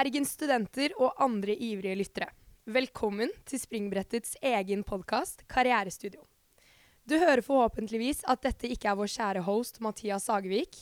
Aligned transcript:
Bergens 0.00 0.30
studenter 0.32 0.94
og 0.96 1.18
andre 1.20 1.52
ivrige 1.60 1.98
lyttere. 1.98 2.30
Velkommen 2.64 3.28
til 3.44 3.60
Springbrettets 3.60 4.38
egen 4.40 4.80
podkast 4.86 5.42
Karrierestudio. 5.50 6.22
Du 7.04 7.18
hører 7.20 7.42
forhåpentligvis 7.44 8.22
at 8.24 8.40
dette 8.46 8.70
ikke 8.72 8.88
er 8.88 8.96
vår 8.96 9.10
kjære 9.12 9.42
host 9.44 9.76
Mathias 9.84 10.30
Sagevik. 10.30 10.78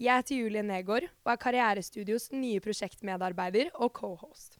Jeg 0.00 0.22
heter 0.22 0.40
Julie 0.40 0.64
Negård 0.64 1.10
og 1.26 1.34
er 1.34 1.42
Karrierestudios 1.44 2.30
nye 2.32 2.62
prosjektmedarbeider 2.64 3.74
og 3.74 3.92
co-host. 4.00 4.56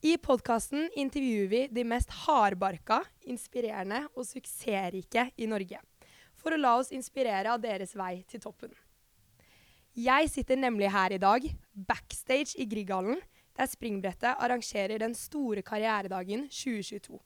I 0.00 0.16
podkasten 0.16 0.88
intervjuer 0.96 1.52
vi 1.52 1.64
de 1.68 1.84
mest 1.84 2.14
hardbarka, 2.24 3.02
inspirerende 3.28 4.06
og 4.14 4.24
suksessrike 4.24 5.28
i 5.36 5.50
Norge. 5.52 5.84
For 6.38 6.56
å 6.56 6.64
la 6.64 6.78
oss 6.80 6.94
inspirere 6.96 7.52
av 7.52 7.60
deres 7.60 7.92
vei 7.98 8.22
til 8.30 8.40
toppen. 8.40 8.72
Jeg 9.98 10.28
sitter 10.30 10.54
nemlig 10.54 10.92
her 10.94 11.10
i 11.10 11.18
dag, 11.18 11.44
backstage 11.86 12.56
i 12.58 12.66
Grieghallen, 12.68 13.20
der 13.58 13.66
Springbrettet 13.70 14.38
arrangerer 14.38 14.98
den 15.02 15.14
store 15.14 15.62
karrieredagen 15.62 16.46
2022. 16.50 17.18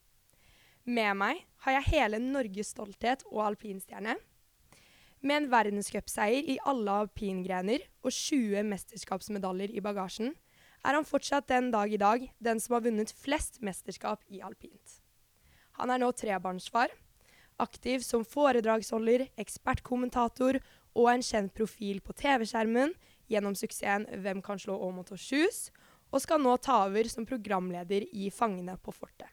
Med 0.84 1.14
meg 1.14 1.42
har 1.64 1.76
jeg 1.76 1.90
hele 1.92 2.18
Norges 2.18 2.72
stolthet 2.74 3.22
og 3.30 3.44
alpinstjerne. 3.52 4.16
Med 5.22 5.36
en 5.36 5.50
verdenscupseier 5.52 6.48
i 6.50 6.58
alle 6.66 6.96
alpingrener 7.04 7.84
og 8.02 8.10
20 8.10 8.64
mesterskapsmedaljer 8.72 9.76
i 9.76 9.84
bagasjen, 9.84 10.32
er 10.82 10.98
han 10.98 11.06
fortsatt 11.06 11.46
den 11.46 11.70
dag 11.70 11.92
i 11.94 12.00
dag 12.00 12.26
den 12.42 12.58
som 12.60 12.74
har 12.74 12.82
vunnet 12.88 13.14
flest 13.14 13.60
mesterskap 13.62 14.24
i 14.26 14.42
alpint. 14.42 14.98
Han 15.78 15.92
er 15.94 16.02
nå 16.02 16.10
trebarnsfar, 16.18 16.90
aktiv 17.62 18.02
som 18.02 18.26
foredragsholder, 18.26 19.28
ekspertkommentator 19.38 20.58
og 20.98 21.08
en 21.12 21.22
kjent 21.22 21.54
profil 21.54 22.02
på 22.04 22.16
TV-skjermen 22.18 22.96
gjennom 23.30 23.54
suksessen 23.58 24.06
Hvem 24.22 24.42
kan 24.44 24.58
slå 24.60 24.78
Aamodt 24.86 25.12
og 25.14 25.20
Shoes, 25.20 25.70
og 26.12 26.20
skal 26.20 26.42
nå 26.42 26.56
ta 26.60 26.82
over 26.86 27.08
som 27.08 27.26
programleder 27.28 28.04
i 28.12 28.28
Fangene 28.34 28.76
på 28.82 28.92
fortet. 28.92 29.28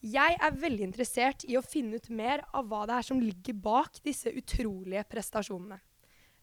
Jeg 0.00 0.38
er 0.40 0.56
veldig 0.56 0.86
interessert 0.88 1.44
i 1.44 1.58
å 1.60 1.62
finne 1.62 2.00
ut 2.00 2.08
mer 2.08 2.40
av 2.56 2.64
hva 2.70 2.86
det 2.88 2.94
er 2.96 3.06
som 3.10 3.20
ligger 3.20 3.58
bak 3.60 4.00
disse 4.02 4.32
utrolige 4.32 5.04
prestasjonene. 5.12 5.76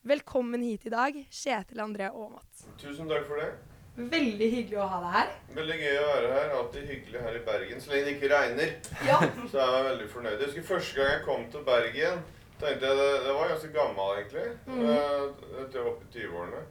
Velkommen 0.08 0.62
hit 0.62 0.86
i 0.86 0.94
dag, 0.94 1.18
Kjetil 1.34 1.82
André 1.84 2.12
Aamodt. 2.12 2.68
Tusen 2.80 3.10
takk 3.10 3.26
for 3.28 3.42
det. 3.42 3.50
Veldig 3.98 4.48
hyggelig 4.54 4.78
å 4.78 4.86
ha 4.92 5.00
deg 5.02 5.14
her. 5.16 5.30
Veldig 5.58 5.78
gøy 5.82 5.96
å 5.98 6.06
være 6.06 6.28
her. 6.36 6.52
Alltid 6.60 6.84
hyggelig 6.92 7.22
her 7.26 7.40
i 7.40 7.42
Bergen. 7.48 7.80
Så 7.82 7.90
lenge 7.92 8.06
det 8.06 8.14
ikke 8.14 8.30
regner, 8.30 8.74
Ja. 9.08 9.18
så 9.52 9.58
er 9.64 9.72
jeg 9.74 9.88
veldig 9.88 10.10
fornøyd. 10.14 10.36
Jeg 10.38 10.52
husker 10.52 10.68
første 10.70 11.00
gang 11.00 11.10
jeg 11.16 11.24
kom 11.26 11.48
til 11.56 11.66
Bergen, 11.66 12.22
tenkte 12.62 12.90
jeg 12.90 12.98
det, 12.98 13.12
det 13.26 13.34
var 13.38 13.52
ganske 13.54 13.74
gammel 13.76 14.16
egentlig. 14.18 14.48
Mm. 14.66 14.82
Eh, 14.90 15.22
Jeg 15.58 15.70
tror 15.72 15.78
jeg 15.80 15.86
var 15.86 15.92
oppe 15.94 16.10
i 16.10 16.18
20-årene. 16.18 16.64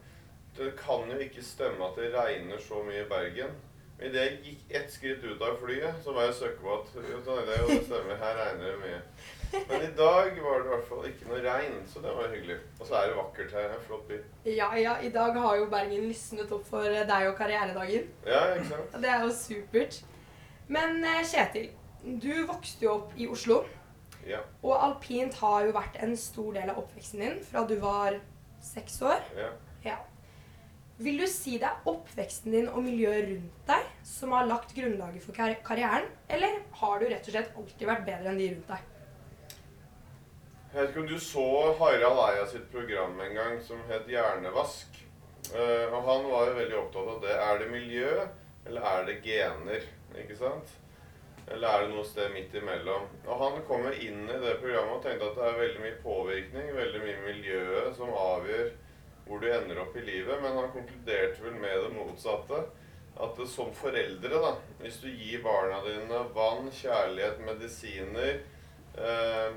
Det 0.57 0.71
kan 0.79 1.09
jo 1.11 1.17
ikke 1.21 1.43
stemme 1.45 1.85
at 1.85 1.97
det 2.01 2.11
regner 2.15 2.57
så 2.61 2.83
mye 2.83 3.03
i 3.05 3.09
Bergen. 3.09 3.51
Men 3.97 4.11
idet 4.11 4.23
jeg 4.27 4.39
gikk 4.45 4.73
ett 4.77 4.91
skritt 4.93 5.23
ut 5.25 5.41
av 5.41 5.55
flyet, 5.57 5.95
så 6.05 6.13
var 6.13 6.27
jeg 6.27 6.35
søkkvåt. 6.37 6.91
Jo, 6.97 7.17
det 7.25 7.77
stemmer, 7.87 8.17
her 8.21 8.35
regner 8.37 8.67
det 8.71 8.79
mye. 8.83 8.99
Men 9.69 9.85
i 9.87 9.91
dag 9.97 10.35
var 10.43 10.59
det 10.59 10.67
i 10.67 10.71
hvert 10.73 10.87
fall 10.89 11.05
ikke 11.07 11.29
noe 11.31 11.39
regn, 11.45 11.77
så 11.89 12.01
det 12.03 12.11
var 12.17 12.29
hyggelig. 12.33 12.57
Og 12.79 12.85
så 12.89 12.97
er 12.99 13.07
det 13.09 13.15
vakkert 13.17 13.55
her. 13.57 13.71
En 13.77 13.85
flott 13.87 14.03
by. 14.09 14.19
ja, 14.51 14.67
ja. 14.77 14.93
I 15.01 15.09
dag 15.15 15.39
har 15.45 15.55
jo 15.57 15.65
Bergen 15.71 16.05
lysnet 16.09 16.51
opp 16.53 16.67
for 16.69 16.83
deg 16.83 17.29
og 17.31 17.37
karrieredagen. 17.39 18.09
Ja, 18.27 18.43
ikke 18.57 18.69
sant? 18.73 18.97
Det 19.05 19.09
er 19.15 19.23
jo 19.25 19.33
supert. 19.33 20.01
Men 20.67 20.99
eh, 21.05 21.23
Kjetil, 21.25 21.69
du 22.21 22.33
vokste 22.49 22.85
jo 22.85 22.93
opp 22.99 23.13
i 23.17 23.25
Oslo. 23.33 23.63
Ja. 24.27 24.41
Og 24.63 24.75
alpint 24.75 25.37
har 25.41 25.65
jo 25.67 25.73
vært 25.75 25.97
en 26.03 26.13
stor 26.19 26.51
del 26.57 26.73
av 26.73 26.81
oppveksten 26.83 27.23
din 27.23 27.41
fra 27.47 27.63
du 27.67 27.77
var 27.81 28.19
seks 28.63 29.01
år. 29.05 29.23
ja. 29.37 29.51
Ja. 29.85 29.97
Vil 30.97 31.19
du 31.21 31.27
si 31.29 31.59
det 31.61 31.67
er 31.69 31.83
oppveksten 31.85 32.55
din 32.55 32.69
og 32.71 32.81
miljøet 32.81 33.27
rundt 33.29 33.67
deg 33.69 33.89
som 34.07 34.31
har 34.33 34.47
lagt 34.49 34.71
grunnlaget 34.73 35.21
for 35.21 35.37
kar 35.37 35.53
karrieren, 35.65 36.07
eller 36.27 36.55
har 36.79 36.95
du 36.97 37.05
rett 37.05 37.27
og 37.27 37.35
slett 37.35 37.59
alltid 37.61 37.85
vært 37.85 38.07
bedre 38.07 38.31
enn 38.31 38.39
de 38.41 38.47
rundt 38.55 38.71
deg? 38.71 38.87
Jeg 40.71 40.79
vet 40.79 40.89
ikke 40.89 41.03
om 41.03 41.11
du 41.11 41.19
så 41.21 41.45
Harald 41.77 42.23
Eia 42.25 42.47
sitt 42.49 42.65
program 42.73 43.21
en 43.23 43.37
gang 43.37 43.61
som 43.65 43.79
het 43.91 44.09
Hjernevask. 44.09 44.97
Uh, 45.53 45.85
og 45.93 46.01
han 46.09 46.25
var 46.31 46.49
jo 46.49 46.57
veldig 46.57 46.79
opptatt 46.81 47.13
av 47.13 47.21
det. 47.23 47.37
Er 47.45 47.61
det 47.61 47.69
miljø, 47.71 48.11
eller 48.65 48.89
er 48.89 49.05
det 49.07 49.21
gener? 49.23 49.85
Ikke 50.17 50.35
sant? 50.41 50.73
Eller 51.47 51.67
er 51.67 51.85
det 51.85 51.93
noe 51.93 52.03
sted 52.07 52.33
midt 52.33 52.55
imellom? 52.59 53.05
Og 53.25 53.39
han 53.39 53.61
kommer 53.69 53.95
inn 53.95 54.25
i 54.27 54.39
det 54.41 54.57
programmet 54.59 54.97
og 54.97 55.05
tenkte 55.05 55.29
at 55.29 55.37
det 55.39 55.45
er 55.47 55.61
veldig 55.61 55.83
mye 55.85 56.01
påvirkning, 56.03 56.73
veldig 56.75 57.03
mye 57.05 57.21
miljøet 57.23 57.95
som 57.95 58.11
avgjør 58.11 58.73
hvor 59.27 59.39
du 59.43 59.47
ender 59.51 59.79
opp 59.83 59.95
i 59.95 60.03
livet. 60.07 60.41
Men 60.43 60.59
han 60.59 60.73
konkluderte 60.73 61.43
vel 61.43 61.55
med 61.61 61.79
det 61.85 61.93
motsatte. 61.95 62.65
At 63.17 63.39
det, 63.39 63.47
som 63.49 63.71
foreldre, 63.73 64.41
da, 64.43 64.51
hvis 64.83 64.99
du 65.01 65.07
gir 65.09 65.41
barna 65.41 65.79
dine 65.87 66.19
vann, 66.35 66.67
kjærlighet, 66.69 67.39
medisiner, 67.47 68.43
eh, 68.93 69.55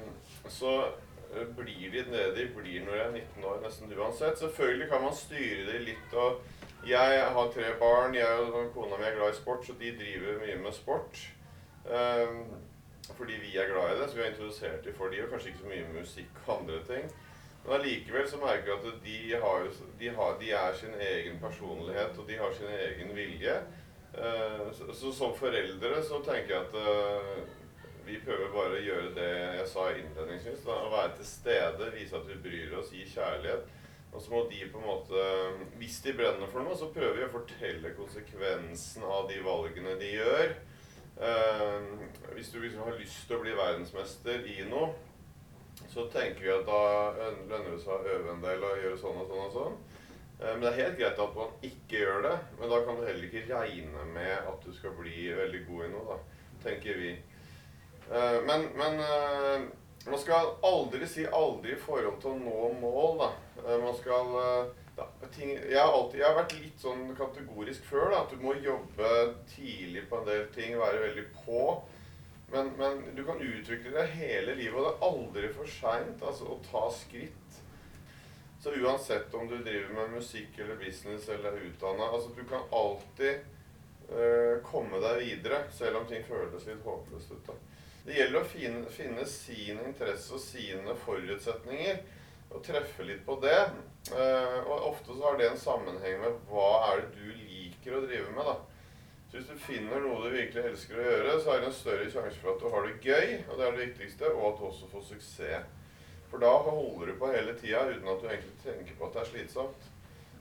så 0.49 0.77
eh, 0.87 1.51
blir 1.59 1.91
de 1.93 2.07
det 2.09 2.22
de 2.39 2.47
blir 2.55 2.87
når 2.87 2.97
de 2.97 3.03
er 3.03 3.12
19 3.19 3.45
år, 3.51 3.59
nesten 3.67 3.93
uansett. 3.99 4.39
Selvfølgelig 4.41 4.89
kan 4.89 5.05
man 5.05 5.19
styre 5.19 5.67
det 5.72 5.83
litt. 5.91 6.15
og 6.15 6.41
Jeg 6.89 7.21
har 7.34 7.53
tre 7.53 7.75
barn, 7.83 8.17
jeg 8.17 8.47
og 8.49 8.72
kona 8.75 8.97
mi 8.97 9.11
er 9.11 9.19
glad 9.19 9.34
i 9.34 9.43
sport, 9.43 9.67
så 9.67 9.77
de 9.77 9.93
driver 9.99 10.41
mye 10.47 10.57
med 10.65 10.72
sport. 10.78 11.27
Eh, 11.87 12.35
fordi 13.17 13.41
vi 13.43 13.57
er 13.59 13.73
glad 13.73 13.97
i 13.97 14.01
det, 14.01 14.09
så 14.09 14.17
vi 14.17 14.23
har 14.23 14.31
introdusert 14.31 14.85
dem 14.85 14.95
for 14.97 15.13
de, 15.13 15.23
og 15.25 15.31
kanskje 15.33 15.53
ikke 15.53 15.65
så 15.65 15.73
mye 15.73 15.93
musikk 15.95 16.41
og 16.47 16.55
andre 16.61 16.81
ting. 16.89 17.11
Men 17.65 17.77
allikevel 17.77 18.29
så 18.29 18.41
merker 18.41 18.73
jeg 18.73 18.79
at 18.79 19.01
de, 19.05 19.19
har, 19.43 19.67
de, 20.01 20.11
har, 20.17 20.37
de 20.41 20.53
er 20.57 20.77
sin 20.81 20.95
egen 20.95 21.41
personlighet, 21.41 22.19
og 22.19 22.29
de 22.29 22.39
har 22.41 22.53
sin 22.57 22.71
egen 22.77 23.17
vilje. 23.17 23.57
Eh, 24.15 24.69
så, 24.77 24.93
så 24.95 25.13
som 25.13 25.35
foreldre 25.37 26.03
så 26.03 26.23
tenker 26.27 26.55
jeg 26.55 26.63
at 26.67 26.79
eh, 26.81 27.43
vi 28.07 28.17
prøver 28.25 28.49
bare 28.55 28.79
å 28.79 28.87
gjøre 28.87 29.13
det 29.15 29.29
jeg 29.61 29.69
sa 29.71 29.91
innledningsvis. 29.93 30.65
Da, 30.67 30.79
å 30.87 30.95
være 30.95 31.13
til 31.19 31.29
stede, 31.29 31.93
vise 31.95 32.17
at 32.19 32.27
vi 32.31 32.41
bryr 32.47 32.79
oss, 32.81 32.95
gi 32.95 33.05
kjærlighet. 33.13 33.69
Og 34.11 34.23
så 34.23 34.33
må 34.33 34.41
de 34.51 34.65
på 34.73 34.81
en 34.81 34.89
måte 34.89 35.25
Hvis 35.79 36.01
de 36.03 36.17
brenner 36.19 36.49
for 36.51 36.67
noe, 36.67 36.75
så 36.75 36.89
prøver 36.91 37.21
vi 37.21 37.27
å 37.29 37.35
fortelle 37.37 37.93
konsekvensen 37.95 39.05
av 39.07 39.29
de 39.31 39.39
valgene 39.45 39.95
de 40.01 40.09
gjør. 40.17 40.57
Eh, 41.21 41.81
hvis 42.35 42.49
du 42.53 42.61
liksom 42.63 42.83
har 42.87 42.97
lyst 42.99 43.27
til 43.29 43.37
å 43.37 43.43
bli 43.43 43.53
verdensmester 43.59 44.45
i 44.49 44.63
noe, 44.71 44.93
så 45.91 46.07
tenker 46.13 46.41
vi 46.45 46.53
at 46.55 46.67
da 46.69 46.81
lønner 47.51 47.75
det 47.75 47.81
seg 47.83 47.93
å 47.93 48.15
øve 48.15 48.33
en 48.35 48.45
del 48.45 48.65
og 48.65 48.79
gjøre 48.85 49.01
sånn 49.01 49.19
og 49.21 49.29
sånn 49.33 49.45
og 49.49 49.53
sånn. 49.57 49.77
Eh, 50.41 50.53
Men 50.55 50.61
det 50.65 50.71
er 50.71 50.79
helt 50.85 50.99
greit 51.01 51.21
at 51.27 51.37
man 51.37 51.53
ikke 51.67 52.01
gjør 52.05 52.23
det, 52.29 52.37
men 52.61 52.73
da 52.73 52.79
kan 52.87 52.97
du 53.01 53.05
heller 53.07 53.27
ikke 53.29 53.45
regne 53.51 54.07
med 54.15 54.49
at 54.53 54.65
du 54.65 54.73
skal 54.77 54.97
bli 54.97 55.29
veldig 55.37 55.61
god 55.69 55.85
i 55.85 55.91
noe, 55.93 56.07
da, 56.15 56.19
tenker 56.65 56.97
vi. 57.03 57.13
Eh, 58.11 58.41
Men, 58.49 58.69
men 58.77 59.01
eh, 59.05 59.69
man 60.09 60.19
skal 60.19 60.55
aldri 60.65 61.05
si 61.07 61.27
aldri 61.29 61.75
i 61.77 61.81
forhold 61.85 62.21
til 62.23 62.31
å 62.33 62.41
nå 62.41 62.71
mål, 62.81 63.19
da. 63.21 63.31
Eh, 63.67 63.77
Man 63.83 63.93
skal 63.99 64.33
eh, 64.41 64.71
ting, 65.34 65.53
jeg, 65.55 65.78
har 65.78 65.93
alltid, 65.93 66.21
jeg 66.21 66.28
har 66.28 66.37
vært 66.38 66.56
litt 66.59 66.83
sånn 66.83 67.06
kategorisk 67.19 67.87
før, 67.88 68.11
da, 68.12 68.21
at 68.25 68.34
du 68.34 68.43
må 68.43 68.55
jobbe 68.59 69.11
tidlig 69.53 70.06
på 70.11 70.21
en 70.21 70.28
del 70.28 70.44
ting, 70.55 70.77
være 70.81 71.03
veldig 71.06 71.27
på. 71.41 71.65
Men, 72.50 72.72
men 72.78 73.03
du 73.15 73.22
kan 73.27 73.43
utvikle 73.43 73.93
deg 73.94 74.16
hele 74.16 74.56
livet, 74.59 74.75
og 74.75 74.87
det 74.87 74.93
er 74.93 75.06
aldri 75.06 75.50
for 75.55 75.71
seint 75.71 76.25
altså, 76.27 76.50
å 76.50 76.59
ta 76.66 76.89
skritt. 76.94 77.59
Så 78.60 78.75
uansett 78.77 79.34
om 79.34 79.47
du 79.49 79.56
driver 79.56 79.94
med 79.97 80.16
musikk 80.19 80.59
eller 80.59 80.77
business 80.77 81.28
eller 81.33 81.55
er 81.55 81.69
utdanna, 81.71 82.10
altså 82.10 82.34
du 82.37 82.43
kan 82.49 82.66
alltid 82.77 83.39
øh, 84.12 84.59
komme 84.66 85.01
deg 85.01 85.22
videre, 85.22 85.63
selv 85.72 86.03
om 86.03 86.09
ting 86.10 86.27
føles 86.28 86.66
litt 86.69 86.83
håpløst 86.84 87.33
ut. 87.33 87.47
da. 87.47 87.57
Det 88.04 88.16
gjelder 88.16 88.41
å 88.41 88.48
finne, 88.48 88.91
finne 88.92 89.25
sin 89.28 89.80
interesse 89.86 90.34
og 90.36 90.42
sine 90.42 90.97
forutsetninger, 91.04 92.03
og 92.51 92.63
treffe 92.67 93.07
litt 93.07 93.23
på 93.27 93.37
det. 93.43 93.61
Eh, 94.11 94.59
og 94.65 94.91
ofte 94.91 95.15
så 95.15 95.27
har 95.27 95.39
det 95.39 95.51
en 95.51 95.61
sammenheng 95.61 96.21
med 96.23 96.39
hva 96.51 96.71
er 96.91 97.05
det 97.05 97.11
du 97.19 97.43
liker 97.45 97.99
å 97.99 98.05
drive 98.07 98.35
med, 98.35 98.47
da. 98.49 98.57
Så 99.31 99.39
hvis 99.39 99.51
du 99.51 99.63
finner 99.63 100.03
noe 100.03 100.25
du 100.25 100.33
virkelig 100.35 100.73
elsker 100.73 100.99
å 100.99 101.05
gjøre, 101.07 101.37
så 101.39 101.53
er 101.53 101.61
det 101.61 101.69
en 101.69 101.77
større 101.77 102.09
sjanse 102.11 102.41
for 102.43 102.55
at 102.55 102.63
du 102.65 102.73
har 102.73 102.89
det 102.89 102.97
gøy, 103.07 103.37
og 103.45 103.53
det 103.55 103.67
er 103.67 103.77
det 103.77 103.85
viktigste, 103.85 104.33
og 104.35 104.49
at 104.49 104.59
du 104.59 104.65
også 104.71 104.91
får 104.91 105.07
suksess. 105.13 105.77
For 106.31 106.43
da 106.43 106.51
holder 106.63 107.11
du 107.11 107.17
på 107.19 107.31
hele 107.31 107.55
tida 107.59 107.85
uten 107.91 108.11
at 108.11 108.21
du 108.23 108.29
egentlig 108.29 108.59
tenker 108.63 108.99
på 108.99 109.07
at 109.07 109.17
det 109.17 109.23
er 109.23 109.31
slitsomt. 109.33 109.89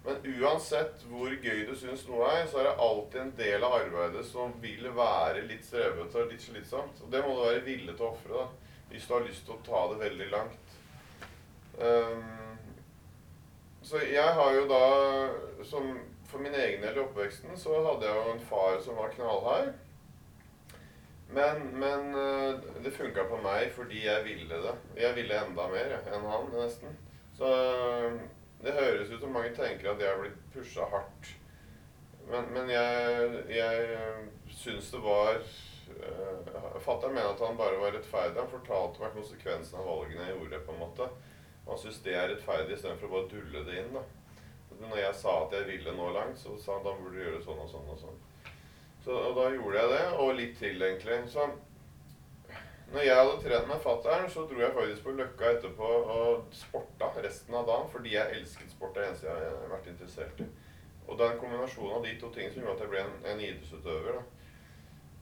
Men 0.06 0.22
uansett 0.40 1.04
hvor 1.10 1.34
gøy 1.34 1.64
du 1.68 1.74
syns 1.78 2.06
noe 2.08 2.30
er, 2.32 2.46
så 2.48 2.62
er 2.62 2.70
det 2.70 2.86
alltid 2.86 3.22
en 3.22 3.34
del 3.38 3.66
av 3.68 3.76
arbeidet 3.82 4.24
som 4.30 4.54
vil 4.64 4.86
være 4.96 5.44
litt 5.50 5.66
strevete 5.68 6.22
og 6.24 6.32
litt 6.32 6.46
slitsomt. 6.46 7.02
Og 7.04 7.12
det 7.14 7.24
må 7.26 7.34
du 7.36 7.42
være 7.44 7.66
villig 7.66 7.96
til 7.96 8.06
å 8.06 8.12
ofre. 8.14 8.46
Hvis 8.90 9.06
du 9.06 9.16
har 9.16 9.26
lyst 9.26 9.46
til 9.46 9.58
å 9.58 9.64
ta 9.66 9.82
det 9.92 10.00
veldig 10.06 10.30
langt. 10.32 10.69
Ehm, 11.80 12.58
så 13.82 14.02
jeg 14.04 14.34
har 14.34 14.54
jo 14.54 14.66
da 14.68 14.86
som 15.64 16.00
For 16.30 16.38
min 16.38 16.54
egen 16.54 16.84
del 16.84 16.98
i 16.98 17.02
oppveksten 17.02 17.56
så 17.58 17.80
hadde 17.82 18.06
jeg 18.06 18.16
jo 18.16 18.34
en 18.34 18.44
far 18.46 18.76
som 18.86 19.00
var 19.00 19.10
knallhard. 19.16 19.72
Men, 21.34 21.64
men 21.74 22.14
eh, 22.16 22.60
det 22.84 22.92
funka 22.94 23.24
på 23.32 23.40
meg 23.42 23.72
fordi 23.74 24.04
jeg 24.06 24.26
ville 24.28 24.60
det. 24.62 24.76
Jeg 24.98 25.16
ville 25.16 25.40
enda 25.42 25.66
mer 25.72 25.96
enn 25.98 26.28
han, 26.30 26.52
nesten. 26.54 26.94
Så 27.38 27.50
eh, 27.50 28.20
det 28.62 28.76
høres 28.78 29.10
ut 29.10 29.24
som 29.24 29.34
mange 29.34 29.56
tenker 29.58 29.90
at 29.90 30.04
jeg 30.04 30.12
har 30.12 30.22
blitt 30.22 30.38
pusha 30.54 30.86
hardt. 30.94 31.34
Men, 32.30 32.46
men 32.54 32.70
jeg, 32.70 33.42
jeg 33.50 34.54
syns 34.54 34.94
det 34.94 35.02
var 35.02 35.42
Fatter'n 36.86 37.16
mener 37.16 37.34
at 37.34 37.42
han 37.42 37.58
bare 37.58 37.82
var 37.82 37.98
rettferdig. 37.98 38.38
Han 38.38 38.54
fortalte 38.54 39.02
meg 39.02 39.18
konsekvensen 39.18 39.82
av 39.82 39.90
valgene 39.90 40.28
jeg 40.28 40.38
gjorde. 40.38 40.62
på 40.68 40.78
en 40.78 40.84
måte. 40.86 41.10
Han 41.70 41.78
syns 41.78 42.02
det 42.06 42.16
er 42.18 42.32
rettferdig 42.32 42.76
istedenfor 42.76 43.10
å 43.10 43.14
bare 43.16 43.30
dulle 43.34 43.64
det 43.68 43.78
inn. 43.84 43.94
da. 43.94 44.04
Når 44.80 45.00
jeg 45.02 45.16
sa 45.20 45.32
at 45.44 45.56
jeg 45.58 45.68
ville 45.68 45.96
nå 45.96 46.12
langt, 46.16 46.40
så 46.40 46.56
sa 46.58 46.78
han 46.78 46.86
da 46.86 46.96
burde 46.98 47.18
du 47.18 47.24
gjøre 47.24 47.42
sånn 47.44 47.64
og 47.64 47.70
sånn 47.72 47.90
og 47.94 48.00
sånn. 48.00 48.22
Så 49.04 49.16
og 49.16 49.36
da 49.38 49.50
gjorde 49.54 49.82
jeg 49.82 49.92
det, 49.94 50.06
og 50.22 50.32
litt 50.38 50.56
til, 50.60 50.82
egentlig. 50.84 51.20
Så 51.32 51.46
når 52.94 53.06
jeg 53.06 53.20
hadde 53.20 53.42
trent 53.44 53.68
med 53.70 53.84
fatter'n, 53.84 54.30
så 54.34 54.46
dro 54.50 54.64
jeg 54.64 54.74
faktisk 54.74 55.06
på 55.06 55.14
Løkka 55.18 55.52
etterpå 55.54 55.90
og 56.16 56.56
sporta 56.58 57.12
resten 57.22 57.58
av 57.60 57.68
dagen 57.68 57.92
fordi 57.94 58.16
jeg 58.16 58.40
elsket 58.40 58.74
sport. 58.74 58.96
Det 58.96 59.06
eneste 59.06 59.30
jeg 59.30 59.52
har 59.52 59.70
vært 59.74 59.92
interessert 59.92 60.42
i. 60.42 60.48
Og 61.08 61.18
det 61.18 61.26
er 61.26 61.36
en 61.36 61.42
kombinasjon 61.42 61.94
av 61.94 62.06
de 62.06 62.16
to 62.22 62.32
tingene 62.34 62.54
som 62.54 62.64
gjorde 62.64 62.76
at 62.78 62.84
jeg 62.86 62.94
ble 62.94 63.04
en, 63.04 63.16
en 63.34 63.44
idrettsutøver. 63.46 64.18
da. 64.18 64.26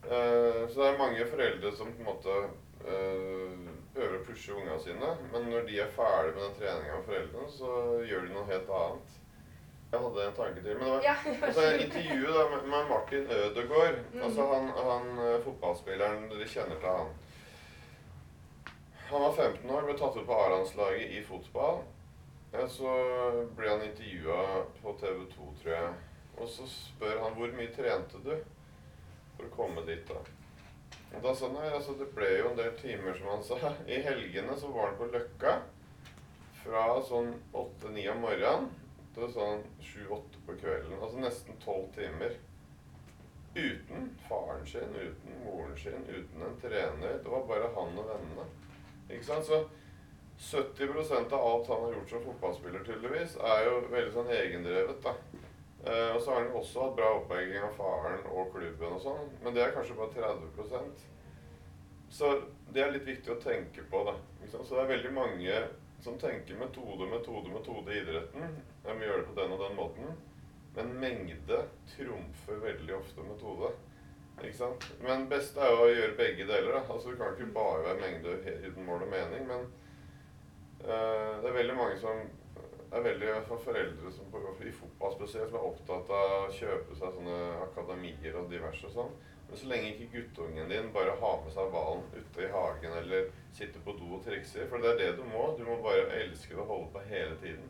Uh, 0.07 0.63
så 0.69 0.79
det 0.79 0.87
er 0.87 1.01
mange 1.01 1.27
foreldre 1.27 1.73
som 1.75 1.91
på 1.91 2.03
en 2.03 2.07
måte 2.07 2.35
uh, 2.87 3.67
prøver 3.97 4.17
å 4.19 4.25
pushe 4.27 4.55
ungene 4.55 4.79
sine, 4.81 5.13
men 5.33 5.47
når 5.51 5.67
de 5.67 5.79
er 5.83 5.93
ferdig 5.95 6.33
med 6.35 6.43
den 6.43 6.57
treninga 6.59 6.97
med 6.99 7.07
foreldrene, 7.09 7.53
så 7.53 7.71
gjør 8.09 8.27
de 8.27 8.35
noe 8.35 8.49
helt 8.51 8.75
annet. 8.79 9.15
Jeg 9.91 10.01
hadde 10.03 10.23
en 10.27 10.35
tanke 10.35 10.63
til. 10.63 10.73
Men 10.77 10.85
det 10.85 10.93
var 10.93 11.05
Ja, 11.05 11.15
altså, 11.47 11.67
intervjuet 11.85 12.33
da, 12.35 12.43
med, 12.53 12.65
med 12.73 12.89
Martin 12.89 13.29
Ødegaard. 13.37 13.99
Mm. 14.13 14.23
Altså 14.27 14.47
han, 14.53 14.71
han 14.89 15.21
eh, 15.25 15.37
fotballspilleren 15.45 16.25
Dere 16.31 16.47
kjenner 16.51 16.81
til 16.81 16.89
han. 16.91 17.13
Han 19.07 19.23
var 19.23 19.37
15 19.37 19.69
år, 19.71 19.85
ble 19.87 19.95
tatt 20.01 20.17
ut 20.19 20.27
på 20.27 20.39
A-landslaget 20.41 21.13
i 21.15 21.23
fotball. 21.23 21.85
Så 22.73 22.91
ble 23.55 23.69
han 23.69 23.85
intervjua 23.85 24.63
på 24.81 24.95
TV 24.99 25.23
2, 25.35 25.47
tror 25.61 25.73
jeg. 25.73 25.93
Og 26.37 26.49
så 26.51 26.67
spør 26.71 27.21
han 27.23 27.37
hvor 27.37 27.55
mye 27.55 27.71
trente 27.75 28.19
du 28.25 28.33
for 29.37 29.47
å 29.47 29.53
komme 29.55 29.85
dit. 29.87 30.03
da. 30.09 30.19
Da 31.11 31.35
sa 31.35 31.47
han 31.47 31.73
altså 31.73 31.95
det 31.97 32.09
ble 32.15 32.29
jo 32.39 32.51
en 32.51 32.59
del 32.59 32.73
timer, 32.79 33.15
som 33.17 33.31
han 33.31 33.43
sa. 33.43 33.57
I 33.93 34.01
helgene 34.05 34.57
så 34.59 34.71
var 34.73 34.91
han 34.91 34.99
på 34.99 35.09
Løkka 35.13 35.55
fra 36.63 36.83
sånn 37.07 37.31
åtte-ni 37.55 38.03
om 38.11 38.21
morgenen 38.25 38.67
til 39.15 39.31
sånn 39.33 39.63
sju-åtte 39.81 40.43
på 40.45 40.57
kvelden. 40.59 40.99
Altså 40.99 41.23
nesten 41.23 41.57
tolv 41.63 41.89
timer. 41.95 42.35
Uten 43.57 44.11
faren 44.27 44.67
sin, 44.69 44.93
uten 44.93 45.39
moren 45.41 45.73
sin, 45.79 46.03
uten 46.11 46.43
en 46.45 46.59
trener. 46.61 47.17
Det 47.23 47.31
var 47.31 47.47
bare 47.49 47.71
han 47.73 47.97
og 47.97 48.11
vennene. 48.11 48.45
Ikke 49.07 49.25
sant? 49.25 49.47
Så 49.47 49.63
70% 50.37 51.33
av 51.33 51.47
alt 51.47 51.71
han 51.71 51.87
har 51.87 51.95
gjort 51.95 52.09
som 52.13 52.25
fotballspiller, 52.27 52.83
tydeligvis, 52.85 53.39
er 53.41 53.63
jo 53.65 53.79
veldig 53.89 54.13
sånn 54.13 54.29
egendrevet. 54.35 54.99
da. 55.01 55.15
Eh, 55.87 56.15
og 56.15 56.21
så 56.21 56.33
har 56.33 56.41
han 56.41 56.55
også 56.57 56.83
hatt 56.83 56.95
bra 56.97 57.09
oppbygging 57.21 57.63
av 57.63 57.75
faren 57.77 58.23
og 58.33 58.49
klubben 58.51 58.95
og 58.97 59.03
sånn, 59.03 59.27
men 59.43 59.55
det 59.55 59.63
er 59.63 59.75
kanskje 59.75 59.95
bare 59.95 60.11
30% 60.17 61.05
Så 62.17 62.31
det 62.73 62.83
er 62.83 62.91
litt 62.91 63.07
viktig 63.07 63.31
å 63.31 63.41
tenke 63.41 63.85
på, 63.91 64.01
da. 64.07 64.15
Så 64.49 64.63
det 64.63 64.81
er 64.83 64.93
veldig 64.93 65.11
mange 65.15 65.59
som 66.03 66.17
tenker 66.19 66.59
metode, 66.59 67.07
metode, 67.11 67.51
metode 67.51 67.93
i 67.93 68.01
idretten. 68.01 68.57
Jeg 68.85 68.97
må 68.97 69.05
gjøre 69.07 69.21
det 69.23 69.29
på 69.29 69.37
den 69.39 69.53
og 69.55 69.63
den 69.63 69.77
måten. 69.77 70.17
Men 70.77 70.93
mengde 71.01 71.59
trumfer 71.89 72.59
veldig 72.63 72.95
ofte 72.99 73.25
metode. 73.25 73.71
Ikke 74.37 74.57
sant? 74.59 74.87
Men 75.01 75.25
best 75.31 75.57
er 75.57 75.71
jo 75.73 75.85
å 75.87 75.89
gjøre 75.89 76.17
begge 76.19 76.45
deler. 76.45 76.75
da. 76.75 76.83
Altså 76.93 77.11
Det 77.11 77.19
kan 77.19 77.33
ikke 77.33 77.53
bare 77.55 77.85
være 77.87 78.01
mengde 78.03 78.35
uten 78.67 78.85
mål 78.85 79.07
og 79.07 79.13
mening, 79.13 79.47
men 79.49 79.65
uh, 80.85 81.41
det 81.41 81.49
er 81.49 81.57
veldig 81.57 81.77
mange 81.79 81.97
som 82.01 82.21
er 82.91 83.03
veldig, 83.03 83.31
for 83.47 83.63
foreldre 83.65 84.11
som 84.15 84.29
på, 84.31 84.41
i 84.63 84.71
fotball 84.75 85.15
spesielt, 85.17 85.49
som 85.51 85.59
er 85.59 85.69
opptatt 85.69 86.11
av 86.13 86.35
å 86.37 86.53
kjøpe 86.55 86.95
seg 86.95 87.17
sånne 87.17 87.39
akademier 87.65 88.37
og 88.39 88.47
diverse 88.51 88.87
og 88.87 88.93
sånn. 88.93 89.17
Men 89.47 89.59
så 89.59 89.69
lenge 89.71 89.91
ikke 89.93 90.09
guttungen 90.13 90.71
din 90.71 90.89
bare 90.95 91.15
har 91.21 91.37
med 91.43 91.53
seg 91.55 91.69
ballen 91.71 92.03
ute 92.15 92.43
i 92.43 92.51
hagen 92.51 92.95
eller 93.01 93.29
sitter 93.55 93.83
på 93.83 93.95
do 93.99 94.09
og 94.17 94.23
trikser, 94.25 94.67
for 94.71 94.83
det 94.83 94.93
er 94.93 94.99
det 95.01 95.11
du 95.19 95.23
må. 95.27 95.49
Du 95.59 95.63
må 95.67 95.77
bare 95.83 96.07
elske 96.21 96.55
det 96.55 96.63
og 96.63 96.71
holde 96.73 96.89
på 96.95 97.03
hele 97.11 97.37
tiden. 97.43 97.69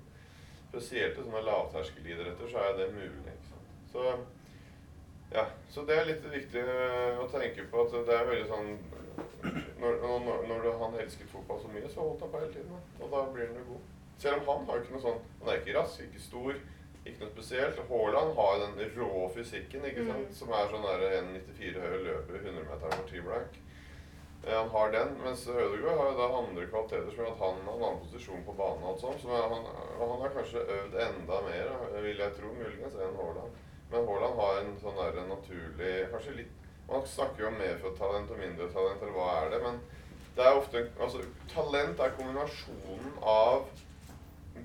Spesielt 0.70 1.18
i 1.18 1.26
sånne 1.26 1.44
lavterskelidretter 1.46 2.50
så 2.52 2.66
er 2.66 2.80
det 2.80 2.90
mulig. 2.96 3.34
ikke 3.34 3.52
sant? 3.52 3.76
Så 3.94 4.08
ja, 5.32 5.44
så 5.70 5.84
det 5.86 5.98
er 5.98 6.08
litt 6.08 6.26
viktig 6.32 6.64
øh, 6.64 7.22
å 7.24 7.28
tenke 7.32 7.66
på 7.72 7.84
at 7.84 7.96
det 8.08 8.16
er 8.16 8.30
veldig 8.30 8.48
sånn 8.48 8.78
Når, 9.78 9.98
når, 10.02 10.46
når 10.50 10.66
han 10.82 10.96
elsket 11.02 11.30
fotball 11.30 11.60
så 11.62 11.70
mye, 11.70 11.90
så 11.92 12.02
holdt 12.02 12.24
han 12.26 12.32
på 12.34 12.40
hele 12.42 12.54
tiden. 12.54 12.80
Og 12.98 13.12
da 13.12 13.22
blir 13.34 13.52
han 13.52 13.60
jo 13.62 13.66
god. 13.76 13.97
Selv 14.18 14.42
om 14.42 14.48
han 14.50 14.66
har 14.68 14.78
jo 14.80 14.84
ikke 14.84 14.96
noe 14.98 15.02
sånn 15.06 15.20
Han 15.42 15.50
er 15.54 15.60
ikke 15.62 15.76
rask, 15.78 16.00
ikke 16.02 16.20
stor, 16.24 16.56
ikke 17.06 17.22
noe 17.24 17.32
spesielt. 17.36 17.78
Haaland 17.90 18.34
har 18.36 18.58
jo 18.58 18.66
den 18.66 18.92
rå 18.98 19.28
fysikken, 19.36 19.86
ikke 19.86 20.06
sant, 20.08 20.28
Mm. 20.28 20.34
som 20.36 20.50
er 20.52 20.68
sånn 20.72 20.84
der 20.88 21.06
1,94 21.22 21.80
høy 21.84 21.94
og 22.00 22.06
løper 22.08 22.40
100 22.42 22.64
meter 22.72 22.88
over 22.88 23.08
ti 23.12 23.22
blank. 23.22 23.60
Eh, 24.48 24.54
Han 24.58 24.70
har 24.70 24.92
den, 24.92 25.14
mens 25.24 25.48
Ødegaard 25.48 25.98
har 25.98 26.12
jo 26.12 26.18
da 26.18 26.28
andre 26.40 26.66
kvaliteter 26.68 27.10
som 27.12 27.20
gjør 27.26 27.32
at 27.32 27.40
han 27.44 27.62
har 27.68 27.74
en 27.74 27.84
annen 27.84 28.02
posisjon 28.04 28.44
på 28.46 28.54
banen. 28.58 28.84
og 28.84 28.90
alt 28.92 29.02
sånt, 29.02 29.22
som 29.22 29.32
er, 29.32 29.48
han, 29.54 29.66
han 30.00 30.22
har 30.22 30.30
kanskje 30.36 30.66
øvd 30.78 30.94
enda 31.08 31.42
mer, 31.48 31.72
vil 32.02 32.18
jeg 32.18 32.34
tro, 32.38 32.48
muligens, 32.54 32.96
enn 32.96 33.16
Haaland. 33.22 33.52
Men 33.92 34.06
Haaland 34.08 34.36
har 34.40 34.60
en 34.62 34.78
sånn 34.84 34.98
der 35.00 35.22
naturlig 35.28 36.10
Kanskje 36.12 36.36
litt 36.36 36.54
Man 36.90 37.04
snakker 37.08 37.42
jo 37.42 37.48
om 37.48 37.58
medfødt 37.60 37.98
talent 38.00 38.30
og 38.32 38.38
mindre 38.40 38.68
talent, 38.72 39.02
eller 39.02 39.14
hva 39.16 39.30
er 39.46 39.50
det? 39.52 39.62
Men 39.64 39.80
det 40.36 40.46
er 40.46 40.56
ofte 40.60 40.82
Altså, 41.00 41.20
talent 41.54 42.00
er 42.00 42.14
kombinasjonen 42.20 43.14
av 43.24 43.66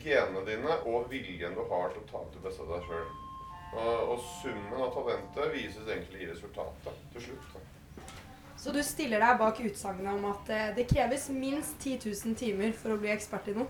genene 0.01 0.45
dine 0.47 0.79
og 0.89 1.11
viljen 1.11 1.57
du 1.59 1.63
har 1.71 1.93
til 1.93 2.03
å 2.03 2.09
ta 2.11 2.23
ut 2.25 2.39
det 2.39 2.45
beste 2.47 2.65
av 2.65 2.73
deg 2.77 2.89
sjøl. 2.89 3.13
Og, 3.73 3.93
og 4.13 4.25
summen 4.41 4.81
av 4.85 4.91
talentet 4.97 5.53
vises 5.55 5.87
egentlig 5.89 6.25
i 6.25 6.31
resultatet 6.33 7.05
til 7.15 7.29
slutt. 7.29 7.53
Da. 7.55 7.63
Så 8.63 8.71
du 8.71 8.83
stiller 8.87 9.23
deg 9.25 9.39
bak 9.41 9.61
utsagnet 9.65 10.13
om 10.13 10.27
at 10.31 10.51
eh, 10.55 10.69
det 10.77 10.85
kreves 10.91 11.31
minst 11.35 11.81
10 11.83 12.05
000 12.05 12.37
timer 12.39 12.77
for 12.79 12.95
å 12.95 12.99
bli 13.01 13.11
ekspert 13.11 13.49
i 13.51 13.57
noe? 13.57 13.67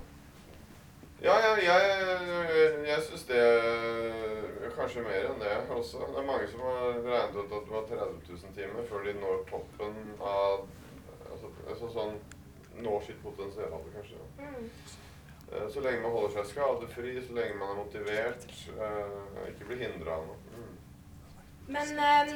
Ja, 1.23 1.37
jeg, 1.39 1.63
jeg, 1.69 2.71
jeg 2.89 3.03
syns 3.07 3.29
det 3.29 3.43
Kanskje 4.73 5.05
mer 5.05 5.27
enn 5.29 5.39
det 5.39 5.51
også. 5.71 6.01
Det 6.11 6.19
er 6.19 6.27
mange 6.27 6.47
som 6.51 6.63
har 6.65 6.97
regnet 7.05 7.37
ut 7.37 7.53
at 7.53 7.67
det 7.69 7.75
var 7.75 7.85
30 7.91 8.15
000 8.29 8.55
timer 8.57 8.87
før 8.89 9.05
de 9.07 9.13
når 9.21 9.43
toppen 9.51 9.99
av 10.19 10.65
Altså, 11.33 11.49
altså 11.69 11.89
sånn 11.93 12.19
Når 12.85 13.05
sitt 13.07 13.21
potensial, 13.23 13.85
kanskje. 13.95 14.19
Eh, 14.41 14.59
Så 15.73 15.81
lenge 15.85 16.01
man 16.01 16.15
holder 16.15 16.39
seg 16.39 16.49
skadefri, 16.49 17.17
så 17.21 17.35
lenge 17.37 17.57
man 17.61 17.75
er 17.75 17.81
motivert, 17.83 18.47
eh, 18.73 19.49
ikke 19.51 19.69
blir 19.69 19.83
hindra 19.85 20.17
av 20.17 20.31
noe. 20.31 20.39
Mm. 20.57 20.71
Men 21.77 21.93
eh, 22.09 22.33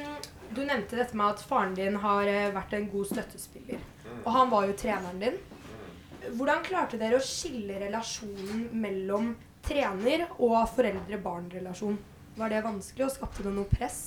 du 0.53 0.61
nevnte 0.61 0.99
dette 0.99 1.17
med 1.17 1.33
at 1.33 1.41
faren 1.49 1.73
din 1.77 1.97
har 2.03 2.29
eh, 2.29 2.51
vært 2.53 2.75
en 2.77 2.85
god 2.91 3.09
støttespiller. 3.09 3.81
Mm. 4.05 4.21
Og 4.21 4.29
han 4.35 4.53
var 4.53 4.69
jo 4.69 4.77
treneren 4.77 5.23
din. 5.23 5.39
Mm. 5.41 6.37
Hvordan 6.37 6.63
klarte 6.67 7.01
dere 7.01 7.17
å 7.17 7.25
skille 7.25 7.81
relasjonen 7.87 8.69
mellom 8.85 9.33
trener 9.65 10.27
og 10.37 10.61
foreldre-barn-relasjon? 10.77 11.97
Var 12.37 12.53
det 12.53 12.63
vanskelig, 12.69 13.07
og 13.07 13.15
skapte 13.17 13.47
det 13.47 13.53
noe 13.55 13.69
press? 13.71 14.01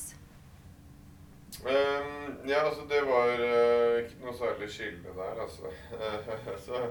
Um, 1.60 2.38
ja, 2.48 2.62
altså 2.62 2.86
det 2.88 3.02
var 3.04 3.34
uh, 3.42 3.98
ikke 4.00 4.22
noe 4.22 4.36
særlig 4.38 4.68
skille 4.72 5.12
der, 5.16 5.40
altså. 5.42 5.72
så 6.66 6.84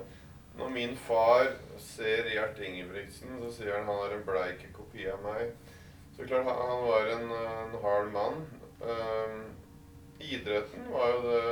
når 0.60 0.70
min 0.76 0.96
far 0.98 1.54
ser 1.82 2.30
Gjert 2.34 2.60
Ingebrigtsen, 2.64 3.38
så 3.42 3.52
sier 3.56 3.78
han 3.78 3.88
han 3.88 4.04
er 4.06 4.16
en 4.18 4.26
bleik 4.28 4.66
kopi 4.76 5.08
av 5.12 5.22
meg. 5.24 5.54
Så 6.16 6.28
klart, 6.28 6.50
han, 6.50 6.84
var 6.84 7.12
en, 7.14 7.32
en 7.32 7.78
hard 7.84 8.12
mann. 8.12 8.42
Um, 8.80 9.46
idretten 10.20 10.90
var 10.92 11.14
jo 11.14 11.22
det 11.24 11.44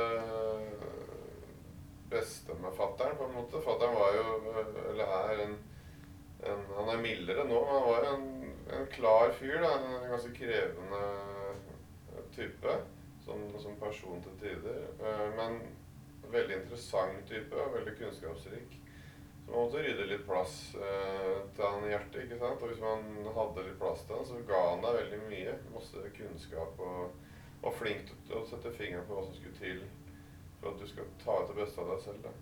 beste 2.10 2.56
med 2.60 2.76
fattern, 2.76 3.16
på 3.16 3.24
en 3.24 3.34
måte. 3.36 3.62
Fattern 3.64 3.96
var 3.96 4.16
jo, 4.16 4.36
eller 4.90 5.16
er, 5.16 5.42
en, 5.46 5.56
en 6.52 6.62
Han 6.76 6.92
er 6.92 7.02
mildere 7.02 7.48
nå, 7.48 7.64
men 7.64 7.74
han 7.74 7.88
var 7.88 8.04
jo 8.04 8.12
en, 8.14 8.52
en 8.78 8.86
klar 8.92 9.32
fyr. 9.40 9.58
da, 9.64 9.74
En 9.78 10.10
ganske 10.12 10.34
krevende 10.36 11.02
type 12.36 12.76
som, 13.24 13.60
som 13.60 13.76
person 13.80 14.22
til 14.22 14.38
tider. 14.40 14.84
Eh, 15.00 15.28
men 15.36 15.60
veldig 16.32 16.60
interessant 16.60 17.24
type 17.28 17.56
og 17.56 17.74
veldig 17.74 17.96
kunnskapsrik. 17.98 18.76
Man 19.48 19.64
måtte 19.64 19.80
rydde 19.82 20.06
litt 20.10 20.26
plass 20.28 20.74
eh, 20.76 21.38
til 21.56 21.64
han 21.64 21.86
i 21.86 21.92
hjertet. 21.94 22.18
ikke 22.24 22.38
sant? 22.40 22.60
Og 22.62 22.68
hvis 22.72 22.82
man 22.84 23.06
hadde 23.36 23.64
litt 23.64 23.78
plass 23.80 24.04
til 24.04 24.18
han, 24.18 24.26
så 24.28 24.42
ga 24.48 24.60
han 24.70 24.84
deg 24.84 24.98
veldig 24.98 25.20
mye. 25.30 25.54
Masse 25.72 26.10
kunnskap 26.18 26.82
og 26.84 27.14
var 27.62 27.74
flink 27.78 28.12
til 28.26 28.36
å 28.38 28.44
sette 28.46 28.74
fingeren 28.76 29.06
på 29.08 29.16
hva 29.16 29.24
som 29.24 29.34
skulle 29.38 29.56
til 29.58 29.80
for 30.60 30.72
at 30.72 30.82
du 30.82 30.86
skal 30.90 31.08
ta 31.22 31.40
ut 31.40 31.50
det 31.50 31.56
beste 31.62 31.80
av 31.80 31.90
deg 31.94 32.04
selv. 32.04 32.22
da. 32.26 32.34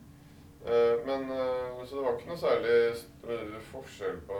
Eh, 0.66 1.06
men, 1.06 1.30
eh, 1.30 1.84
Så 1.86 1.96
det 1.96 2.02
var 2.04 2.16
ikke 2.16 2.32
noe 2.32 2.42
særlig 2.42 3.60
forskjell 3.70 4.16
på 4.26 4.38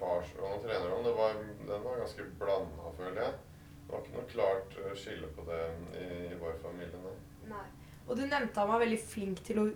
farsrollen 0.00 0.58
og 0.58 0.62
trenerrollen. 0.64 1.04
Det 1.08 1.14
var, 1.16 1.38
den 1.70 1.84
var 1.84 2.02
ganske 2.02 2.26
blanda, 2.38 2.92
føler 2.98 3.22
jeg. 3.22 3.32
Det 3.86 3.92
var 3.94 4.02
ikke 4.04 4.16
noe 4.18 4.28
klart 4.34 4.76
eh, 4.82 4.94
skille 4.98 5.30
på 5.36 5.46
det 5.48 5.62
i, 6.02 6.04
i 6.34 6.38
vår 6.40 6.58
familie. 6.62 7.00
Nei. 7.06 7.16
Nei. 7.54 7.66
Og 8.04 8.16
du 8.18 8.26
nevnte 8.26 8.60
han 8.60 8.68
var 8.68 8.82
veldig 8.84 9.00
flink 9.00 9.40
til 9.46 9.62
å 9.62 9.66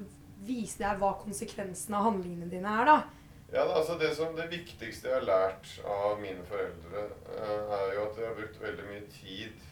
vise 0.46 0.78
deg 0.82 1.00
hva 1.00 1.14
konsekvensen 1.22 1.96
av 1.98 2.10
handlingene 2.10 2.50
dine 2.50 2.74
er, 2.80 2.88
da. 2.88 2.98
Ja, 3.52 3.64
altså 3.64 3.96
det, 3.98 4.10
som, 4.16 4.34
det 4.36 4.50
viktigste 4.52 5.08
jeg 5.08 5.16
har 5.16 5.24
lært 5.24 5.70
av 5.88 6.18
mine 6.20 6.44
foreldre, 6.50 7.06
eh, 7.32 7.74
er 7.78 7.94
jo 7.96 8.04
at 8.04 8.18
de 8.18 8.26
har 8.26 8.36
brukt 8.36 8.60
veldig 8.60 8.88
mye 8.90 9.06
tid 9.14 9.62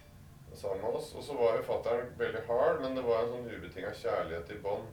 sammen 0.57 0.81
med 0.81 0.97
oss. 0.97 1.11
Og 1.15 1.25
så 1.27 1.37
var 1.37 1.59
jo 1.59 1.67
fatter'n 1.69 2.15
veldig 2.19 2.47
hard, 2.49 2.81
men 2.81 2.97
det 2.97 3.05
var 3.05 3.25
en 3.25 3.35
sånn 3.35 3.51
ubetinga 3.53 3.93
kjærlighet 4.01 4.55
i 4.57 4.61
bånn. 4.65 4.87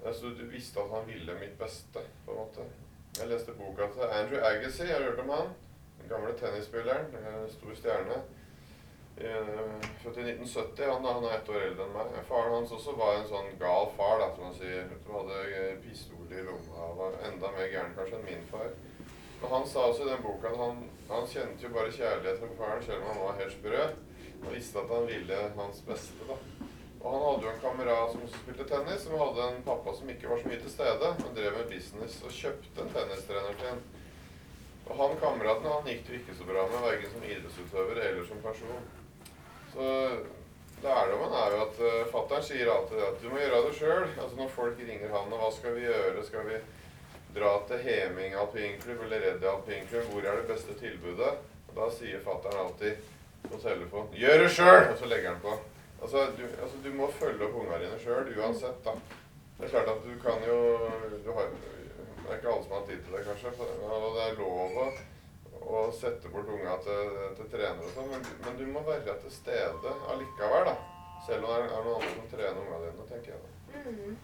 Altså, 0.00 0.32
du 0.34 0.42
visste 0.50 0.82
at 0.82 0.90
han 0.96 1.06
ville 1.06 1.38
mitt 1.38 1.54
beste, 1.60 2.02
på 2.26 2.34
en 2.34 2.42
måte. 2.42 2.66
Jeg 3.18 3.30
leste 3.30 3.54
boka 3.58 3.86
til 3.94 4.12
Andrew 4.18 4.42
Agassi, 4.50 4.86
har 4.88 5.06
hørt 5.06 5.22
om 5.22 5.32
han? 5.34 5.54
Den 6.00 6.10
gamle 6.10 6.34
tennisspilleren. 6.40 7.14
Stor 7.54 7.74
stjerne. 7.78 8.22
Eh, 9.20 9.46
Født 10.02 10.18
i 10.18 10.20
1970. 10.20 10.86
Han, 10.92 11.04
han 11.04 11.24
er 11.24 11.34
ett 11.36 11.48
år 11.52 11.64
eldre 11.66 11.84
enn 11.84 11.92
meg. 11.92 12.14
Faren 12.28 12.54
hans 12.56 12.70
også 12.72 12.94
var 12.96 13.18
en 13.18 13.26
sånn 13.28 13.50
gal 13.60 13.90
far. 13.98 14.16
da, 14.22 14.30
som 14.34 14.46
man 14.48 14.54
sier. 14.56 14.86
Som 15.04 15.18
hadde 15.18 15.40
eh, 15.58 15.74
pistol 15.84 16.32
i 16.32 16.44
lomma. 16.46 16.86
Var 17.00 17.18
enda 17.28 17.50
mer 17.56 17.68
gæren 17.68 17.92
kanskje 17.98 18.16
enn 18.20 18.28
min 18.30 18.46
far. 18.52 18.70
Men 19.42 19.52
han 19.54 19.66
sa 19.68 19.86
også 19.88 20.06
i 20.06 20.10
den 20.10 20.24
boka 20.24 20.48
at 20.50 20.58
han, 20.60 20.80
han 21.08 21.28
kjente 21.28 21.64
jo 21.64 21.72
bare 21.72 21.92
kjærlighet 21.92 22.40
for 22.42 22.56
faren, 22.58 22.82
selv 22.84 23.04
om 23.04 23.12
han 23.12 23.22
var 23.26 23.38
helt 23.40 23.54
sprø. 23.56 23.84
Og 24.40 24.54
visste 24.54 24.80
at 24.80 24.92
han 24.94 25.08
ville 25.08 25.40
hans 25.56 25.82
beste. 25.84 26.28
da. 26.28 26.36
Og 27.00 27.06
han 27.14 27.22
hadde 27.26 27.46
jo 27.46 27.52
en 27.52 27.62
kamerat 27.62 28.12
som 28.12 28.24
spilte 28.28 28.66
tennis, 28.68 29.04
som 29.04 29.16
hadde 29.20 29.46
en 29.46 29.62
pappa 29.64 29.94
som 29.96 30.10
ikke 30.12 30.28
var 30.28 30.40
så 30.40 30.50
mye 30.50 30.60
til 30.60 30.72
stede, 30.74 31.12
men 31.20 31.36
drev 31.36 31.56
med 31.56 31.70
business 31.72 32.18
og 32.24 32.34
kjøpte 32.36 32.84
en 32.84 32.92
tennistrener 32.96 33.56
til 33.60 33.70
en. 33.72 33.80
Og 34.90 34.96
han 34.98 35.16
kameraten 35.22 35.70
han 35.70 35.88
gikk 35.88 36.02
det 36.06 36.12
jo 36.12 36.20
ikke 36.20 36.36
så 36.40 36.48
bra 36.48 36.66
med, 36.68 36.84
verken 36.84 37.14
som 37.14 37.24
idrettsutøver 37.24 38.02
eller 38.04 38.26
som 38.28 38.42
person. 38.44 38.88
Så 39.72 39.86
lærdommen 40.82 41.32
er 41.36 41.54
jo 41.54 41.62
at 41.66 41.80
uh, 41.84 42.10
fattern 42.10 42.44
sier 42.44 42.70
alltid 42.72 43.02
at 43.06 43.22
du 43.22 43.28
må 43.30 43.40
gjøre 43.40 43.62
det 43.68 43.74
sjøl. 43.78 44.06
Altså 44.16 44.36
når 44.38 44.52
folk 44.56 44.82
ringer 44.82 45.14
han 45.14 45.32
og 45.32 45.42
hva 45.42 45.50
skal 45.54 45.76
vi 45.76 45.86
gjøre, 45.86 46.26
skal 46.26 46.46
vi 46.48 46.60
dra 47.36 47.52
til 47.68 47.82
Heming 47.86 48.34
alpinklubb 48.34 49.04
eller 49.06 49.26
Reddy 49.26 49.48
alpinklubb, 49.52 50.08
hvor 50.10 50.26
er 50.26 50.40
det 50.40 50.48
beste 50.50 50.74
tilbudet? 50.80 51.34
Og 51.70 51.76
da 51.76 51.90
sier 51.94 52.22
fattern 52.24 52.64
alltid 52.64 53.10
på 53.46 53.58
telefon 53.62 54.08
'Gjør 54.12 54.42
det 54.42 54.50
sjøl!' 54.56 54.90
Og 54.90 54.98
så 54.98 55.06
legger 55.06 55.32
han 55.32 55.40
på. 55.40 55.52
Altså 56.02 56.26
du, 56.38 56.44
altså, 56.62 56.76
du 56.84 56.90
må 56.96 57.10
følge 57.20 57.44
opp 57.44 57.54
ungene 57.60 57.84
dine 57.84 57.98
sjøl 58.00 58.32
uansett, 58.38 58.84
da. 58.84 58.96
Det 59.58 59.66
er 59.66 59.72
klart 59.74 59.92
at 59.92 60.04
du 60.04 60.12
kan 60.24 60.42
jo 60.48 60.58
du 61.24 61.32
har, 61.36 61.48
Det 62.20 62.36
er 62.36 62.38
ikke 62.38 62.52
alle 62.52 62.64
som 62.64 62.72
har 62.72 62.84
tid 62.86 63.00
til 63.04 63.14
det, 63.16 63.24
kanskje. 63.26 63.50
Og 63.82 64.14
det 64.16 64.22
er 64.24 64.38
lov 64.38 64.76
å 64.84 64.90
å 65.60 65.84
sette 65.94 66.30
bort 66.32 66.48
unga 66.48 66.78
til, 66.84 67.12
til 67.38 67.52
trenere 67.52 67.86
og 67.86 67.94
sånn, 67.96 68.10
men, 68.12 68.26
men, 68.44 68.58
du 68.58 68.66
må 68.72 68.82
være 68.86 69.18
til 69.22 69.32
stede 69.34 69.94
allikevel, 70.12 70.70
da. 70.70 70.74
Selv 71.26 71.44
om 71.44 71.52
det 71.52 71.60
er, 71.60 71.70
noen 71.84 71.94
andre 72.00 72.12
som 72.16 72.28
trener 72.32 72.60
unga 72.64 72.82
dine, 72.86 73.06
tenker 73.10 73.34
jeg. 73.34 73.40
da. 73.44 73.80
Mm. 73.86 74.18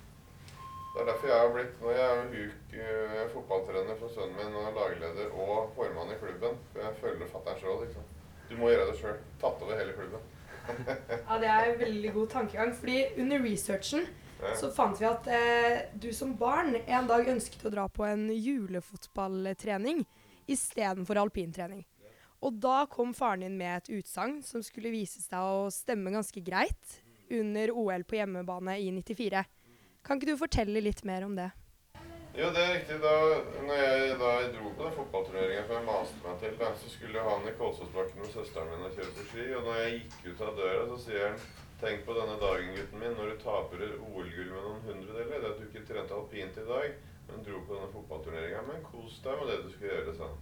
Det 0.96 1.02
er 1.02 1.08
derfor 1.10 1.28
jeg 1.28 1.40
har 1.42 1.50
blitt 1.52 1.80
Nå 1.82 1.90
jeg 1.92 2.04
er 2.04 2.20
jeg 2.22 2.28
HUK 2.32 2.76
uh, 2.80 3.16
fotballtrener 3.34 3.98
for 4.00 4.12
sønnen 4.14 4.38
min 4.38 4.54
og 4.56 4.78
lagleder 4.78 5.34
og 5.44 5.74
formann 5.76 6.14
i 6.14 6.16
klubben. 6.22 6.56
For 6.72 6.80
jeg 6.80 6.96
følger 7.02 7.28
fatterns 7.34 7.66
råd. 7.66 7.82
Liksom. 7.84 8.06
Du 8.48 8.54
må 8.56 8.70
gjøre 8.72 8.86
det 8.88 8.94
sjøl. 9.02 9.18
Tatt 9.42 9.66
over 9.66 9.76
hele 9.76 9.92
klubben. 9.92 10.24
ja, 11.28 11.36
det 11.42 11.50
er 11.52 11.66
en 11.66 11.82
veldig 11.82 12.14
god 12.14 12.30
tankegang. 12.32 12.72
fordi 12.74 12.96
under 13.20 13.44
researchen 13.44 14.08
ja. 14.40 14.54
så 14.56 14.70
fant 14.72 15.00
vi 15.00 15.08
at 15.08 15.28
eh, 15.28 15.84
du 16.00 16.08
som 16.16 16.32
barn 16.38 16.78
en 16.80 17.12
dag 17.12 17.28
ønsket 17.28 17.68
å 17.68 17.74
dra 17.76 17.86
på 17.92 18.08
en 18.08 18.30
julefotballtrening 18.32 20.06
istedenfor 20.50 21.20
alpintrening. 21.20 21.84
Og 22.44 22.56
da 22.60 22.84
kom 22.90 23.14
faren 23.16 23.42
din 23.46 23.56
med 23.58 23.78
et 23.78 23.92
utsagn 23.98 24.42
som 24.44 24.62
skulle 24.64 24.92
vise 24.92 25.22
seg 25.24 25.40
å 25.40 25.68
stemme 25.72 26.12
ganske 26.14 26.42
greit 26.44 26.98
under 27.32 27.72
OL 27.72 28.04
på 28.06 28.20
hjemmebane 28.20 28.76
i 28.78 28.90
94. 28.92 29.44
Kan 30.06 30.20
ikke 30.20 30.34
du 30.34 30.38
fortelle 30.38 30.82
litt 30.84 31.02
mer 31.08 31.24
om 31.26 31.34
det? 31.38 31.48
Jo, 32.36 32.50
det 32.52 32.62
er 32.62 32.74
riktig. 32.76 32.96
Da 33.00 33.12
når 33.64 33.78
jeg 33.80 34.16
da 34.20 34.30
dro 34.52 34.70
på 34.76 34.84
den 34.84 34.96
fotballturneringa 34.98 35.62
for 35.64 35.78
jeg 35.78 35.86
maste 35.86 36.18
meg 36.20 36.40
til, 36.42 36.58
da, 36.60 36.72
så 36.76 36.90
skulle 36.92 37.22
han 37.24 37.48
i 37.48 37.54
Kolsåsbakken 37.56 38.20
med 38.20 38.34
søsteren 38.34 38.68
min 38.74 38.84
og 38.90 38.98
kjøre 38.98 39.14
på 39.16 39.24
ski. 39.30 39.46
Og 39.56 39.62
når 39.64 39.78
jeg 39.80 39.94
gikk 39.96 40.18
ut 40.26 40.42
av 40.44 40.58
døra, 40.60 40.82
så 40.90 40.98
sier 41.06 41.30
han 41.30 41.46
Tenk 41.76 42.06
på 42.06 42.14
denne 42.16 42.38
dagen, 42.40 42.70
gutten 42.72 43.00
min, 43.02 43.12
når 43.18 43.34
du 43.34 43.40
taper 43.42 43.82
OL-gull 43.84 44.46
med 44.48 44.62
noen 44.64 44.78
hundredeler. 44.86 45.42
Det 45.42 45.48
at 45.50 45.58
du 45.60 45.64
ikke 45.66 45.82
trente 45.84 46.14
alpint 46.16 46.56
i 46.56 46.64
dag, 46.70 46.94
men 47.28 47.44
dro 47.46 47.60
på 47.66 47.74
denne 47.76 47.92
fotballturneringa. 47.92 48.64
Men 48.68 48.84
kos 48.90 49.20
deg 49.24 49.40
med 49.40 49.50
det 49.52 49.62
du 49.62 49.70
skulle 49.72 49.92
gjøre, 49.92 50.16
han. 50.22 50.36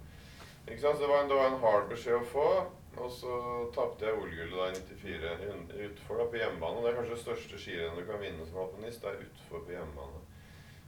Ikke 0.64 0.80
sant? 0.80 0.98
Så 0.98 1.04
det 1.04 1.12
var, 1.12 1.22
en, 1.22 1.30
det 1.30 1.38
var 1.38 1.52
en 1.52 1.62
hard 1.64 1.88
beskjed 1.92 2.18
å 2.20 2.26
få. 2.32 2.48
Og 2.94 3.10
så 3.10 3.36
tapte 3.74 4.06
jeg 4.06 4.18
OL-gullet 4.20 4.54
da 4.54 4.68
i 4.70 4.82
94 5.02 5.88
utfor 5.88 6.20
da 6.20 6.28
på 6.30 6.38
hjemmebane. 6.38 6.82
Det 6.84 6.90
er 6.90 6.98
kanskje 7.00 7.16
det 7.16 7.24
største 7.24 7.58
skirennet 7.60 7.98
du 7.98 8.10
kan 8.10 8.22
vinne 8.22 8.46
som 8.46 8.60
alpinist. 8.62 9.02
Det 9.02 9.10
er 9.10 9.24
utfor 9.24 9.64
på 9.64 9.74
hjemmebane. 9.74 10.20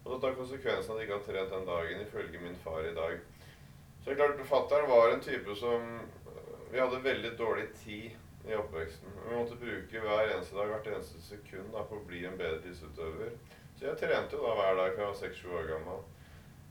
Og 0.04 0.12
da 0.12 0.20
tar 0.22 0.36
konsekvensen 0.38 0.92
at 0.94 1.00
jeg 1.00 1.08
ikke 1.08 1.16
har 1.18 1.26
trent 1.26 1.56
den 1.56 1.66
dagen, 1.66 2.04
ifølge 2.04 2.42
min 2.44 2.60
far 2.62 2.86
i 2.86 2.94
dag. 2.94 3.16
Så 3.98 4.12
det 4.12 4.14
er 4.14 4.20
klart, 4.20 4.44
Fatter'n 4.46 4.88
var 4.90 5.10
en 5.10 5.24
type 5.24 5.56
som 5.58 5.90
Vi 6.70 6.78
hadde 6.82 7.02
veldig 7.02 7.30
dårlig 7.38 7.66
tid 7.78 8.14
i 8.46 8.54
oppveksten. 8.54 9.12
Vi 9.28 9.36
måtte 9.36 9.58
bruke 9.58 10.00
hver 10.02 10.32
eneste 10.34 10.56
dag, 10.56 10.70
hvert 10.70 10.88
eneste 10.90 11.20
sekund 11.22 11.70
da, 11.74 11.82
på 11.86 11.98
å 11.98 12.06
bli 12.06 12.24
en 12.26 12.38
bedre 12.38 12.58
tidsutøver. 12.64 13.30
Så 13.78 13.84
jeg 13.84 13.98
trente 14.00 14.38
da 14.40 14.52
hver 14.56 14.78
dag 14.78 14.94
fra 14.94 15.02
jeg 15.02 15.08
var 15.10 15.16
seks-sju 15.20 15.48
år 15.52 15.66
gammel. 15.68 16.04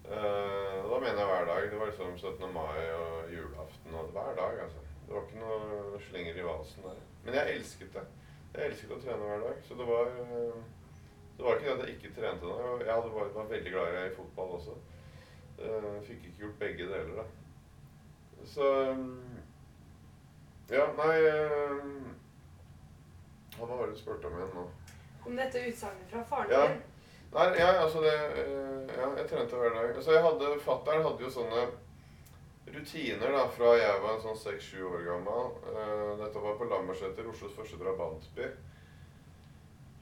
Uh, 0.06 0.80
da 0.90 0.98
mener 1.02 1.20
jeg 1.20 1.28
hver 1.30 1.44
dag. 1.50 1.66
Det 1.72 1.80
var 1.80 1.90
liksom 1.92 2.18
17. 2.18 2.54
mai 2.54 2.80
og 2.98 3.34
julaften 3.34 3.98
og 4.00 4.08
hver 4.16 4.32
dag, 4.40 4.62
altså. 4.64 4.82
Det 5.06 5.14
var 5.14 5.28
ikke 5.28 5.42
noe 5.42 6.00
slenger 6.02 6.40
i 6.40 6.46
valsen 6.48 6.88
der. 6.88 7.04
Men 7.26 7.38
jeg 7.38 7.58
elsket 7.58 7.92
det. 7.94 8.06
Jeg 8.56 8.72
elsket 8.72 8.96
å 8.96 8.98
trene 9.04 9.30
hver 9.30 9.46
dag. 9.46 9.60
Så 9.68 9.78
det 9.78 9.88
var 9.90 10.10
uh, 10.18 10.64
Det 11.38 11.46
var 11.46 11.60
ikke 11.60 11.68
det 11.68 11.76
at 11.76 11.86
jeg 11.86 11.96
ikke 12.00 12.16
trente 12.18 12.50
noe. 12.50 12.80
Jeg 12.82 12.94
hadde, 12.94 13.14
var, 13.20 13.30
var, 13.38 13.48
veldig 13.54 13.76
glad 13.76 14.00
i 14.02 14.16
fotball 14.16 14.58
også. 14.58 14.76
Uh, 15.62 16.02
fikk 16.10 16.26
ikke 16.26 16.42
gjort 16.46 16.60
begge 16.64 16.90
deler, 16.90 17.22
da. 17.22 17.28
Så 18.46 18.72
um, 18.90 19.22
Ja, 20.70 20.90
nei 20.98 21.14
Hva 23.56 23.70
var 23.70 23.86
det 23.86 23.96
du 23.96 24.02
spurte 24.02 24.28
om 24.28 24.36
igjen 24.38 24.52
nå? 24.58 24.66
Om 25.26 25.40
dette 25.40 25.64
utsagnet 25.70 26.12
fra 26.12 26.26
faren 26.30 26.52
din. 26.52 26.76
Ja. 26.76 26.95
Nei, 27.36 27.50
ja, 27.60 27.68
altså 27.84 28.02
det 28.02 28.14
eh, 28.16 28.52
Ja, 28.96 29.10
jeg 29.18 29.28
trente 29.28 29.58
hver 29.60 29.74
dag. 29.76 29.90
Altså 29.96 30.14
jeg 30.16 30.24
hadde, 30.24 30.52
Fattern 30.64 31.04
hadde 31.04 31.26
jo 31.26 31.32
sånne 31.34 31.66
rutiner 32.76 33.34
da, 33.36 33.42
fra 33.52 33.74
jeg 33.76 33.98
var 34.04 34.16
en 34.16 34.24
sånn 34.24 34.40
seks-sju 34.40 34.86
år 34.88 35.04
gammel. 35.04 35.50
Uh, 35.68 36.14
dette 36.22 36.44
var 36.46 36.56
på 36.56 36.68
Lammerseter, 36.70 37.28
Oslos 37.28 37.58
første 37.58 37.80
drabantby. 37.82 38.48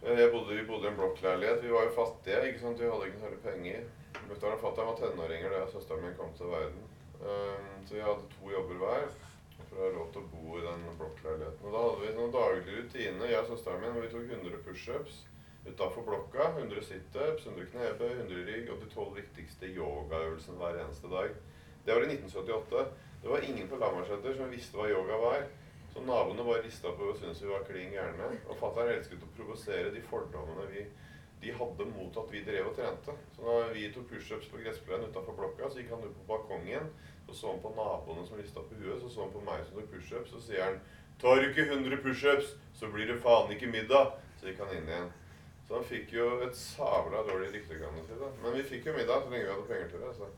Uh, 0.04 0.22
bodde, 0.30 0.54
vi 0.54 0.68
bodde 0.68 0.86
i 0.86 0.92
en 0.92 1.00
blokkleilighet. 1.00 1.66
Vi 1.66 1.74
var 1.74 1.88
jo 1.88 1.96
fattige, 1.98 2.44
ikke 2.52 2.62
sant? 2.68 2.80
vi 2.84 2.92
hadde 2.92 3.10
ikke 3.10 3.24
noe 3.24 3.42
penger. 3.48 3.90
Mutter'n 4.30 4.56
og 4.60 4.64
fatter'n 4.68 4.92
var 4.92 5.02
tenåringer 5.02 5.58
da 5.58 5.66
søsteren 5.74 6.06
min 6.06 6.16
kom 6.20 6.32
til 6.38 6.54
verden. 6.54 6.88
Så 7.88 7.98
vi 7.98 8.04
hadde 8.04 8.30
to 8.36 8.50
jobber 8.52 8.82
hver 8.84 9.06
for 9.64 9.80
å 9.80 9.86
ha 9.88 9.92
råd 9.96 10.10
til 10.14 10.22
å 10.22 10.32
bo 10.36 10.58
i 10.60 10.66
den 10.68 10.88
blokkleiligheten. 11.02 11.66
Og 11.66 11.74
da 11.74 11.84
hadde 11.88 12.02
vi 12.04 12.16
noen 12.20 12.34
daglige 12.36 12.80
rutiner, 12.82 13.30
jeg 13.32 13.42
og 13.42 13.54
søsteren 13.56 13.82
min, 13.82 13.96
hvor 13.96 14.06
vi 14.06 14.12
tok 14.14 14.34
100 14.38 14.66
pushups 14.68 15.24
utafor 15.66 16.04
blokka. 16.08 16.50
100 16.58 16.84
situps, 16.90 17.48
100 17.48 17.66
knebøy, 17.72 18.10
100 18.10 18.46
rygg 18.50 18.72
og 18.74 18.82
de 18.84 18.92
tolv 18.94 19.16
viktigste 19.18 19.72
yogaøvelsene 19.74 20.60
hver 20.60 20.80
eneste 20.84 21.12
dag. 21.12 21.36
Det 21.86 21.96
var 21.96 22.06
i 22.06 22.12
1978. 22.14 22.86
Det 23.24 23.30
var 23.30 23.48
ingen 23.48 23.68
på 23.68 23.80
Lambertseter 23.80 24.36
som 24.38 24.52
visste 24.52 24.80
hva 24.80 24.90
yoga 24.92 25.20
var. 25.20 25.48
Så 25.94 26.02
naboene 26.02 26.44
bare 26.44 26.64
rista 26.66 26.92
på 26.98 27.12
og 27.12 27.18
syntes 27.20 27.44
vi 27.44 27.52
var 27.52 27.66
klin 27.68 27.92
gærne. 27.94 28.30
Og 28.50 28.60
fatter'n 28.60 28.94
elsket 28.96 29.24
å 29.24 29.34
provosere 29.38 29.92
de 29.94 30.04
fordommene 30.10 30.70
vi 30.72 30.86
de 31.44 31.52
hadde 31.52 31.86
mot 31.92 32.18
at 32.18 32.30
vi 32.32 32.42
drev 32.48 32.70
og 32.70 32.76
trente. 32.78 33.16
Så 33.36 33.44
når 33.44 33.74
vi 33.76 33.90
tok 33.92 34.06
pushups 34.08 34.48
på 34.48 34.62
gressplenen 34.64 35.10
utafor 35.12 35.36
blokka, 35.36 35.70
så 35.70 35.82
gikk 35.82 35.92
han 35.92 36.06
ut 36.06 36.16
på 36.16 36.28
balkongen. 36.30 36.88
Så 37.28 37.36
så 37.36 37.52
han 37.52 37.60
på 37.64 37.74
naboene 37.76 38.24
som 38.28 38.40
rista 38.40 38.64
på 38.64 38.78
huet, 38.80 39.02
så 39.02 39.10
så 39.10 39.26
han 39.26 39.34
på 39.34 39.44
meg 39.44 39.66
som 39.66 39.80
tok 39.80 39.90
pushups. 39.92 40.32
Så 40.32 40.40
sier 40.48 40.64
han 40.64 40.80
'Tar 41.20 41.36
du 41.36 41.50
ikke 41.50 41.68
100 41.70 41.98
pushups, 42.04 42.56
så 42.74 42.88
blir 42.88 43.08
det 43.08 43.22
faen 43.22 43.52
ikke 43.52 43.68
middag'. 43.68 44.16
Så 44.40 44.48
gikk 44.48 44.64
han 44.64 44.78
inn 44.78 44.90
igjen. 44.90 45.12
Så 45.68 45.78
han 45.78 45.86
fikk 45.88 46.16
jo 46.18 46.26
et 46.44 46.58
sabla 46.60 47.24
dårlig 47.28 47.54
rykte, 47.54 47.80
da. 47.80 48.32
Men 48.44 48.58
vi 48.58 48.66
fikk 48.68 48.90
jo 48.90 48.96
middag 48.98 49.24
så 49.24 49.32
lenge 49.32 49.46
vi 49.46 49.54
hadde 49.54 49.70
penger 49.70 49.92
til 49.94 50.04
det. 50.04 50.10
altså. 50.12 50.32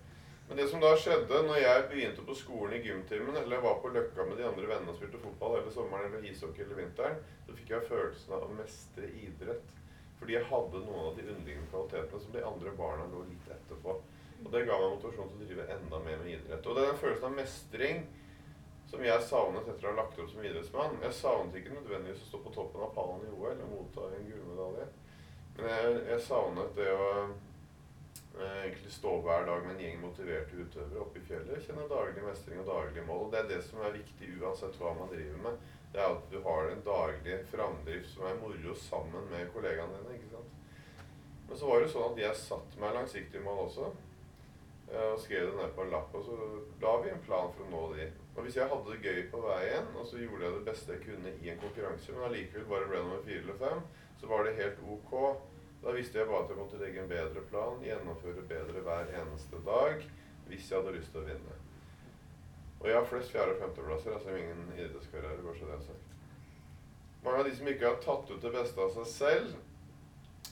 Men 0.48 0.60
det 0.60 0.68
som 0.70 0.82
da 0.84 0.92
skjedde 1.02 1.40
når 1.48 1.58
jeg 1.58 1.86
begynte 1.90 2.26
på 2.26 2.36
skolen 2.38 2.76
i 2.78 2.84
gymtimen, 2.86 3.38
eller 3.40 3.64
var 3.64 3.80
på 3.82 3.90
Løkka 3.94 4.28
med 4.28 4.38
de 4.38 4.46
andre 4.46 4.68
vennene 4.70 4.94
og 4.94 5.00
spilte 5.00 5.22
fotball 5.24 5.58
eller 5.60 5.74
sommeren 5.74 6.12
eller 6.12 6.28
ishockey 6.30 6.62
eller 6.68 6.84
vinteren, 6.84 7.18
så 7.48 7.56
fikk 7.58 7.72
jeg 7.74 7.88
følelsen 7.88 8.36
av 8.38 8.46
å 8.46 8.58
mestre 8.60 9.10
idrett. 9.24 9.72
Fordi 10.20 10.36
jeg 10.38 10.48
hadde 10.52 10.84
noen 10.86 11.08
av 11.10 11.18
de 11.18 11.26
underliggende 11.26 11.72
kvalitetene 11.72 12.22
som 12.22 12.36
de 12.36 12.44
andre 12.46 12.76
barna 12.78 13.08
lå 13.10 13.24
litt 13.26 13.50
etterpå. 13.58 13.98
Og 14.44 14.52
det 14.54 14.62
ga 14.68 14.78
meg 14.78 14.94
motivasjon 14.94 15.32
til 15.32 15.42
å 15.42 15.48
drive 15.50 15.66
enda 15.74 16.04
mer 16.06 16.22
med 16.22 16.36
idrett. 16.36 16.70
Og 16.70 16.78
det 16.78 16.84
er 16.84 16.92
den 16.92 17.02
følelsen 17.02 17.28
av 17.32 17.36
mestring 17.40 18.06
som 18.92 19.02
jeg 19.02 19.26
savnet 19.26 19.66
etter 19.72 19.88
å 19.88 19.92
ha 19.92 19.98
lagt 20.04 20.20
opp 20.22 20.30
som 20.30 20.46
idrettsmann. 20.46 21.00
Jeg 21.02 21.18
savnet 21.18 21.58
ikke 21.58 21.74
nødvendigvis 21.80 22.22
å 22.22 22.30
stå 22.30 22.42
på 22.46 22.54
toppen 22.54 22.86
av 22.86 22.94
pallen 22.94 23.26
i 23.26 23.34
OL 23.34 23.58
og 23.66 23.72
motta 23.74 24.12
en 24.14 24.30
gullmedalje. 24.30 24.86
Men 25.58 25.70
jeg, 25.72 26.00
jeg 26.10 26.24
savnet 26.26 26.74
det 26.76 26.90
å 26.92 27.10
eh, 27.22 28.58
egentlig 28.66 28.92
stå 28.92 29.14
hver 29.24 29.46
dag 29.48 29.64
med 29.64 29.76
en 29.76 29.84
gjeng 29.86 30.02
motiverte 30.04 30.60
utøvere 30.60 31.04
oppe 31.06 31.22
i 31.22 31.28
fjellet. 31.30 31.64
Kjenne 31.64 31.88
daglig 31.92 32.26
mestring 32.26 32.60
og 32.64 32.68
daglig 32.70 33.06
mål. 33.08 33.28
Og 33.28 33.32
det 33.34 33.42
er 33.42 33.52
det 33.54 33.62
som 33.68 33.84
er 33.86 33.96
viktig 33.96 34.34
uansett 34.42 34.76
hva 34.82 34.92
man 34.98 35.12
driver 35.14 35.40
med. 35.48 35.62
Det 35.94 36.02
er 36.04 36.12
at 36.12 36.26
du 36.32 36.42
har 36.44 36.68
en 36.68 36.84
daglig 36.84 37.38
framdrift 37.54 38.12
som 38.12 38.28
er 38.28 38.42
moro 38.42 38.76
sammen 38.82 39.30
med 39.32 39.54
kollegaene 39.56 40.02
dine. 40.02 40.18
ikke 40.18 40.34
sant? 40.34 40.52
Men 41.48 41.62
så 41.62 41.70
var 41.70 41.82
det 41.82 41.94
sånn 41.94 42.12
at 42.12 42.20
jeg 42.20 42.42
satt 42.42 42.78
meg 42.82 42.98
langsiktige 42.98 43.46
mål 43.46 43.68
også. 43.70 43.94
eh, 44.92 45.10
og 45.14 45.20
skrev 45.24 45.48
det 45.48 45.58
ned 45.62 45.72
på 45.78 45.86
en 45.86 45.96
lapp. 45.96 46.20
Og 46.20 46.28
så 46.28 46.40
la 46.84 46.98
vi 47.06 47.14
en 47.14 47.24
plan 47.24 47.54
for 47.56 47.64
å 47.64 47.72
nå 47.72 47.86
de. 47.96 48.12
Og 48.36 48.44
hvis 48.44 48.58
jeg 48.60 48.68
hadde 48.68 48.92
det 48.92 49.06
gøy 49.08 49.22
på 49.32 49.40
veien, 49.46 49.88
og 49.96 50.04
så 50.10 50.20
gjorde 50.20 50.44
jeg 50.44 50.58
det 50.58 50.66
beste 50.68 50.98
jeg 50.98 51.06
kunne 51.06 51.32
i 51.40 51.54
en 51.54 51.62
konkurranse, 51.62 52.12
men 52.12 52.28
allikevel 52.28 52.68
bare 52.74 52.90
ble 52.90 53.06
nummer 53.06 53.24
fire 53.24 53.46
eller 53.46 53.62
fem, 53.62 53.86
så 54.26 54.30
var 54.32 54.44
det 54.44 54.56
helt 54.56 54.80
ok. 54.90 55.38
Da 55.84 55.92
visste 55.92 56.18
jeg 56.18 56.28
bare 56.28 56.44
at 56.44 56.50
jeg 56.50 56.58
måtte 56.58 56.78
legge 56.82 57.02
en 57.02 57.10
bedre 57.10 57.42
plan, 57.50 57.84
gjennomføre 57.86 58.42
bedre 58.50 58.82
hver 58.82 59.12
eneste 59.22 59.60
dag 59.66 60.02
hvis 60.48 60.72
jeg 60.72 60.80
hadde 60.80 60.94
lyst 60.96 61.12
til 61.14 61.22
å 61.22 61.28
vinne. 61.28 61.58
Og 62.80 62.88
jeg 62.90 62.98
har 62.98 63.06
flest 63.10 63.32
fjerde- 63.34 63.54
og 63.54 63.62
femteplasser, 63.62 64.14
altså 64.14 64.34
ingen 64.34 64.64
idrettskarriere, 64.78 65.44
bare 65.46 65.60
så 65.60 65.70
det 65.70 65.76
er 65.76 65.84
sagt. 65.86 66.10
Mange 67.26 67.38
av 67.38 67.46
de 67.46 67.54
som 67.58 67.70
ikke 67.70 67.88
har 67.88 68.02
tatt 68.02 68.32
ut 68.32 68.42
det 68.42 68.54
beste 68.54 68.82
av 68.82 68.92
seg 68.98 69.08
selv 69.12 69.54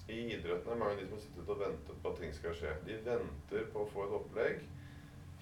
i 0.09 0.19
idretten, 0.35 0.69
er 0.69 0.79
mange 0.83 0.95
av 0.95 1.01
de 1.01 1.07
som 1.09 1.17
har 1.17 1.25
sittet 1.25 1.51
og 1.55 1.61
ventet 1.65 2.01
på 2.03 2.13
at 2.13 2.21
ting 2.21 2.37
skal 2.37 2.57
skje. 2.57 2.75
De 2.85 2.99
venter 3.09 3.67
på 3.73 3.83
å 3.83 3.89
få 3.93 4.05
et 4.05 4.15
opplegg 4.19 4.63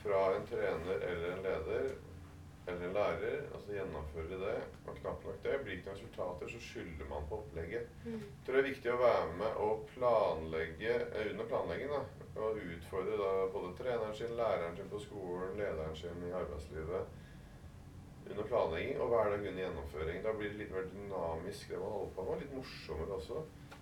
fra 0.06 0.24
en 0.38 0.48
trener 0.48 1.04
eller 1.10 1.36
en 1.36 1.46
leder 1.50 1.92
eller 2.68 2.94
lærer, 2.94 3.46
og 3.54 3.62
så 3.62 3.74
gjennomfører 3.74 4.28
de 4.30 4.40
det. 4.42 4.58
Og 4.86 4.98
knapt 5.00 5.26
nok 5.26 5.40
det. 5.44 5.56
Blir 5.64 5.78
ikke 5.78 5.90
noen 5.90 5.98
resultater, 5.98 6.52
så 6.52 6.60
skylder 6.66 7.08
man 7.10 7.30
på 7.30 7.40
opplegget. 7.42 7.88
Mm. 8.06 8.20
Jeg 8.20 8.44
tror 8.46 8.58
det 8.58 8.62
er 8.62 8.70
viktig 8.70 8.92
å 8.94 9.00
være 9.02 9.32
med 9.40 9.64
og 9.66 9.88
planlegge 9.96 10.94
eh, 11.08 11.32
under 11.32 11.50
planlegging. 11.54 11.96
da, 11.96 12.04
Og 12.36 12.62
utfordre 12.76 13.18
da 13.24 13.32
både 13.56 13.74
treneren 13.80 14.16
sin, 14.16 14.36
læreren 14.38 14.78
sin 14.78 14.94
på 14.94 15.02
skolen, 15.08 15.58
lederen 15.58 15.98
sin 15.98 16.28
i 16.30 16.36
arbeidslivet 16.44 17.18
under 18.30 18.44
planlegging, 18.48 19.02
og 19.02 19.08
hver 19.10 19.32
dag 19.32 19.48
under 19.48 19.64
gjennomføring. 19.64 20.22
Da 20.24 20.34
blir 20.38 20.54
det 20.54 20.62
litt 20.62 20.76
mer 20.76 20.86
dynamisk, 20.94 21.70
det 21.70 21.80
man 21.82 21.96
holder 21.96 22.14
på 22.16 22.28
med. 22.28 22.44
Litt 22.44 22.54
morsommere 22.60 23.18
også. 23.18 23.42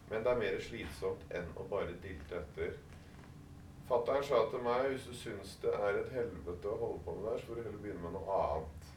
Men 0.10 0.24
det 0.26 0.32
er 0.32 0.40
mer 0.40 0.62
slitsomt 0.66 1.36
enn 1.38 1.52
å 1.60 1.66
bare 1.70 1.98
dilte 2.02 2.40
etter. 2.40 2.78
Fattern 3.90 4.24
sa 4.24 4.44
til 4.52 4.62
meg 4.62 4.92
hvis 4.92 5.06
du 5.10 5.16
syns 5.18 5.56
det 5.64 5.72
er 5.74 5.96
et 5.98 6.12
helvete 6.14 6.70
å 6.70 6.78
holde 6.78 7.00
på 7.06 7.16
med 7.16 7.24
det 7.26 7.32
her, 7.32 7.40
så 7.42 7.48
får 7.50 7.58
du 7.58 7.64
heller 7.64 7.84
begynne 7.86 8.04
med 8.04 8.14
noe 8.18 8.36
annet. 8.44 8.92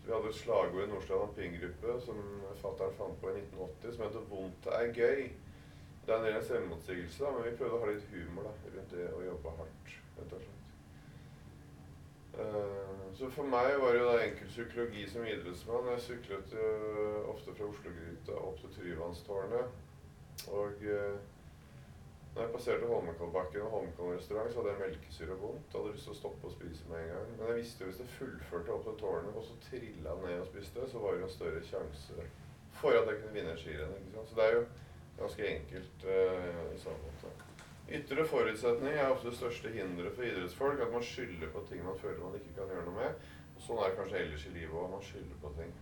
Så 0.00 0.06
Vi 0.06 0.14
hadde 0.16 0.32
et 0.32 0.40
slagord 0.40 0.82
i 0.82 0.88
Nordstrand 0.90 1.26
Alpingruppe 1.28 1.94
som 2.06 2.18
fattern 2.62 2.96
fant 2.98 3.20
på 3.20 3.30
i 3.30 3.36
1980, 3.38 3.94
som 3.94 4.04
heter 4.06 4.26
'Vondt 4.32 4.66
er 4.80 4.92
gøy'. 4.98 5.30
Det 6.06 6.14
er 6.14 6.18
en 6.18 6.34
ren 6.34 6.44
selvmotsigelse, 6.44 7.24
men 7.24 7.44
vi 7.44 7.56
prøvde 7.56 7.76
å 7.76 7.80
ha 7.84 7.90
litt 7.92 8.10
humor 8.10 8.48
da, 8.48 8.52
rundt 8.74 8.90
det 8.96 9.06
å 9.14 9.22
jobbe 9.30 9.56
hardt. 9.58 9.96
rett 10.18 10.32
og 10.32 10.40
slett. 10.40 10.60
Eh, 12.40 13.14
så 13.18 13.30
for 13.30 13.42
meg 13.42 13.78
var 13.80 13.92
det 13.92 14.00
jo 14.00 14.10
enkel 14.18 14.48
psykologi 14.48 15.08
som 15.10 15.26
idrettsmann. 15.26 15.90
Jeg 15.92 16.00
syklet 16.00 16.52
jo 16.52 17.22
ofte 17.32 17.54
fra 17.54 17.64
Oslo-Gryta 17.64 18.32
opp 18.32 18.60
til 18.60 18.74
Tryvannstårnet. 18.76 19.66
Og 20.48 20.82
eh, 20.82 21.18
når 22.34 22.42
jeg 22.42 22.52
passerte 22.54 22.86
Holmenkollbakken 22.86 23.64
og 23.66 23.70
Holmenkollen 23.70 24.18
restaurant, 24.18 24.52
så 24.52 24.60
hadde 24.60 24.72
jeg 24.72 24.80
melkesyre 24.80 25.32
og 25.34 25.40
vondt. 25.44 25.72
Hadde 25.74 25.94
lyst 25.94 26.06
til 26.06 26.12
å 26.14 26.18
stoppe 26.20 26.46
og 26.46 26.52
spise 26.54 26.86
med 26.90 27.00
en 27.00 27.08
gang. 27.10 27.32
Men 27.38 27.48
jeg 27.50 27.56
visste 27.58 27.82
jo 27.82 27.88
hvis 27.90 28.02
jeg 28.04 28.12
fullførte 28.18 28.74
opp 28.74 28.84
til 28.86 29.00
tårnet 29.00 29.40
og 29.40 29.46
så 29.48 29.56
trilla 29.64 30.14
ned 30.20 30.36
og 30.44 30.46
spiste, 30.46 30.86
så 30.92 31.02
var 31.02 31.16
det 31.16 31.24
jo 31.24 31.26
en 31.26 31.34
større 31.34 31.64
sjanse 31.66 32.28
for 32.78 32.94
at 32.94 33.10
jeg 33.10 33.18
kunne 33.18 33.34
vinne 33.34 33.56
et 33.56 33.64
skirenn. 33.64 34.14
Så 34.30 34.38
det 34.38 34.46
er 34.46 34.56
jo 34.56 34.62
ganske 35.18 35.48
enkelt 35.56 36.06
uh, 36.06 36.62
i 36.70 36.78
så 36.84 36.94
måte. 37.02 37.34
Ytre 37.98 38.28
forutsetning 38.30 38.94
er 38.94 39.10
ofte 39.10 39.32
det 39.32 39.40
største 39.40 39.74
hinderet 39.74 40.14
for 40.14 40.28
idrettsfolk. 40.30 40.86
At 40.86 40.94
man 40.94 41.02
skylder 41.02 41.50
på 41.50 41.66
ting 41.66 41.82
man 41.84 41.98
føler 41.98 42.22
man 42.22 42.38
ikke 42.38 42.54
kan 42.60 42.70
gjøre 42.70 42.86
noe 42.86 42.98
med. 43.00 43.28
Og 43.56 43.66
sånn 43.66 43.82
er 43.82 43.90
det 43.90 43.98
kanskje 43.98 44.22
ellers 44.22 44.46
i 44.46 44.54
livet 44.54 44.78
òg. 44.78 44.86
Man 44.94 45.02
skylder 45.10 45.42
på 45.42 45.50
ting. 45.58 45.74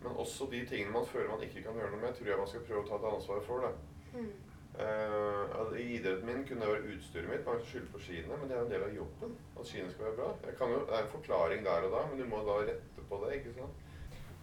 Men 0.00 0.16
også 0.24 0.48
de 0.48 0.64
tingene 0.72 0.96
man 0.96 1.06
føler 1.12 1.28
man 1.34 1.44
ikke 1.44 1.68
kan 1.68 1.76
gjøre 1.76 1.92
noe 1.92 2.00
med, 2.06 2.16
tror 2.16 2.32
jeg 2.32 2.40
man 2.40 2.48
skal 2.54 2.64
prøve 2.64 2.86
å 2.86 2.88
ta 2.88 2.96
et 3.02 3.08
ansvar 3.12 3.44
for. 3.44 3.68
da. 3.68 4.16
Mm. 4.16 4.32
I 4.76 5.84
idretten 5.96 6.26
min 6.26 6.44
kunne 6.48 6.68
være 6.68 6.92
utstyret 6.92 7.30
mitt. 7.30 7.46
Man 7.46 7.60
skylder 7.60 7.70
skylde 7.70 7.92
på 7.92 8.02
skiene, 8.04 8.36
men 8.40 8.50
det 8.50 8.56
er 8.56 8.64
en 8.64 8.70
del 8.74 8.84
av 8.84 8.94
jobben. 8.96 9.32
At 9.56 9.68
skiene 9.68 9.92
skal 9.92 10.10
være 10.10 10.16
bra. 10.20 10.28
Jo, 10.60 10.80
det 10.88 10.98
er 10.98 11.02
en 11.02 11.14
forklaring 11.14 11.64
der 11.64 11.88
og 11.88 11.96
da, 11.96 12.04
men 12.10 12.20
du 12.20 12.28
må 12.28 12.42
da 12.44 12.58
rette 12.68 13.08
på 13.08 13.22
det. 13.24 13.38
ikke 13.38 13.54
sant? 13.56 13.82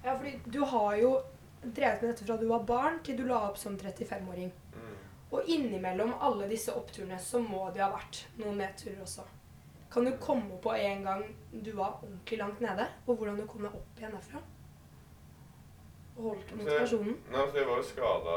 Ja, 0.03 0.15
fordi 0.17 0.33
du 0.45 0.59
har 0.73 0.95
jo 0.99 1.11
drevet 1.63 2.01
med 2.01 2.09
dette 2.09 2.25
fra 2.25 2.37
du 2.37 2.47
var 2.49 2.65
barn 2.67 2.99
til 3.05 3.17
du 3.17 3.23
la 3.27 3.43
opp 3.49 3.57
som 3.61 3.77
35-åring. 3.79 4.51
Mm. 4.75 4.97
Og 5.31 5.49
innimellom 5.49 6.15
alle 6.21 6.49
disse 6.51 6.73
oppturene 6.75 7.19
så 7.21 7.39
må 7.41 7.69
det 7.73 7.85
ha 7.85 7.91
vært 7.93 8.25
noen 8.41 8.59
nedturer 8.61 8.99
også. 9.05 9.25
Kan 9.93 10.05
du 10.09 10.17
komme 10.17 10.57
på 10.61 10.73
en 10.73 11.05
gang 11.05 11.23
du 11.51 11.71
var 11.77 12.01
ordentlig 12.01 12.39
langt 12.41 12.61
nede, 12.65 12.87
og 13.05 13.15
hvordan 13.15 13.37
du 13.37 13.45
kom 13.47 13.65
deg 13.65 13.77
opp 13.77 14.01
igjen 14.01 14.15
derfra? 14.17 14.41
Holdt 16.17 16.51
motivasjonen? 16.55 17.15
Nei, 17.31 17.39
altså 17.41 17.57
Jeg 17.57 17.67
var 17.67 17.77
jo 17.77 17.83
skada 17.83 18.33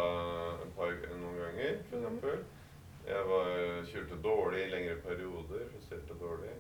noen 1.17 1.41
ganger, 1.41 1.83
for 1.91 1.97
Mm. 1.97 2.05
eksempel. 2.05 2.45
Jeg 3.07 3.27
var, 3.29 3.51
kjørte 3.87 4.17
dårlig 4.23 4.63
i 4.65 4.71
lengre 4.71 4.97
perioder. 4.97 5.67
Presterte 5.75 6.15
dårlig. 6.21 6.55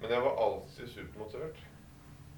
Men 0.00 0.10
jeg 0.10 0.22
var 0.22 0.34
alltid 0.46 0.88
supermotivert. 0.88 1.58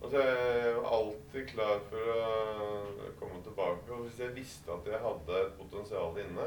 Altså, 0.03 0.19
Jeg 0.19 0.77
var 0.77 0.91
alltid 0.97 1.47
klar 1.49 1.79
for 1.91 2.11
å 2.17 3.13
komme 3.21 3.43
tilbake. 3.45 3.91
Og 3.93 4.05
hvis 4.07 4.19
jeg 4.21 4.35
visste 4.37 4.73
at 4.73 4.87
jeg 4.87 5.01
hadde 5.01 5.41
et 5.47 5.53
potensial 5.59 6.19
inne, 6.19 6.47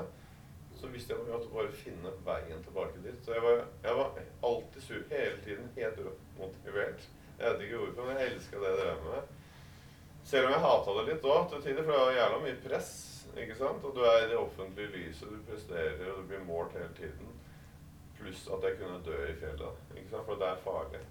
så 0.75 0.87
visste 0.87 1.13
jeg 1.13 1.21
at 1.21 1.41
jeg 1.41 1.51
bare 1.53 1.71
finne 1.71 2.11
veien 2.25 2.63
tilbake 2.63 3.03
dit. 3.03 3.19
Så 3.25 3.33
jeg 3.33 3.41
var, 3.43 3.65
jeg 3.83 3.95
var 3.95 4.11
alltid 4.43 4.81
sur, 4.81 5.03
hele 5.09 5.37
tiden 5.45 5.69
helt 5.75 5.99
motivert. 6.37 7.07
Jeg 7.39 7.51
vet 7.53 7.61
ikke 7.61 7.77
hvorfor, 7.77 8.05
men 8.05 8.17
jeg 8.17 8.31
elska 8.33 8.57
det 8.59 8.69
jeg 8.69 8.77
drev 8.77 9.03
med. 9.03 9.21
Selv 10.25 10.47
om 10.47 10.53
jeg 10.53 10.63
hata 10.63 10.93
det 10.97 11.07
litt 11.09 11.25
òg 11.27 11.49
til 11.51 11.63
tider, 11.63 11.83
for 11.83 11.91
det 11.93 12.03
var 12.03 12.17
jævla 12.17 12.43
mye 12.43 12.59
press. 12.63 12.91
ikke 13.33 13.57
sant? 13.57 13.83
Og 13.83 13.95
du 13.95 14.03
er 14.07 14.23
i 14.23 14.29
det 14.31 14.37
offentlige 14.37 14.93
lyset, 14.93 15.31
du 15.31 15.41
presterer, 15.49 16.05
og 16.11 16.21
du 16.21 16.29
blir 16.29 16.45
målt 16.47 16.77
hele 16.77 16.93
tiden. 16.97 17.33
Pluss 18.19 18.45
at 18.55 18.63
jeg 18.63 18.79
kunne 18.79 19.01
dø 19.03 19.17
i 19.27 19.35
fjellet, 19.41 19.81
ikke 19.97 20.09
sant? 20.13 20.25
for 20.29 20.39
det 20.39 20.47
er 20.47 20.63
farlig. 20.63 21.03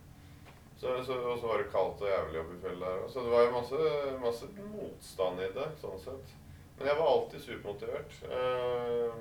Så, 0.80 0.94
så, 1.06 1.14
og 1.14 1.36
så 1.38 1.46
var 1.46 1.60
det 1.60 1.68
kaldt 1.70 2.00
og 2.02 2.08
jævlig 2.10 2.40
oppe 2.40 2.56
i 2.56 2.62
fjellet 2.62 2.88
der. 2.88 3.04
Så 3.12 3.26
det 3.26 3.34
var 3.34 3.44
jo 3.44 3.52
masse, 3.58 3.90
masse 4.22 4.48
motstand 4.72 5.44
i 5.44 5.50
det, 5.58 5.68
sånn 5.82 6.00
sett. 6.02 6.32
Men 6.78 6.88
jeg 6.88 6.98
var 6.98 7.10
alltid 7.12 7.44
supermotivert. 7.44 8.16
Uh, 8.32 9.20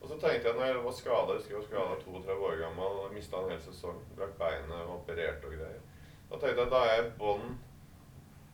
og 0.00 0.08
så 0.08 0.16
tenkte 0.16 0.48
jeg 0.48 0.56
når 0.56 0.66
jeg 0.66 0.82
var 0.82 0.96
skada, 0.96 1.36
husker 1.36 1.54
jeg 1.54 1.60
var 1.60 1.68
skada 1.68 2.00
32 2.02 2.48
år 2.48 2.58
gammel 2.62 3.00
og 3.04 3.14
mista 3.14 3.38
en 3.42 3.52
hel 3.52 3.62
sesong, 3.62 4.00
brakk 4.18 4.34
beinet 4.40 4.92
operert 4.94 5.46
og 5.46 5.54
greier. 5.54 5.80
Da 6.30 6.38
tenkte 6.38 6.64
jeg 6.64 6.72
da 6.72 6.82
er 6.86 6.92
jeg 6.94 7.06
i 7.06 7.16
bånn 7.18 7.56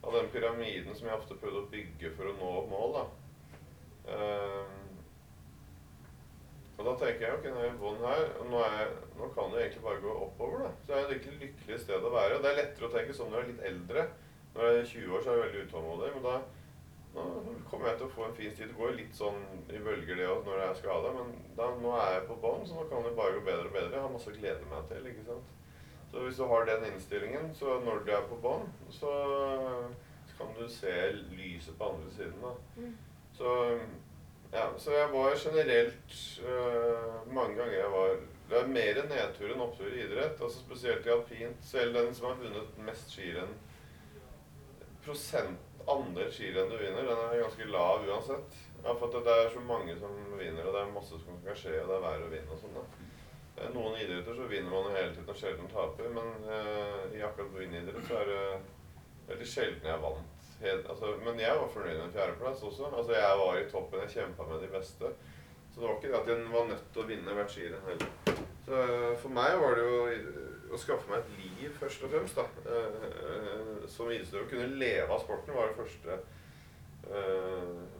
av 0.06 0.12
den 0.18 0.28
pyramiden 0.32 0.94
som 0.96 1.08
jeg 1.08 1.16
ofte 1.18 1.36
prøvde 1.40 1.62
å 1.64 1.70
bygge 1.72 2.10
for 2.16 2.30
å 2.30 2.36
nå 2.38 2.50
mål. 2.70 2.92
da. 2.98 3.04
Um, 4.14 4.80
og 6.74 6.84
da 6.88 6.94
tenker 7.00 7.22
jeg 7.28 7.36
ok, 7.38 7.44
nå 7.54 7.60
er 7.60 7.68
jeg 7.68 7.74
i 7.76 7.80
bånn 7.80 8.00
her, 8.02 8.24
og 8.40 8.48
nå, 8.50 8.58
jeg- 8.64 8.96
nå 9.16 9.28
kan 9.34 9.52
det 9.52 9.60
egentlig 9.62 9.82
bare 9.84 10.00
gå 10.02 10.14
oppover. 10.26 10.58
da. 10.64 10.70
Så 10.80 10.86
det 10.86 10.96
er 10.96 11.04
et 11.04 11.14
virkelig 11.14 11.40
lykkelig 11.44 11.80
sted 11.80 12.02
å 12.02 12.10
være. 12.12 12.36
Og 12.36 12.42
det 12.42 12.50
er 12.50 12.60
lettere 12.62 12.88
å 12.88 12.92
tenke 12.92 13.14
sånn 13.14 13.30
når 13.30 13.38
jeg 13.40 13.44
er 13.48 13.52
litt 13.52 13.66
eldre. 13.70 14.08
Når 14.54 14.62
jeg 14.64 14.80
er 14.80 14.90
20 14.92 15.14
år, 15.14 15.22
så 15.22 15.30
er 15.30 15.36
jeg 15.36 15.44
veldig 15.46 15.64
utålmodig. 15.68 16.14
Men 16.14 16.22
da 16.22 16.36
nå 17.14 17.22
kommer 17.70 17.88
jeg 17.88 17.98
til 17.98 18.06
å 18.08 18.10
få 18.10 18.24
en 18.26 18.34
fin 18.34 18.50
tid. 18.50 18.68
Det 18.68 18.76
går 18.76 18.96
litt 18.96 19.14
sånn 19.14 19.40
i 19.70 19.78
bølger 19.78 20.16
det 20.16 20.26
når 20.44 20.58
jeg 20.58 20.68
er 20.70 20.80
skada, 20.82 21.12
men 21.14 21.28
da, 21.56 21.70
nå 21.78 21.92
er 21.94 22.18
jeg 22.18 22.28
på 22.28 22.40
bånn, 22.42 22.66
så 22.66 22.74
nå 22.74 22.88
kan 22.90 23.02
det 23.04 23.16
bare 23.16 23.34
gå 23.38 23.44
bedre 23.44 23.66
og 23.66 23.72
bedre. 23.72 23.92
Jeg 23.92 24.00
har 24.02 24.08
masse 24.10 24.30
å 24.30 24.34
glede 24.34 24.66
meg 24.70 24.88
til. 24.88 25.06
ikke 25.06 25.26
sant? 25.26 25.44
Så 26.14 26.20
hvis 26.22 26.36
du 26.38 26.44
har 26.46 26.64
den 26.68 26.84
innstillingen, 26.92 27.48
så 27.58 27.80
når 27.82 28.04
du 28.06 28.10
er 28.14 28.26
på 28.30 28.36
bånn, 28.38 28.68
så, 28.94 29.14
så 30.28 30.36
kan 30.38 30.52
du 30.54 30.68
se 30.70 30.92
lyset 31.34 31.74
på 31.78 31.88
andre 31.90 32.12
siden. 32.14 32.36
da. 32.44 32.52
Mm. 32.76 32.92
Så, 33.34 33.54
ja, 34.52 34.68
så 34.78 34.94
jeg 34.94 35.08
var 35.10 35.34
generelt 35.42 36.14
uh, 36.46 37.32
Mange 37.34 37.56
ganger 37.58 37.74
jeg 37.74 37.90
var 37.90 38.12
Det 38.50 38.60
er 38.60 38.68
mer 38.70 39.00
nedtur 39.10 39.50
enn 39.50 39.64
opptur 39.64 39.90
i 39.90 40.04
idrett. 40.04 40.38
altså 40.38 40.60
Spesielt 40.60 41.06
i 41.06 41.10
alpint. 41.16 41.66
Selv 41.66 41.98
den 41.98 42.14
som 42.14 42.28
har 42.28 42.38
vunnet 42.44 42.78
mest 42.86 43.10
skirenn 43.10 43.56
Prosent 45.02 45.58
andel 45.90 46.30
skirenn 46.32 46.70
du 46.70 46.78
vinner, 46.78 47.10
den 47.10 47.24
er 47.24 47.42
ganske 47.42 47.66
lav 47.68 48.06
uansett. 48.06 48.62
Ja, 48.84 48.94
for 48.94 49.10
at 49.10 49.26
det 49.26 49.34
er 49.34 49.50
så 49.52 49.64
mange 49.66 49.98
som 49.98 50.14
vinner, 50.38 50.62
og 50.62 50.76
det 50.76 50.80
er 50.80 50.94
masse 50.94 51.18
som 51.20 51.42
kan 51.44 51.58
skje, 51.58 51.74
og 51.82 51.90
det 51.90 51.98
er 51.98 52.06
verre 52.06 52.28
å 52.28 52.30
vinne 52.32 52.54
og 52.54 52.62
sånn. 52.62 52.78
da. 52.78 52.84
Eh, 53.56 53.70
Noen 53.74 53.98
idretter 54.00 54.34
så 54.34 54.46
vinner 54.50 54.70
man 54.70 54.88
jo 54.88 54.94
hele 54.96 55.12
tiden 55.14 55.30
og 55.30 55.38
sjelden 55.38 55.68
taper, 55.70 56.08
men 56.14 56.46
uh, 56.48 57.04
i 57.14 57.22
akkurat 57.22 57.52
min 57.54 57.76
idrett 57.78 58.08
så 58.08 58.16
er 58.22 58.30
det 58.30 58.40
veldig 59.28 59.50
sjelden 59.50 59.90
jeg 59.90 60.02
vant. 60.02 60.48
Helt, 60.64 60.88
altså, 60.90 61.12
men 61.22 61.38
jeg 61.42 61.58
var 61.60 61.70
fornøyd 61.74 62.00
med 62.00 62.16
fjerdeplass 62.16 62.64
også. 62.66 62.88
Altså, 62.90 63.12
jeg 63.14 63.38
var 63.42 63.58
i 63.58 63.68
toppen, 63.70 64.02
jeg 64.04 64.14
kjempa 64.16 64.46
med 64.48 64.62
de 64.64 64.70
beste. 64.72 65.10
Så 65.70 65.80
det 65.80 65.86
var 65.86 65.96
ikke 65.98 66.10
det 66.10 66.20
at 66.20 66.30
jeg 66.30 66.52
var 66.54 66.68
nødt 66.70 66.88
til 66.94 67.02
å 67.02 67.08
vinne 67.08 67.36
hvert 67.36 67.54
skirenn 67.54 67.88
heller. 67.90 68.38
Så 68.64 68.80
uh, 68.80 69.10
for 69.22 69.36
meg 69.38 69.58
var 69.60 69.78
det 69.78 69.84
jo 69.86 69.98
å 70.74 70.80
skaffe 70.80 71.10
meg 71.10 71.20
et 71.22 71.34
liv, 71.42 71.74
først 71.78 72.06
og 72.06 72.14
fremst. 72.14 72.40
da. 72.40 72.46
Uh, 72.66 73.84
Som 73.90 74.10
idrettsutøver. 74.10 74.48
Kunne 74.50 74.80
leve 74.82 75.12
av 75.14 75.22
sporten 75.22 75.54
var 75.54 75.70
det 75.70 75.78
første 75.82 76.22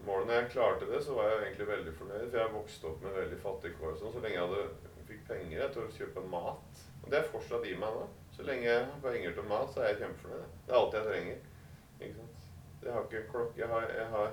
målet. 0.07 0.27
Når 0.27 0.33
jeg 0.33 0.47
klarte 0.55 0.87
det, 0.89 1.03
så 1.05 1.13
var 1.13 1.27
jeg 1.29 1.41
egentlig 1.43 1.67
veldig 1.69 1.93
fornøyd. 1.99 2.23
For 2.31 2.39
jeg 2.41 2.53
vokste 2.55 2.89
opp 2.89 3.03
med 3.05 3.19
veldig 3.19 3.41
fattige 3.43 3.77
kår 3.77 3.99
sånn. 4.01 4.15
Så 4.15 4.23
lenge 4.25 4.39
jeg 4.39 4.47
hadde, 4.47 4.94
fikk 5.09 5.27
penger 5.29 5.59
jeg, 5.61 5.71
til 5.75 5.83
å 5.83 5.95
kjøpe 5.99 6.25
mat. 6.33 6.83
Og 7.05 7.11
det 7.13 7.19
er 7.19 7.29
fortsatt 7.33 7.67
i 7.69 7.75
meg 7.77 7.95
nå. 7.99 8.07
Så 8.37 8.43
lenge 8.49 8.65
jeg 8.67 8.85
har 8.91 9.03
penger 9.05 9.35
til 9.37 9.47
mat, 9.51 9.69
så 9.75 9.81
er 9.85 9.93
jeg 9.93 10.01
kjempefornøyd. 10.03 10.47
Det 10.67 10.73
er 10.75 10.79
alt 10.81 10.97
jeg 10.99 11.05
trenger. 11.09 11.39
Ikke 12.01 12.15
sant? 12.19 12.49
Jeg 12.85 12.93
har 12.93 13.05
ikke 13.09 13.29
klokke. 13.31 13.61
Jeg 13.61 13.95
jeg 13.99 14.07
har 14.17 14.33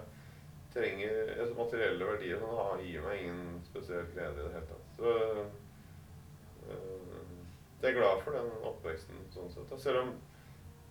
trenger 0.73 1.31
altså 1.41 1.55
materielle 1.57 2.05
verdier 2.07 2.39
som 2.39 2.49
har- 2.55 2.81
gir 2.81 3.01
meg 3.03 3.19
ingen 3.21 3.61
spesiell 3.65 4.05
glede 4.13 4.39
i 4.39 4.43
det 4.45 4.53
hele 4.53 4.67
tatt. 4.69 4.85
Så 4.97 5.11
øh, 5.11 5.45
jeg 7.81 7.89
er 7.91 7.97
glad 7.99 8.21
for 8.23 8.31
den 8.37 8.51
oppveksten. 8.69 9.21
sånn 9.33 9.49
sett. 9.53 9.79
Selv 9.81 10.01
om 10.03 10.11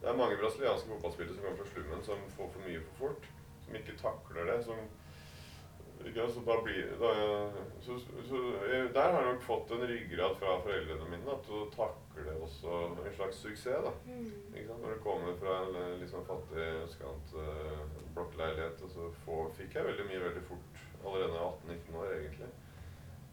det 0.01 0.09
er 0.09 0.17
mange 0.17 0.37
brasilianske 0.41 0.89
fotballspillere 0.89 1.35
som 1.37 1.45
kommer 1.45 1.59
fra 1.63 1.71
slummen, 1.73 2.05
som 2.05 2.25
får 2.37 2.51
for 2.55 2.67
mye 2.67 2.81
for 2.87 2.95
fort. 3.05 3.29
Som 3.65 3.75
ikke 3.81 3.99
takler 4.01 4.45
det. 4.53 4.65
som 4.65 4.77
da 6.47 6.63
blir, 6.63 6.87
da, 7.01 7.11
så, 7.81 7.99
så, 8.29 8.37
jeg, 8.73 8.95
Der 8.95 9.13
har 9.13 9.23
jeg 9.23 9.33
nok 9.33 9.43
fått 9.43 9.71
en 9.71 9.87
ryggrad 9.87 10.37
fra 10.41 10.57
foreldrene 10.65 11.09
mine 11.11 11.27
da, 11.27 11.37
til 11.45 11.59
å 11.61 11.67
takle 11.75 12.37
også 12.47 12.79
en 13.05 13.15
slags 13.17 13.43
suksess. 13.45 13.85
da. 13.85 13.93
Sant? 13.95 14.81
Når 14.83 14.95
du 14.95 15.03
kommer 15.05 15.37
fra 15.41 15.59
en 15.67 16.07
sånn 16.11 16.27
fattig 16.29 16.69
østkant 16.85 17.35
uh, 17.37 17.85
blokkleilighet, 18.17 18.81
og 18.87 18.95
så 18.95 19.11
få, 19.27 19.43
fikk 19.59 19.77
jeg 19.77 19.89
veldig 19.91 20.09
mye 20.09 20.25
veldig 20.25 20.47
fort. 20.49 20.81
Allerede 21.05 21.31
da 21.33 21.37
jeg 21.37 21.45
var 21.45 21.61
18-19 21.77 22.01
år, 22.01 22.17
egentlig. 22.17 22.51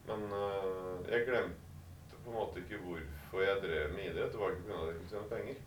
Men 0.07 0.27
uh, 0.31 1.09
jeg 1.11 1.25
glemte 1.31 2.21
på 2.23 2.31
en 2.31 2.37
måte 2.37 2.63
ikke 2.63 2.83
hvorfor 2.83 3.43
jeg 3.43 3.63
drev 3.63 3.95
med 3.95 4.11
idrett. 4.11 4.31
Det 4.35 4.43
var 4.43 4.55
ikke 4.55 4.67
pga. 4.67 4.77
at 4.83 4.91
jeg 4.91 4.99
kunne 4.99 5.13
tjene 5.15 5.33
penger. 5.35 5.65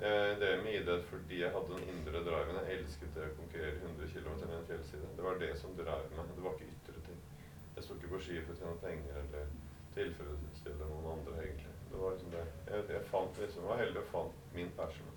Jeg 0.00 0.36
drev 0.40 0.62
med 0.64 0.74
idrett 0.78 1.02
fordi 1.10 1.42
jeg 1.42 1.52
hadde 1.52 1.76
den 1.76 1.90
indre 1.92 2.22
driven. 2.24 2.60
Jeg 2.64 2.78
elsket 2.78 3.10
det 3.16 3.26
å 3.26 3.34
konkurrere 3.36 3.74
100 3.84 4.12
km 4.14 4.38
i 4.46 4.56
en 4.56 4.68
fjellside. 4.70 5.10
Det 5.16 5.26
var 5.26 5.42
det 5.42 5.50
som 5.60 5.74
drev 5.76 6.06
meg. 6.16 6.30
Det 6.36 6.44
var 6.46 6.56
ikke 6.56 6.70
ytre 6.76 7.02
ting. 7.08 7.18
Jeg 7.76 7.84
sto 7.84 7.98
ikke 7.98 8.12
på 8.14 8.22
ski 8.24 8.38
for 8.46 8.54
å 8.54 8.60
tjene 8.62 8.80
penger 8.84 9.20
eller 9.24 9.52
tilfredsstille 9.98 10.88
noen 10.88 11.10
andre, 11.18 11.36
egentlig. 11.44 11.74
Det 11.90 12.00
var 12.00 12.16
liksom 12.16 12.32
det. 12.32 12.46
Jeg, 12.70 12.88
jeg 12.94 13.06
fant 13.12 13.44
liksom, 13.44 13.62
jeg 13.66 13.72
var 13.72 13.82
heldig 13.84 14.02
og 14.04 14.10
fant 14.14 14.42
min 14.56 14.72
passion. 14.80 15.14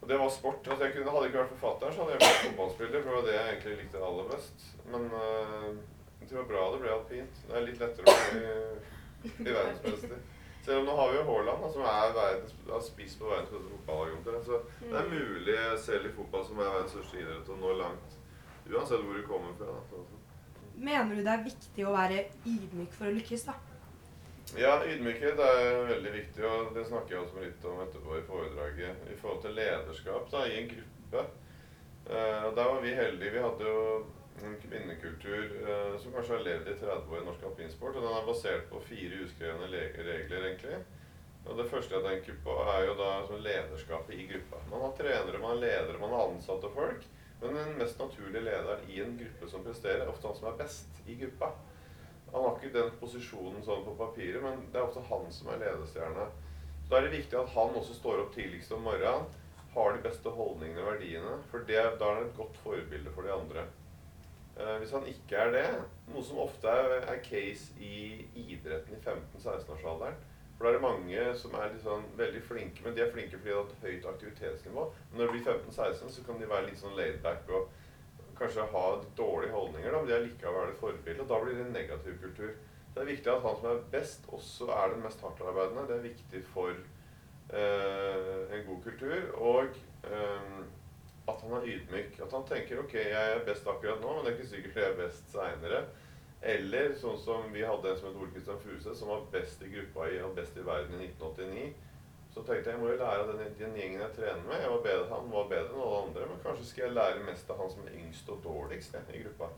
Og 0.00 0.08
det 0.08 0.18
var 0.18 0.28
sport. 0.34 0.66
Altså 0.66 0.84
jeg 0.84 0.96
kunne, 0.96 1.14
hadde 1.14 1.28
ikke 1.30 1.42
vært 1.42 1.56
forfatter, 1.56 1.92
så 1.92 2.02
hadde 2.02 2.16
jeg 2.16 2.24
vært 2.24 2.44
fotballspiller. 2.46 3.02
For 3.02 3.10
det 3.10 3.16
var 3.18 3.26
det 3.28 3.34
jeg 3.36 3.48
egentlig 3.52 3.78
likte 3.82 4.06
aller 4.08 4.30
best. 4.32 4.68
Men 4.94 5.10
uh, 5.12 5.68
det 6.22 6.38
var 6.38 6.48
bra 6.54 6.68
det 6.72 6.80
ble 6.82 6.94
alpint. 6.96 7.42
Det 7.48 7.58
er 7.58 7.66
litt 7.68 7.82
lettere 7.82 8.14
å 8.14 8.22
bli, 8.32 9.34
bli 9.36 9.54
verdensmester. 9.58 10.30
Selv 10.62 10.78
om 10.78 10.86
nå 10.86 10.94
har 10.96 11.10
vi 11.10 11.18
jo 11.18 11.26
Haaland, 11.26 11.64
som 11.74 11.82
er 11.90 12.12
verdens, 12.14 12.54
har 12.68 12.82
spist 12.86 13.18
på 13.18 13.26
verdens 13.26 13.50
beste 13.50 13.70
fotballag. 13.72 14.42
Så 14.46 14.60
det 14.84 14.98
er 15.00 15.10
mulig 15.10 15.56
selv 15.82 16.06
i 16.06 16.12
fotball, 16.14 16.44
som 16.46 16.60
er 16.60 16.70
verdens 16.70 16.94
største 16.94 17.18
idrett, 17.18 17.50
å 17.50 17.58
nå 17.58 17.72
langt. 17.80 18.14
Uansett 18.70 19.02
hvor 19.02 19.18
du 19.18 19.26
kommer 19.26 19.56
fra. 19.58 19.74
Da. 19.90 20.04
Mener 20.78 21.18
du 21.18 21.24
det 21.26 21.34
er 21.34 21.44
viktig 21.48 21.86
å 21.86 21.94
være 21.96 22.24
ydmyk 22.46 22.94
for 22.94 23.10
å 23.10 23.14
lykkes, 23.18 23.46
da? 23.50 23.58
Ja, 24.58 24.76
ydmykhet 24.86 25.38
er 25.40 25.84
veldig 25.88 26.12
viktig, 26.12 26.42
og 26.46 26.74
det 26.76 26.86
snakker 26.86 27.16
jeg 27.16 27.24
også 27.24 27.42
litt 27.42 27.66
om 27.66 27.82
etterpå 27.82 28.18
i 28.18 28.24
foredraget. 28.26 29.06
I 29.10 29.18
forhold 29.18 29.42
til 29.42 29.56
lederskap 29.58 30.30
da, 30.30 30.46
i 30.46 30.58
en 30.60 30.70
gruppe. 30.70 31.22
Uh, 32.06 32.50
der 32.54 32.66
var 32.68 32.80
vi 32.82 32.94
heldige. 32.98 33.34
Vi 33.34 33.44
hadde 33.46 33.70
jo 33.70 33.84
en 34.42 34.56
kvinnekultur 34.62 35.52
uh, 35.66 35.94
som 36.00 36.14
kanskje 36.14 36.36
har 36.36 36.44
levd 36.46 36.68
i 36.72 36.76
30 36.80 37.12
år 37.12 37.20
i 37.20 37.26
norsk 37.28 37.46
alpinsport. 37.50 37.96
Og 37.96 38.06
den 38.06 38.16
er 38.16 38.28
basert 38.28 38.68
på 38.70 38.82
fire 38.88 39.22
uskrevne 39.26 39.70
regler, 39.72 40.46
egentlig. 40.48 40.82
Og 41.42 41.58
Det 41.58 41.66
første 41.70 41.94
jeg 41.94 42.06
tenker 42.06 42.38
på, 42.44 42.54
er 42.70 42.84
jo 42.86 42.94
da 42.98 43.10
lederskapet 43.48 44.14
i 44.14 44.28
gruppa. 44.30 44.62
Man 44.70 44.84
har 44.86 44.94
trenere, 44.98 45.42
man 45.42 45.54
har 45.54 45.60
ledere, 45.64 45.98
man 46.00 46.14
har 46.14 46.30
ansatte 46.30 46.70
folk. 46.74 47.06
Men 47.42 47.56
den 47.58 47.78
mest 47.78 47.98
naturlige 47.98 48.44
lederen 48.46 48.86
i 48.88 49.00
en 49.02 49.18
gruppe 49.18 49.50
som 49.50 49.64
presterer, 49.66 50.04
er 50.04 50.12
ofte 50.12 50.28
han 50.30 50.38
som 50.38 50.48
er 50.52 50.58
best 50.60 51.02
i 51.10 51.16
gruppa. 51.18 51.50
Han 52.32 52.44
har 52.46 52.54
ikke 52.56 52.76
den 52.76 52.92
posisjonen 53.00 53.64
sånn 53.66 53.82
på 53.84 53.96
papiret, 53.98 54.40
men 54.44 54.62
det 54.72 54.78
er 54.78 54.86
ofte 54.86 55.02
han 55.08 55.26
som 55.34 55.50
er 55.50 55.60
ledestjerne. 55.64 56.28
Så 56.84 56.92
da 56.92 57.00
er 57.00 57.08
det 57.08 57.16
viktig 57.18 57.38
at 57.40 57.50
han 57.56 57.74
også 57.80 57.98
står 57.98 58.22
opp 58.22 58.30
tidligst 58.36 58.72
om 58.72 58.86
morgenen, 58.86 59.26
har 59.74 59.94
de 59.96 60.04
beste 60.04 60.30
holdningene 60.30 60.84
og 60.84 60.90
verdiene. 60.92 61.34
For 61.50 61.66
det, 61.68 61.82
da 61.98 62.08
er 62.08 62.20
han 62.20 62.28
et 62.28 62.38
godt 62.38 62.58
forbilde 62.62 63.12
for 63.16 63.26
de 63.26 63.34
andre. 63.34 63.66
Uh, 64.52 64.76
hvis 64.82 64.92
han 64.92 65.06
ikke 65.08 65.38
er 65.40 65.54
det, 65.54 65.68
noe 66.12 66.22
som 66.26 66.42
ofte 66.42 66.68
er, 66.68 67.06
case 67.24 67.72
i 67.80 68.26
idretten 68.36 68.98
i 68.98 69.00
15-16-årsalderen 69.00 70.18
For 70.58 70.66
da 70.66 70.72
er 70.72 70.76
det 70.76 70.82
mange 70.84 71.22
som 71.40 71.54
er 71.56 71.78
sånn, 71.80 72.04
veldig 72.18 72.42
flinke, 72.44 72.84
men 72.84 72.96
de 72.96 73.06
er 73.06 73.14
flinke 73.14 73.38
fordi 73.38 73.48
de 73.48 73.56
har 73.56 73.70
et 73.70 73.86
høyt 73.86 74.10
aktivitetsnivå. 74.10 74.84
Men 75.10 75.22
når 75.22 75.30
de 75.30 75.38
blir 75.38 75.46
15-16, 75.54 76.12
så 76.16 76.26
kan 76.26 76.42
de 76.42 76.50
være 76.50 76.68
litt 76.68 76.82
sånn 76.82 76.98
laidback 76.98 77.48
og 77.48 77.72
kanskje 78.42 78.68
ha 78.74 78.84
dårlige 79.16 79.54
holdninger, 79.56 79.88
da, 79.88 80.02
men 80.02 80.10
de 80.10 80.14
er 80.18 80.26
likevel 80.26 80.70
et 80.74 80.82
forbilde. 80.82 81.24
Og 81.24 81.32
da 81.32 81.40
blir 81.42 81.56
det 81.56 81.66
en 81.66 81.74
negativ 81.76 82.20
kultur. 82.20 82.52
Det 82.92 83.00
er 83.00 83.08
viktig 83.08 83.32
at 83.32 83.44
han 83.46 83.56
som 83.56 83.70
er 83.70 83.82
best, 83.92 84.28
også 84.28 84.68
er 84.76 84.92
den 84.92 85.02
mest 85.06 85.24
hardtarbeidende. 85.24 85.86
Det 85.88 85.96
er 85.96 86.06
viktig 86.10 86.44
for 86.52 86.76
uh, 87.56 88.40
en 88.52 88.64
god 88.68 88.80
kultur. 88.84 89.18
Og 89.40 89.80
um, 90.12 90.64
at 91.30 91.42
han 91.44 91.52
er 91.58 91.68
ydmyk. 91.74 92.18
At 92.24 92.32
han 92.34 92.46
tenker 92.48 92.82
ok, 92.82 92.94
jeg 92.98 93.34
er 93.34 93.44
best 93.46 93.68
akkurat 93.68 94.02
nå, 94.02 94.14
men 94.16 94.24
det 94.24 94.32
er 94.32 94.38
ikke 94.38 94.54
sikkert 94.54 94.80
jeg 94.80 94.90
er 94.90 94.98
best 94.98 95.30
seinere. 95.34 95.84
Eller 96.42 96.96
sånn 96.98 97.18
som 97.22 97.52
vi 97.54 97.62
hadde 97.62 97.90
en 97.90 97.98
som 97.98 98.08
het 98.10 98.18
Ole 98.18 98.32
Kristian 98.34 98.62
Fuse, 98.64 98.94
som 98.98 99.12
var 99.12 99.26
best 99.30 99.62
i 99.62 99.70
gruppa 99.70 100.08
i, 100.10 100.18
og 100.26 100.34
best 100.38 100.56
i 100.58 100.66
verden 100.66 100.98
i 100.98 101.10
1989. 101.12 101.90
Så 102.32 102.40
tenkte 102.40 102.70
jeg 102.70 102.78
jeg 102.78 102.80
må 102.80 102.88
jo 102.88 102.96
lære 102.96 103.26
av 103.26 103.28
den, 103.28 103.52
den, 103.58 103.76
gjengen 103.76 104.00
jeg 104.00 104.16
trener 104.16 104.46
med. 104.48 104.62
Jeg 104.62 104.72
var 104.72 104.86
bedre, 104.86 105.10
han 105.10 105.28
var 105.30 105.50
bedre 105.50 105.68
enn 105.68 105.84
alle 105.84 106.00
andre, 106.06 106.28
men 106.30 106.40
kanskje 106.46 106.64
skal 106.70 106.86
jeg 106.86 106.96
lære 106.96 107.26
mest 107.26 107.52
av 107.52 107.60
han 107.60 107.70
som 107.74 107.84
er 107.84 107.98
yngst 108.00 108.32
og 108.32 108.40
dårligst 108.46 108.96
i 109.02 109.20
gruppa. 109.26 109.50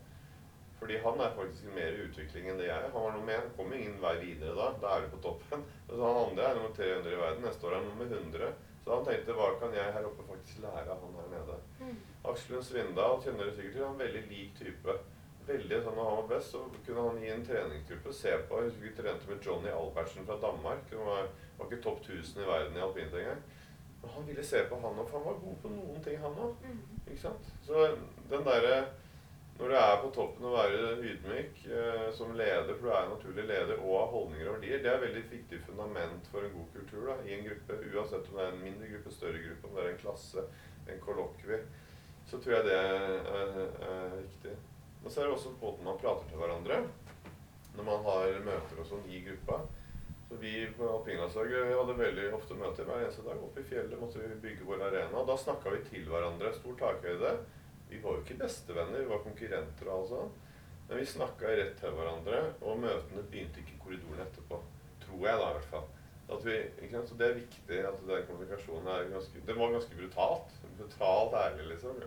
Fordi 0.80 0.98
han 1.00 1.20
er 1.22 1.36
faktisk 1.38 1.68
mer 1.72 1.94
i 1.94 2.02
utvikling 2.04 2.48
enn 2.50 2.58
det 2.60 2.66
jeg 2.66 2.76
er. 2.76 2.90
Han 2.92 3.06
var 3.06 3.14
noe 3.14 3.36
han 3.38 3.52
kom 3.56 3.70
ingen 3.72 3.94
vei 4.02 4.16
videre 4.20 4.56
da. 4.58 4.66
Da 4.82 4.90
er 4.96 5.06
du 5.06 5.14
på 5.14 5.22
toppen. 5.30 5.62
Så 5.88 6.02
han 6.02 6.20
andre 6.26 6.48
er 6.48 6.58
nummer 6.58 6.74
300 6.76 7.14
i 7.14 7.20
verden. 7.22 7.46
Neste 7.46 7.68
år 7.68 7.76
er 7.76 7.80
han 7.80 7.88
nummer 7.92 8.10
100. 8.18 8.50
Så 8.84 8.92
han 8.92 9.04
tenkte 9.06 9.34
hva 9.36 9.48
kan 9.60 9.72
jeg 9.72 9.92
her 9.96 10.06
oppe 10.06 10.26
faktisk 10.28 10.60
lære 10.64 10.92
av 10.92 11.00
han 11.00 11.18
her 11.20 11.28
nede. 11.32 11.58
Mm. 11.80 11.98
Aksel 12.30 12.54
Lund 12.54 12.66
Svindal 12.68 13.20
kjenner 13.24 13.48
du 13.48 13.54
sikkert 13.56 13.76
til. 13.78 13.84
Han 13.84 13.94
er 13.94 13.94
en 13.94 14.02
veldig 14.04 14.24
lik 14.28 14.56
type. 14.58 14.96
Veldig 15.44 15.78
sånn 15.84 15.96
Når 15.96 16.08
han 16.08 16.18
var 16.18 16.28
best, 16.28 16.52
så 16.52 16.60
kunne 16.86 17.06
han 17.08 17.20
gi 17.20 17.30
en 17.32 17.46
treningsgruppe 17.48 18.12
se 18.16 18.34
på. 18.48 18.60
Jeg 18.60 18.70
husker 18.70 18.84
vi 18.84 18.92
trente 18.98 19.30
med 19.30 19.48
Johnny 19.48 19.72
Albertsen 19.72 20.28
fra 20.28 20.36
Danmark. 20.44 20.84
Han 20.92 21.08
var, 21.08 21.30
var 21.58 21.70
ikke 21.70 21.84
topp 21.84 22.04
1000 22.04 22.44
i 22.44 22.48
verden 22.48 22.76
i 22.76 22.84
alpint 22.84 23.16
engang. 23.20 23.42
Men 24.02 24.14
han 24.18 24.28
ville 24.28 24.44
se 24.44 24.62
på 24.68 24.80
han 24.84 25.00
for 25.00 25.18
han 25.18 25.26
var 25.30 25.40
god 25.46 25.56
på 25.62 25.72
noen 25.72 26.04
ting, 26.04 26.20
han 26.20 26.40
òg. 26.46 26.68
Mm. 26.68 27.00
Ikke 27.06 27.20
sant? 27.24 27.50
Så 27.64 27.88
den 28.30 28.44
derre 28.44 28.76
når 29.58 29.70
du 29.70 29.74
er 29.78 30.00
på 30.02 30.08
toppen 30.14 30.46
og 30.48 30.56
være 30.56 30.94
ydmyk 30.98 31.60
eh, 31.70 32.08
som 32.16 32.32
leder, 32.34 32.72
for 32.74 32.88
du 32.88 32.90
er 32.90 33.12
naturlig 33.12 33.44
leder, 33.46 33.76
og 33.78 34.00
har 34.00 34.10
holdninger 34.10 34.48
og 34.50 34.56
verdier, 34.56 34.82
det 34.82 34.90
er 34.90 34.98
et 34.98 35.04
veldig 35.06 35.22
viktig 35.30 35.60
fundament 35.68 36.26
for 36.32 36.42
en 36.42 36.56
god 36.56 36.72
kultur 36.74 37.06
da, 37.06 37.16
i 37.22 37.36
en 37.36 37.46
gruppe. 37.46 37.78
Uansett 37.92 38.30
om 38.32 38.40
det 38.40 38.44
er 38.48 38.52
en 38.56 38.64
mindre 38.64 38.90
gruppe, 38.90 39.14
større 39.14 39.44
gruppe, 39.44 39.68
om 39.68 39.78
det 39.78 39.84
er 39.84 39.92
en 39.92 40.02
klasse, 40.02 40.46
en 40.90 41.00
kollokvie, 41.06 41.62
så 42.26 42.40
tror 42.42 42.56
jeg 42.56 42.66
det 42.66 42.76
er, 42.80 43.16
er, 43.92 44.18
viktig. 44.24 44.58
Men 45.04 45.12
så 45.12 45.20
er 45.20 45.28
det 45.28 45.38
også 45.38 45.56
måten 45.60 45.86
man 45.86 46.02
prater 46.02 46.28
til 46.28 46.40
hverandre 46.40 46.82
når 47.74 47.86
man 47.86 48.04
har 48.06 48.36
møter 48.46 48.78
og 48.80 48.86
sånn 48.86 49.08
i 49.10 49.20
gruppa. 49.26 49.58
Så 50.28 50.38
Vi 50.40 50.52
på 50.76 50.86
alpinlandslaget 50.88 51.74
hadde 51.74 51.96
veldig 51.98 52.30
ofte 52.36 52.56
møter 52.58 52.86
hver 52.86 53.02
eneste 53.02 53.24
dag. 53.26 53.42
Oppe 53.42 53.60
i 53.60 53.66
fjellet 53.68 54.00
måtte 54.00 54.22
vi 54.22 54.38
bygge 54.46 54.66
vår 54.66 54.86
arena. 54.88 55.18
og 55.20 55.26
Da 55.28 55.36
snakka 55.38 55.74
vi 55.74 55.82
til 55.90 56.06
hverandre. 56.08 56.54
Stor 56.54 56.78
takhøyde. 56.80 57.32
Vi 57.94 58.02
var 58.02 58.16
jo 58.18 58.24
ikke 58.24 58.40
bestevenner, 58.42 59.04
vi 59.04 59.10
var 59.12 59.22
konkurrenter 59.22 59.88
og 59.88 59.96
alt 59.96 60.08
sånt. 60.10 60.40
Men 60.88 61.00
vi 61.00 61.04
snakka 61.08 61.52
rett 61.56 61.76
til 61.80 61.94
hverandre, 61.96 62.40
og 62.60 62.80
møtene 62.82 63.22
begynte 63.30 63.62
ikke 63.62 63.76
i 63.76 63.82
korridoren 63.84 64.24
etterpå. 64.26 64.58
Tror 65.04 65.28
jeg, 65.28 65.38
da, 65.40 65.46
i 65.46 65.58
hvert 65.58 65.70
fall. 65.70 65.86
Vi, 66.44 66.56
så 67.06 67.16
det 67.20 67.26
er 67.26 67.38
viktig 67.38 67.78
at 67.84 68.00
den 68.08 68.26
kommunikasjonen 68.28 68.88
er 68.88 69.10
ganske 69.12 69.42
Det 69.46 69.56
var 69.56 69.72
ganske 69.76 69.96
brutalt. 69.96 70.54
Brutalt 70.78 71.36
ærlig, 71.40 71.68
liksom. 71.70 72.02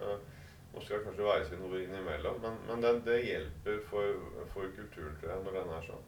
Nå 0.73 0.83
skal 0.83 1.03
kanskje 1.05 1.25
være 1.25 1.47
seg 1.47 1.61
noe 1.61 1.79
innimellom, 1.81 2.41
men, 2.43 2.57
men 2.67 2.83
det, 2.83 2.93
det, 3.07 3.17
hjelper 3.25 3.79
for, 3.89 4.19
for 4.53 4.69
kulturen, 4.75 5.15
tror 5.21 5.31
jeg, 5.31 5.45
når 5.45 5.59
den 5.61 5.73
er 5.77 5.87
sånn. 5.87 6.03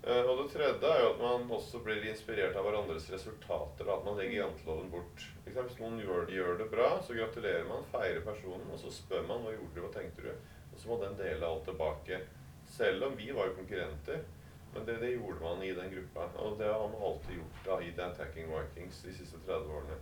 Uh, 0.00 0.24
og 0.24 0.38
det 0.38 0.46
tredje 0.54 0.88
er 0.88 1.02
jo 1.02 1.08
at 1.10 1.18
man 1.20 1.50
også 1.52 1.82
blir 1.84 2.06
inspirert 2.08 2.56
av 2.56 2.64
hverandres 2.64 3.10
resultater. 3.12 3.84
At 3.84 4.06
man 4.06 4.16
legger 4.16 4.46
janteloven 4.46 4.88
bort. 4.92 5.26
Hvis 5.44 5.80
noen 5.80 6.00
gjør, 6.00 6.30
gjør, 6.32 6.56
det 6.62 6.70
bra, 6.72 6.94
så 7.04 7.16
gratulerer 7.18 7.66
man, 7.68 7.84
feirer 7.92 8.24
personen, 8.24 8.68
og 8.72 8.80
så 8.80 8.92
spør 8.94 9.26
man 9.28 9.44
hva 9.44 9.52
gjorde 9.56 9.74
du, 9.76 9.80
hva 9.84 9.92
tenkte 9.96 10.24
du? 10.24 10.30
Og 10.70 10.78
så 10.80 10.88
må 10.88 11.00
den 11.02 11.18
dele 11.18 11.48
alt 11.48 11.66
tilbake. 11.68 12.22
Selv 12.70 13.10
om 13.10 13.18
vi 13.18 13.28
var 13.36 13.50
jo 13.50 13.58
konkurrenter. 13.58 14.22
Men 14.70 14.86
det, 14.86 14.96
det, 15.02 15.10
gjorde 15.18 15.42
man 15.42 15.62
i 15.66 15.74
den 15.74 15.92
gruppa. 15.92 16.30
Og 16.38 16.56
det 16.58 16.70
har 16.70 16.86
man 16.86 17.04
alltid 17.10 17.36
gjort 17.40 17.60
da, 17.66 17.78
i 17.82 17.92
The 17.92 18.06
Attacking 18.06 18.48
Vikings 18.54 19.02
de 19.04 19.14
siste 19.18 19.42
30 19.46 19.76
årene. 19.76 20.00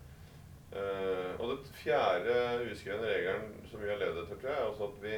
Uh, 0.68 1.32
og 1.40 1.54
den 1.54 1.68
fjerde 1.80 2.32
uskrevne 2.68 3.08
regelen 3.08 3.54
som 3.70 3.80
vi 3.80 3.88
har 3.88 3.96
levd 4.02 4.18
etter, 4.20 4.36
tror 4.36 4.50
jeg, 4.52 4.60
er 4.60 4.66
også 4.68 4.88
at 4.90 4.98
vi 5.00 5.14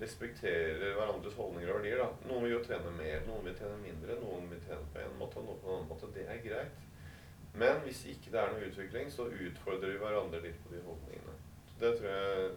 respekterer 0.00 0.94
hverandres 0.96 1.36
holdninger 1.36 1.70
og 1.72 1.80
verdier. 1.80 2.00
Da. 2.00 2.28
Noen 2.30 2.46
vil 2.46 2.56
jo 2.56 2.62
trene 2.64 2.94
mer, 2.96 3.20
noen 3.26 3.44
vil 3.46 3.56
trene 3.58 3.78
mindre, 3.82 4.16
noen 4.22 4.48
vil 4.50 4.62
trene 4.64 4.88
på 4.94 5.02
en 5.02 5.18
måte 5.20 5.40
og 5.40 5.48
noen 5.48 5.60
på 5.60 5.68
en 5.68 5.78
annen 5.78 5.90
måte. 5.90 6.10
Det 6.16 6.26
er 6.28 6.42
greit. 6.44 6.88
Men 7.52 7.82
hvis 7.84 8.06
ikke 8.08 8.32
det 8.32 8.40
er 8.40 8.52
noe 8.54 8.68
utvikling, 8.70 9.10
så 9.12 9.28
utfordrer 9.28 9.92
vi 9.92 10.00
hverandre 10.00 10.40
litt 10.40 10.60
på 10.64 10.72
de 10.72 10.80
holdningene. 10.86 11.34
Så 11.68 11.80
det 11.82 11.96
tror 11.98 12.14
jeg 12.14 12.52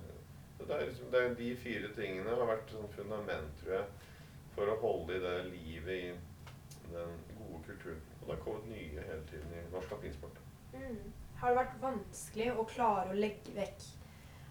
det 0.56 0.72
er, 0.72 0.86
liksom, 0.88 1.12
det 1.12 1.20
er 1.22 1.34
De 1.36 1.50
fire 1.60 1.90
tingene 1.98 2.38
har 2.40 2.48
vært 2.48 2.72
sånn 2.72 2.88
fundament, 2.96 3.58
tror 3.60 3.74
jeg, 3.76 4.14
for 4.56 4.72
å 4.72 4.78
holde 4.80 5.18
i 5.18 5.24
det 5.26 5.36
livet 5.50 5.98
i 5.98 6.94
den 6.94 7.18
gode 7.36 7.60
kulturen. 7.68 8.00
Og 8.22 8.30
det 8.30 8.38
har 8.38 8.42
kommet 8.46 8.70
nye 8.72 9.04
hele 9.10 9.28
tiden 9.30 9.52
i 9.52 9.66
norsk 9.74 9.92
alpinsport. 9.98 10.40
Mm. 10.72 11.02
Har 11.42 11.52
det 11.52 11.60
vært 11.60 11.76
vanskelig 11.82 12.48
å 12.56 12.66
klare 12.72 13.12
å 13.12 13.20
legge 13.20 13.52
vekk 13.58 13.84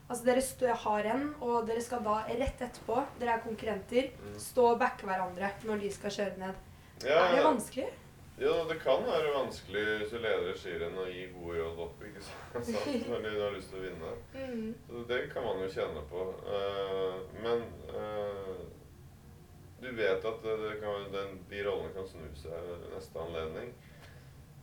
Altså 0.05 0.25
Dere 0.29 0.77
har 0.85 1.11
en, 1.15 1.29
og 1.41 1.67
dere 1.69 1.81
skal 1.81 2.03
da 2.05 2.19
rett 2.29 2.61
etterpå, 2.67 2.99
dere 3.21 3.39
er 3.39 3.45
konkurrenter, 3.45 4.11
mm. 4.21 4.35
stå 4.43 4.67
og 4.75 4.81
backe 4.83 5.09
hverandre 5.09 5.49
når 5.65 5.81
de 5.81 5.93
skal 5.95 6.13
kjøre 6.19 6.41
ned. 6.43 6.59
Ja, 7.05 7.23
er 7.23 7.39
det 7.39 7.45
vanskelig? 7.47 7.87
Ja, 8.39 8.65
det 8.69 8.81
kan 8.83 9.05
være 9.07 9.31
vanskelig 9.35 9.83
hvis 10.01 10.11
du 10.11 10.19
leder 10.19 10.49
et 10.51 10.59
skirenn 10.59 10.97
å 10.99 11.07
gi 11.07 11.29
gode 11.37 11.61
råd 11.61 11.83
opp, 11.87 12.01
ikke 12.03 12.23
sant? 12.27 12.71
Når 13.11 13.27
du 13.29 13.29
har 13.39 13.53
lyst 13.55 13.71
til 13.71 13.79
å 13.79 13.85
vinne. 13.85 14.15
Mm. 14.35 14.73
Så 14.89 15.03
det 15.11 15.21
kan 15.31 15.47
man 15.47 15.63
jo 15.63 15.69
kjenne 15.71 16.03
på. 16.11 16.25
Eh, 16.57 17.21
men 17.45 17.63
eh, 17.95 18.65
du 19.85 19.91
vet 19.95 20.27
at 20.33 20.43
det 20.43 20.73
kan, 20.83 21.07
den, 21.15 21.39
de 21.51 21.63
rollene 21.63 21.95
kan 21.95 22.11
snu 22.11 22.27
seg 22.41 22.67
ved 22.67 22.89
neste 22.97 23.23
anledning. 23.23 23.71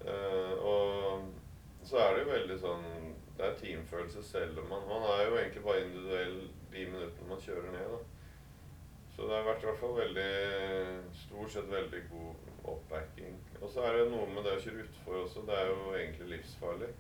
Eh, 0.04 0.54
og 0.60 1.88
så 1.88 2.04
er 2.04 2.16
det 2.18 2.26
jo 2.26 2.34
veldig 2.34 2.60
sånn 2.66 2.86
Det 3.42 3.48
er 3.50 3.56
teamfølelse 3.58 4.24
selv 4.24 4.60
om 4.62 4.68
man 4.70 4.84
Man 4.88 5.06
er 5.10 5.22
jo 5.26 5.38
egentlig 5.38 5.64
bare 5.66 5.86
individuell 5.86 6.36
de 6.74 6.84
minuttene 6.86 7.30
man 7.30 7.42
kjører 7.42 7.72
ned, 7.74 7.94
da. 7.96 8.02
Så 9.16 9.26
det 9.28 9.34
har 9.36 9.48
vært 9.48 9.64
i 9.64 9.68
hvert 9.70 9.80
fall 9.80 9.96
veldig 9.98 10.34
Stort 11.24 11.56
sett 11.56 11.72
veldig 11.72 12.02
god 12.12 12.52
oppbacking. 12.74 13.40
Og 13.62 13.70
så 13.74 13.88
er 13.88 13.98
det 13.98 14.12
noe 14.12 14.28
med 14.30 14.46
det 14.46 14.54
å 14.54 14.62
kjøre 14.62 14.86
utfor 14.86 15.18
også. 15.24 15.42
Det 15.48 15.58
er 15.58 15.72
jo 15.72 15.96
egentlig 15.98 16.30
livsfarlig. 16.36 16.92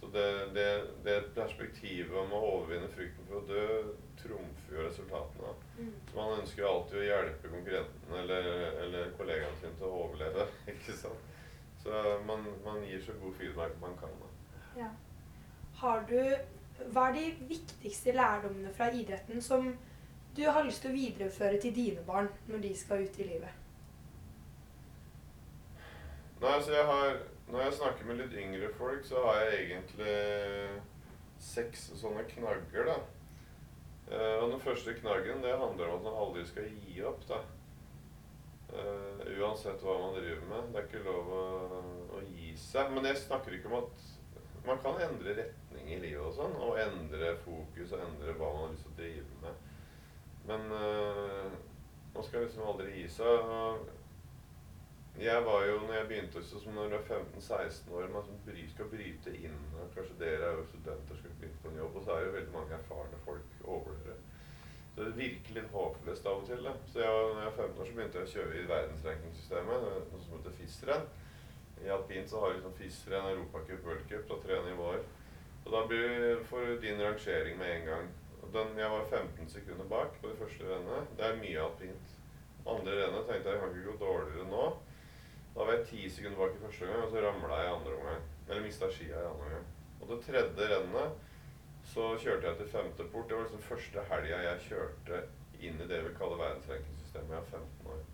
Så 0.00 0.08
det, 0.12 0.28
det, 0.56 0.68
det 1.04 1.16
perspektivet 1.36 2.16
om 2.16 2.32
å 2.36 2.44
overvinne 2.52 2.88
frykten 2.92 3.26
for 3.28 3.40
å 3.40 3.48
dø 3.48 3.64
trumfer 4.20 4.76
jo 4.76 4.84
resultatene. 4.86 5.56
Mm. 5.80 5.92
Så 6.10 6.16
man 6.16 6.36
ønsker 6.38 6.62
jo 6.62 6.70
alltid 6.70 7.00
å 7.00 7.08
hjelpe 7.08 7.52
konkurrenten 7.56 8.16
eller, 8.22 8.48
eller 8.84 9.12
kollegaen 9.16 9.60
sin 9.60 9.76
til 9.80 9.88
å 9.88 10.06
overleve. 10.06 10.48
ikke 10.74 10.96
sant? 10.96 11.28
Så 11.80 12.04
man, 12.28 12.44
man 12.64 12.84
gir 12.84 13.00
så 13.04 13.16
god 13.20 13.36
feedback 13.40 13.76
man 13.80 13.96
kan. 14.00 14.12
Da. 14.20 14.32
Ja. 14.82 14.90
Har 15.80 16.04
du 16.08 16.18
Hva 16.92 17.06
er 17.08 17.16
de 17.16 17.24
viktigste 17.48 18.12
lærdommene 18.16 18.72
fra 18.76 18.88
idretten 18.92 19.42
som 19.44 19.68
du 20.36 20.42
har 20.46 20.64
lyst 20.64 20.84
til 20.84 20.92
å 20.92 20.96
videreføre 20.96 21.58
til 21.60 21.74
dine 21.76 22.04
barn 22.06 22.28
når 22.48 22.62
de 22.64 22.70
skal 22.78 23.04
ut 23.04 23.18
i 23.20 23.26
livet? 23.28 23.56
Nei, 26.40 26.52
altså 26.54 26.72
jeg 26.72 26.86
har 26.88 27.18
Når 27.50 27.64
jeg 27.64 27.76
snakker 27.80 28.06
med 28.06 28.20
litt 28.20 28.36
yngre 28.38 28.68
folk, 28.78 29.04
så 29.04 29.24
har 29.26 29.40
jeg 29.42 29.64
egentlig 29.64 30.82
seks 31.42 31.88
sånne 31.98 32.22
knagger, 32.28 32.86
da. 32.86 32.94
Eh, 34.10 34.36
og 34.36 34.52
den 34.52 34.60
første 34.62 34.94
knaggen, 34.94 35.42
det 35.42 35.56
handler 35.58 35.90
om 35.90 35.96
at 35.96 36.04
man 36.04 36.20
aldri 36.26 36.44
skal 36.46 36.68
gi 36.70 37.00
opp, 37.10 37.24
da. 37.26 37.40
Eh, 38.70 39.32
uansett 39.40 39.82
hva 39.82 39.96
man 39.98 40.14
driver 40.14 40.46
med. 40.52 40.70
Det 40.70 40.78
er 40.78 40.86
ikke 40.86 41.02
lov 41.08 41.32
å, 41.34 41.42
å 42.20 42.22
gi 42.28 42.52
seg. 42.54 42.94
Men 42.94 43.10
jeg 43.10 43.18
snakker 43.24 43.56
ikke 43.56 43.72
om 43.72 43.80
at 43.80 44.06
man 44.66 44.78
kan 44.82 45.00
endre 45.00 45.36
retning 45.38 45.88
i 45.94 46.00
livet 46.02 46.24
og 46.24 46.34
sånn, 46.36 46.56
og 46.60 46.78
endre 46.80 47.34
fokus 47.44 47.94
og 47.96 48.04
endre 48.04 48.36
hva 48.38 48.50
man 48.54 48.66
har 48.66 48.74
lyst 48.74 48.86
til 48.86 48.92
å 48.92 48.98
drive 49.00 49.40
med. 49.44 49.66
Men 50.50 50.72
øh, 50.72 51.56
man 52.14 52.26
skal 52.26 52.44
liksom 52.44 52.66
aldri 52.66 52.92
gi 52.96 53.06
seg. 53.12 53.50
og 53.56 53.88
Jeg 55.20 55.44
var 55.46 55.64
jo, 55.66 55.78
når 55.84 55.94
jeg 55.94 56.08
begynte 56.08 56.40
også, 56.40 56.62
som 56.62 56.76
når 56.76 56.90
du 56.90 56.96
er 56.98 57.06
15-16 57.08 57.94
år, 57.98 58.10
man 58.14 58.26
skal 58.74 58.90
bryte 58.92 59.36
inn 59.36 59.62
og 59.76 59.94
Kanskje 59.94 60.18
dere 60.20 60.50
er 60.50 60.58
jo 60.58 60.66
studenter 60.70 61.18
skal 61.18 61.38
begynne 61.38 61.62
på 61.62 61.70
en 61.70 61.80
jobb, 61.82 61.96
og 61.96 62.04
så 62.04 62.12
er 62.12 62.20
det 62.20 62.28
jo 62.28 62.36
veldig 62.38 62.54
mange 62.56 62.76
erfarne 62.78 63.24
folk 63.24 63.64
over 63.64 63.96
dere. 64.04 64.18
Så 64.94 65.06
det 65.06 65.16
virker 65.16 65.56
litt 65.56 65.72
håpløst 65.72 66.26
av 66.26 66.42
og 66.42 66.46
til. 66.48 66.64
da. 66.66 66.72
Så 66.92 67.02
jeg, 67.02 67.10
når 67.34 67.42
jeg 67.42 67.50
var 67.50 67.58
15 67.64 67.80
år, 67.80 67.88
så 67.88 67.98
begynte 67.98 68.18
jeg 68.18 68.28
å 68.28 68.32
kjøre 68.34 68.56
i 68.60 68.70
verdensrankingsystemet, 68.70 69.84
noe 70.12 70.22
som 70.24 70.34
heter 70.36 70.56
FIS-renn. 70.58 71.06
I 71.84 71.90
alpint 71.90 72.28
så 72.30 72.40
har 72.40 72.50
vi 72.50 72.58
liksom 72.58 72.76
FIS-renn, 72.78 73.28
Europacup, 73.32 73.84
Worldcup, 73.86 74.28
da 74.28 74.38
tre 74.44 74.60
nivåer. 74.66 75.04
Og 75.64 75.72
da 75.72 75.86
blir 75.88 76.44
får 76.50 76.66
du 76.66 76.78
din 76.82 77.02
rangering 77.02 77.58
med 77.58 77.74
en 77.76 77.86
gang. 77.86 78.10
Den, 78.52 78.78
jeg 78.78 78.90
var 78.90 79.04
15 79.10 79.48
sekunder 79.48 79.88
bak 79.88 80.16
på 80.20 80.28
det 80.28 80.38
første 80.38 80.66
rennet. 80.66 81.10
Det 81.16 81.26
er 81.26 81.40
mye 81.40 81.64
alpint. 81.64 82.14
Andre 82.66 82.96
rennet 82.98 83.28
tenkte 83.28 83.48
jeg 83.48 83.56
jeg 83.56 83.62
kan 83.62 83.74
ikke 83.74 83.90
gå 83.90 83.96
dårligere 84.04 84.48
nå. 84.50 84.64
Da 85.54 85.64
var 85.64 85.76
jeg 85.76 85.86
ti 85.90 86.08
sekunder 86.10 86.38
bak 86.38 86.56
i 86.56 86.62
første 86.64 86.86
gang, 86.86 87.02
og 87.04 87.10
så 87.10 87.24
ramla 87.24 87.60
jeg 87.60 87.68
i 87.70 87.74
andre 87.74 87.96
omgang. 87.98 88.22
Eller 88.48 88.64
mista 88.66 88.90
skia 88.90 89.16
i 89.16 89.28
andre 89.32 89.50
omgang. 89.50 89.68
Og 90.00 90.12
det 90.12 90.22
tredje 90.26 90.70
rennet 90.74 91.28
så 91.92 92.14
kjørte 92.22 92.48
jeg 92.48 92.56
til 92.56 92.72
femte 92.74 93.10
port. 93.12 93.28
Det 93.28 93.36
var 93.36 93.46
liksom 93.46 93.68
første 93.68 94.08
helga 94.12 94.44
jeg 94.46 94.64
kjørte 94.68 95.22
inn 95.60 95.80
i 95.80 95.90
det 95.90 96.04
vi 96.06 96.16
kaller 96.18 96.40
verdensrankingssystemet. 96.44 97.30
Jeg 97.30 97.36
var 97.36 97.52
15 97.60 97.94
år. 97.94 98.09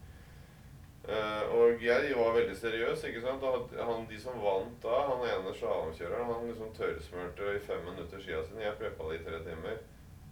Eh, 1.06 1.42
og 1.54 1.82
jeg 1.82 2.14
var 2.18 2.32
veldig 2.34 2.56
seriøs. 2.58 3.04
ikke 3.04 3.20
sant? 3.22 3.42
Og 3.42 3.70
han, 3.78 4.06
de 4.10 4.20
som 4.20 4.40
vant 4.42 4.78
da, 4.82 5.02
han 5.10 5.22
ene 5.28 5.52
slalåmkjøreren, 5.54 6.32
han 6.32 6.48
liksom 6.50 6.72
tørrsmurte 6.74 7.52
i 7.54 7.62
fem 7.68 7.84
minutter 7.86 8.22
skia 8.22 8.42
sine. 8.44 8.64
Jeg 8.64 8.78
preppa 8.80 9.10
det 9.10 9.20
i 9.20 9.24
tre 9.28 9.42
timer. 9.46 9.78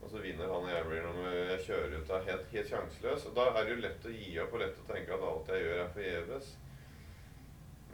Og 0.03 0.11
så 0.11 0.21
vinner 0.21 0.51
han, 0.51 0.67
og 0.67 0.73
jeg 0.73 0.85
blir 0.89 1.07
nummer 1.07 1.31
Jeg 1.33 1.61
kjører 1.67 1.95
ut 1.95 2.11
da 2.11 2.19
helt, 2.27 2.51
helt 2.53 2.73
sjanseløs. 2.73 3.27
Og 3.31 3.37
da 3.37 3.47
er 3.53 3.61
det 3.61 3.77
jo 3.77 3.85
lett 3.85 4.09
å 4.11 4.17
gi 4.19 4.35
opp 4.43 4.57
og 4.57 4.65
lett 4.65 4.83
å 4.83 4.89
tenke 4.91 5.15
at 5.15 5.27
alt 5.31 5.53
jeg 5.55 5.63
gjør, 5.65 5.79
er 5.85 5.95
forgjeves. 5.95 6.51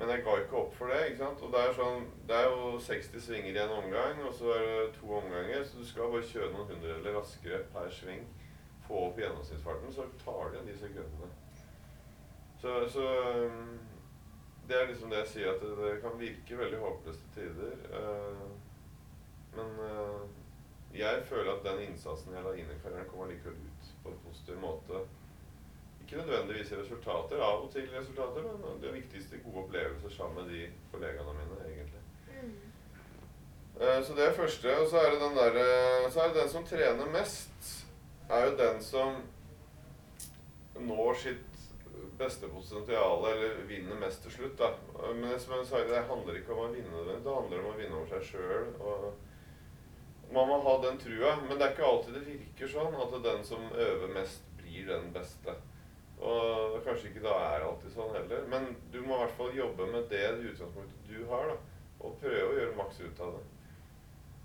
Men 0.01 0.15
jeg 0.15 0.25
ga 0.25 0.39
ikke 0.41 0.59
opp 0.63 0.73
for 0.79 0.89
det. 0.89 1.03
ikke 1.11 1.21
sant? 1.21 1.45
Og 1.45 1.53
det 1.53 1.61
er 1.61 1.77
sånn, 1.77 2.09
det 2.29 2.39
er 2.41 2.49
jo 2.49 2.73
60 2.89 3.27
svinger 3.27 3.53
i 3.53 3.63
en 3.67 3.77
omgang, 3.77 4.25
og 4.25 4.33
så 4.41 4.55
er 4.57 4.65
det 4.65 4.95
to 4.97 5.13
omganger. 5.21 5.69
Så 5.69 5.83
du 5.83 5.85
skal 5.85 6.09
bare 6.17 6.33
kjøre 6.33 6.51
noen 6.55 6.73
hundredeler 6.73 7.19
raskere 7.21 7.61
per 7.77 7.93
sving. 7.93 8.25
Få 8.89 9.11
opp 9.11 9.21
gjennomsnittsfarten, 9.21 9.93
så 9.93 10.09
tar 10.25 10.57
det 10.57 10.65
de 10.71 10.81
sekundene. 10.81 11.31
Så, 12.61 12.89
så 12.89 13.31
um, 13.47 13.79
det 14.69 14.77
er 14.81 14.87
liksom 14.87 15.11
det 15.11 15.23
jeg 15.23 15.29
sier, 15.29 15.53
at 15.55 15.63
det, 15.63 15.71
det 15.79 16.01
kan 16.03 16.19
virke 16.21 16.59
veldig 16.59 16.81
håpløst 16.83 17.23
til 17.35 17.47
tider. 17.49 17.79
Uh, 17.95 18.51
men 19.57 19.79
uh, 19.81 20.27
jeg 20.95 21.23
føler 21.31 21.53
at 21.55 21.65
den 21.65 21.81
innsatsen 21.87 22.37
jeg 22.37 22.45
la 22.45 22.53
inn 22.53 22.69
i 22.69 22.77
karrieren, 22.83 23.09
kommer 23.09 23.33
likevel 23.33 23.57
ut 23.57 23.89
på 24.05 24.13
en 24.13 24.21
positiv 24.27 24.61
måte. 24.61 25.01
Ikke 26.05 26.21
nødvendigvis 26.21 26.75
resultater, 26.83 27.41
av 27.41 27.65
og 27.65 27.73
til 27.73 27.89
resultater, 27.97 28.45
men 28.45 28.83
det 28.85 28.93
viktigste 28.99 29.41
gode 29.45 29.65
opplevelser 29.65 30.17
sammen 30.17 30.43
med 30.43 30.53
de 30.53 30.69
kollegaene 30.93 31.37
mine, 31.41 31.61
egentlig. 31.73 32.05
Uh, 33.81 33.99
så 34.05 34.15
det 34.19 34.27
er 34.27 34.37
første. 34.37 34.79
Og 34.83 34.91
så 34.93 35.01
er 35.01 35.15
det 35.15 35.21
den 35.25 35.39
der, 35.41 35.61
så 36.11 36.21
er 36.21 36.29
det 36.29 36.43
den 36.43 36.53
som 36.53 36.69
trener 36.69 37.15
mest, 37.17 37.77
er 38.29 38.51
jo 38.51 38.59
den 38.59 38.83
som 38.85 39.23
når 40.81 41.15
sitt 41.15 41.50
beste 42.21 42.49
potensial, 42.53 43.25
eller 43.31 43.65
vinner 43.69 43.99
mest 44.01 44.23
til 44.25 44.37
slutt. 44.37 44.59
da. 44.61 44.71
Men 45.17 45.35
som 45.41 45.57
jeg 45.57 45.67
sa, 45.71 45.83
det 45.89 46.05
handler 46.11 46.39
ikke 46.39 46.55
om 46.55 46.63
å 46.67 46.71
vinne 46.75 46.93
nødvendigvis, 46.93 47.25
det 47.27 47.37
handler 47.39 47.65
om 47.65 47.73
å 47.73 47.79
vinne 47.81 47.99
over 47.99 48.13
seg 48.15 48.29
sjøl. 48.31 48.71
Man 50.31 50.47
må 50.47 50.61
ha 50.63 50.77
den 50.85 51.01
trua, 51.03 51.35
men 51.43 51.57
det 51.59 51.67
er 51.67 51.75
ikke 51.75 51.89
alltid 51.89 52.15
det 52.15 52.27
virker 52.29 52.71
sånn 52.71 52.95
at 53.03 53.17
den 53.25 53.45
som 53.47 53.67
øver 53.75 54.15
mest, 54.15 54.47
blir 54.61 54.87
den 54.87 55.09
beste. 55.15 55.57
Og 56.21 56.77
kanskje 56.85 57.09
ikke 57.11 57.25
da 57.25 57.37
er 57.55 57.65
alltid 57.65 57.95
sånn 57.95 58.13
heller, 58.15 58.45
men 58.53 58.69
du 58.93 59.01
må 59.01 59.17
i 59.17 59.23
hvert 59.25 59.39
fall 59.39 59.57
jobbe 59.57 59.89
med 59.89 60.11
det 60.13 60.27
utgangspunktet 60.37 61.09
du 61.09 61.25
har, 61.33 61.55
da. 61.55 61.57
Og 62.01 62.21
prøve 62.21 62.53
å 62.53 62.59
gjøre 62.59 62.77
maks 62.77 63.01
ut 63.01 63.25
av 63.25 63.39
det. 63.39 63.47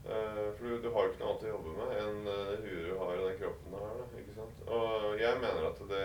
Uh, 0.06 0.48
for 0.54 0.68
du, 0.68 0.74
du, 0.84 0.90
har 0.94 1.06
jo 1.06 1.12
ikke 1.12 1.22
noe 1.24 1.32
annet 1.32 1.46
å 1.48 1.52
jobbe 1.52 1.72
med 1.80 1.94
enn 1.98 2.18
det 2.28 2.58
huet 2.62 2.84
du 2.86 2.92
har 3.00 3.14
og 3.16 3.24
den 3.26 3.38
kroppen 3.40 3.74
du 3.74 3.78
har. 3.80 3.94
da, 4.00 4.20
ikke 4.22 4.36
sant? 4.36 4.60
Og 4.78 5.16
jeg 5.18 5.40
mener 5.42 5.70
at 5.70 5.80
det 5.90 6.02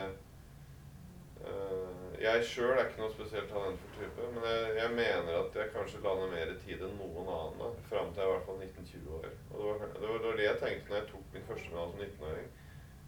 jeg 2.20 2.44
sjøl 2.44 2.74
er 2.74 2.82
ikke 2.84 3.00
noe 3.00 3.12
spesielt 3.14 3.48
talentfull 3.48 3.92
type, 3.96 4.24
men 4.34 4.44
jeg, 4.44 4.72
jeg, 4.76 4.92
mener 4.96 5.36
at 5.38 5.54
jeg 5.56 5.72
kanskje 5.74 6.02
la 6.04 6.12
ned 6.18 6.34
mer 6.34 6.50
tid 6.64 6.82
enn 6.84 6.98
noen 6.98 7.28
annen 7.32 7.62
da, 7.62 7.70
fram 7.88 8.10
til 8.12 8.22
jeg 8.22 8.28
i 8.28 8.32
hvert 8.34 8.48
fall 8.48 8.64
19-20 8.66 9.14
år. 9.18 9.28
Og 9.50 9.54
det 9.54 9.68
var, 9.68 9.78
det, 9.94 10.02
var, 10.02 10.18
det 10.18 10.28
var, 10.28 10.42
jeg 10.44 10.58
tenkte 10.60 10.92
når 10.92 10.98
jeg 11.00 11.08
tok 11.12 11.34
min 11.34 11.46
første 11.48 11.72
medalje 11.72 11.92
som 11.94 12.02
19-åring. 12.06 12.50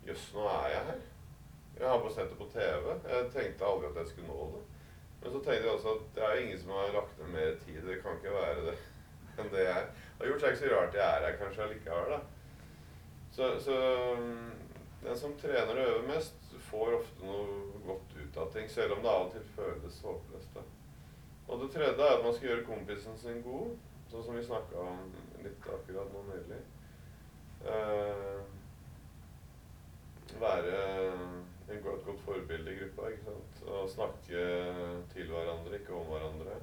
Jøss, 0.08 0.24
nå 0.36 0.46
er 0.50 0.68
jeg 0.72 0.86
her. 0.88 1.02
Jeg 1.78 1.88
har 1.88 2.00
bare 2.04 2.14
sett 2.14 2.32
det 2.32 2.38
på 2.40 2.48
TV. 2.54 2.88
Jeg 3.12 3.28
tenkte 3.36 3.68
aldri 3.68 3.90
at 3.90 4.00
jeg 4.00 4.12
skulle 4.12 4.32
nå 4.32 4.48
det. 4.54 4.62
Men 5.22 5.34
så 5.34 5.42
tenkte 5.44 5.68
jeg 5.68 5.74
også 5.76 5.94
at 5.96 6.08
det 6.16 6.24
er 6.26 6.40
ingen 6.42 6.62
som 6.62 6.74
har 6.76 6.96
lagt 6.96 7.20
ned 7.20 7.32
mer 7.36 7.54
tid. 7.62 7.80
Det 7.86 8.00
kan 8.02 8.18
ikke 8.18 8.36
være 8.38 8.66
det 8.70 8.76
enn 9.42 9.52
det 9.52 9.66
jeg 9.66 9.76
er. 9.76 9.90
Det 9.92 10.24
har 10.24 10.32
gjort. 10.32 10.46
Det 10.46 10.54
ikke 10.54 10.62
så 10.62 10.72
rart 10.72 10.98
jeg 10.98 11.08
er 11.08 11.26
her 11.28 11.40
kanskje 11.42 11.66
allikevel, 11.66 12.16
da. 12.16 12.22
Så, 13.32 13.52
så 13.64 13.76
den 15.04 15.18
som 15.18 15.36
trener 15.40 15.76
og 15.76 15.86
øver 15.92 16.08
mest, 16.10 16.40
får 16.68 16.98
ofte 16.98 17.28
noe 17.28 17.84
godt 17.86 18.11
ut 18.32 18.38
av 18.38 18.52
ting, 18.52 18.68
selv 18.68 18.92
om 18.92 19.02
det 19.02 19.10
av 19.10 19.26
og 19.26 19.32
til 19.32 19.44
føles 19.56 20.00
håpløst. 20.04 20.58
Og 21.48 21.60
det 21.60 21.70
tredje 21.74 22.04
er 22.04 22.16
at 22.16 22.24
man 22.24 22.34
skal 22.34 22.48
gjøre 22.48 22.64
kompisen 22.64 23.18
sin 23.20 23.42
god, 23.44 23.74
sånn 24.10 24.24
som 24.24 24.36
vi 24.36 24.44
snakka 24.46 24.80
om 24.80 25.00
litt 25.44 25.68
akkurat 25.68 26.12
nå 26.14 26.22
nylig. 26.30 26.60
Eh, 27.68 28.40
være 30.40 30.78
en 31.68 31.82
godt, 31.84 32.08
forbilde 32.24 32.72
i 32.72 32.78
gruppa. 32.78 33.10
ikke 33.10 33.24
sant? 33.24 33.62
Og 33.68 33.90
snakke 33.90 34.46
til 35.12 35.28
hverandre, 35.28 35.78
ikke 35.78 35.94
om 35.94 36.08
hverandre. 36.08 36.56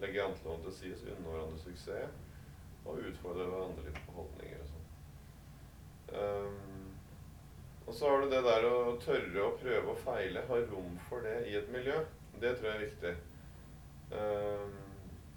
Legge 0.00 0.20
janteloven 0.20 0.64
til 0.66 0.76
side, 0.80 1.16
unne 1.16 1.32
hverandre 1.32 1.62
suksess. 1.64 2.22
Og 2.86 3.00
utfordre 3.08 3.48
hverandre 3.50 3.88
litt 3.88 4.02
på 4.06 4.18
holdninger 4.20 4.60
og 4.62 4.68
sånn. 4.74 4.84
Um, 6.16 6.75
og 7.86 7.94
så 7.94 8.10
har 8.10 8.22
du 8.22 8.30
det 8.30 8.42
der 8.42 8.66
å 8.66 8.96
tørre 9.02 9.46
å 9.46 9.54
prøve 9.60 9.92
og 9.92 10.02
feile, 10.02 10.44
ha 10.48 10.60
rom 10.72 10.98
for 11.08 11.22
det 11.26 11.36
i 11.50 11.56
et 11.58 11.68
miljø. 11.72 11.96
Det 12.42 12.56
tror 12.56 12.70
jeg 12.70 12.76
er 12.76 12.84
viktig. 12.84 13.12
Um, 14.10 14.76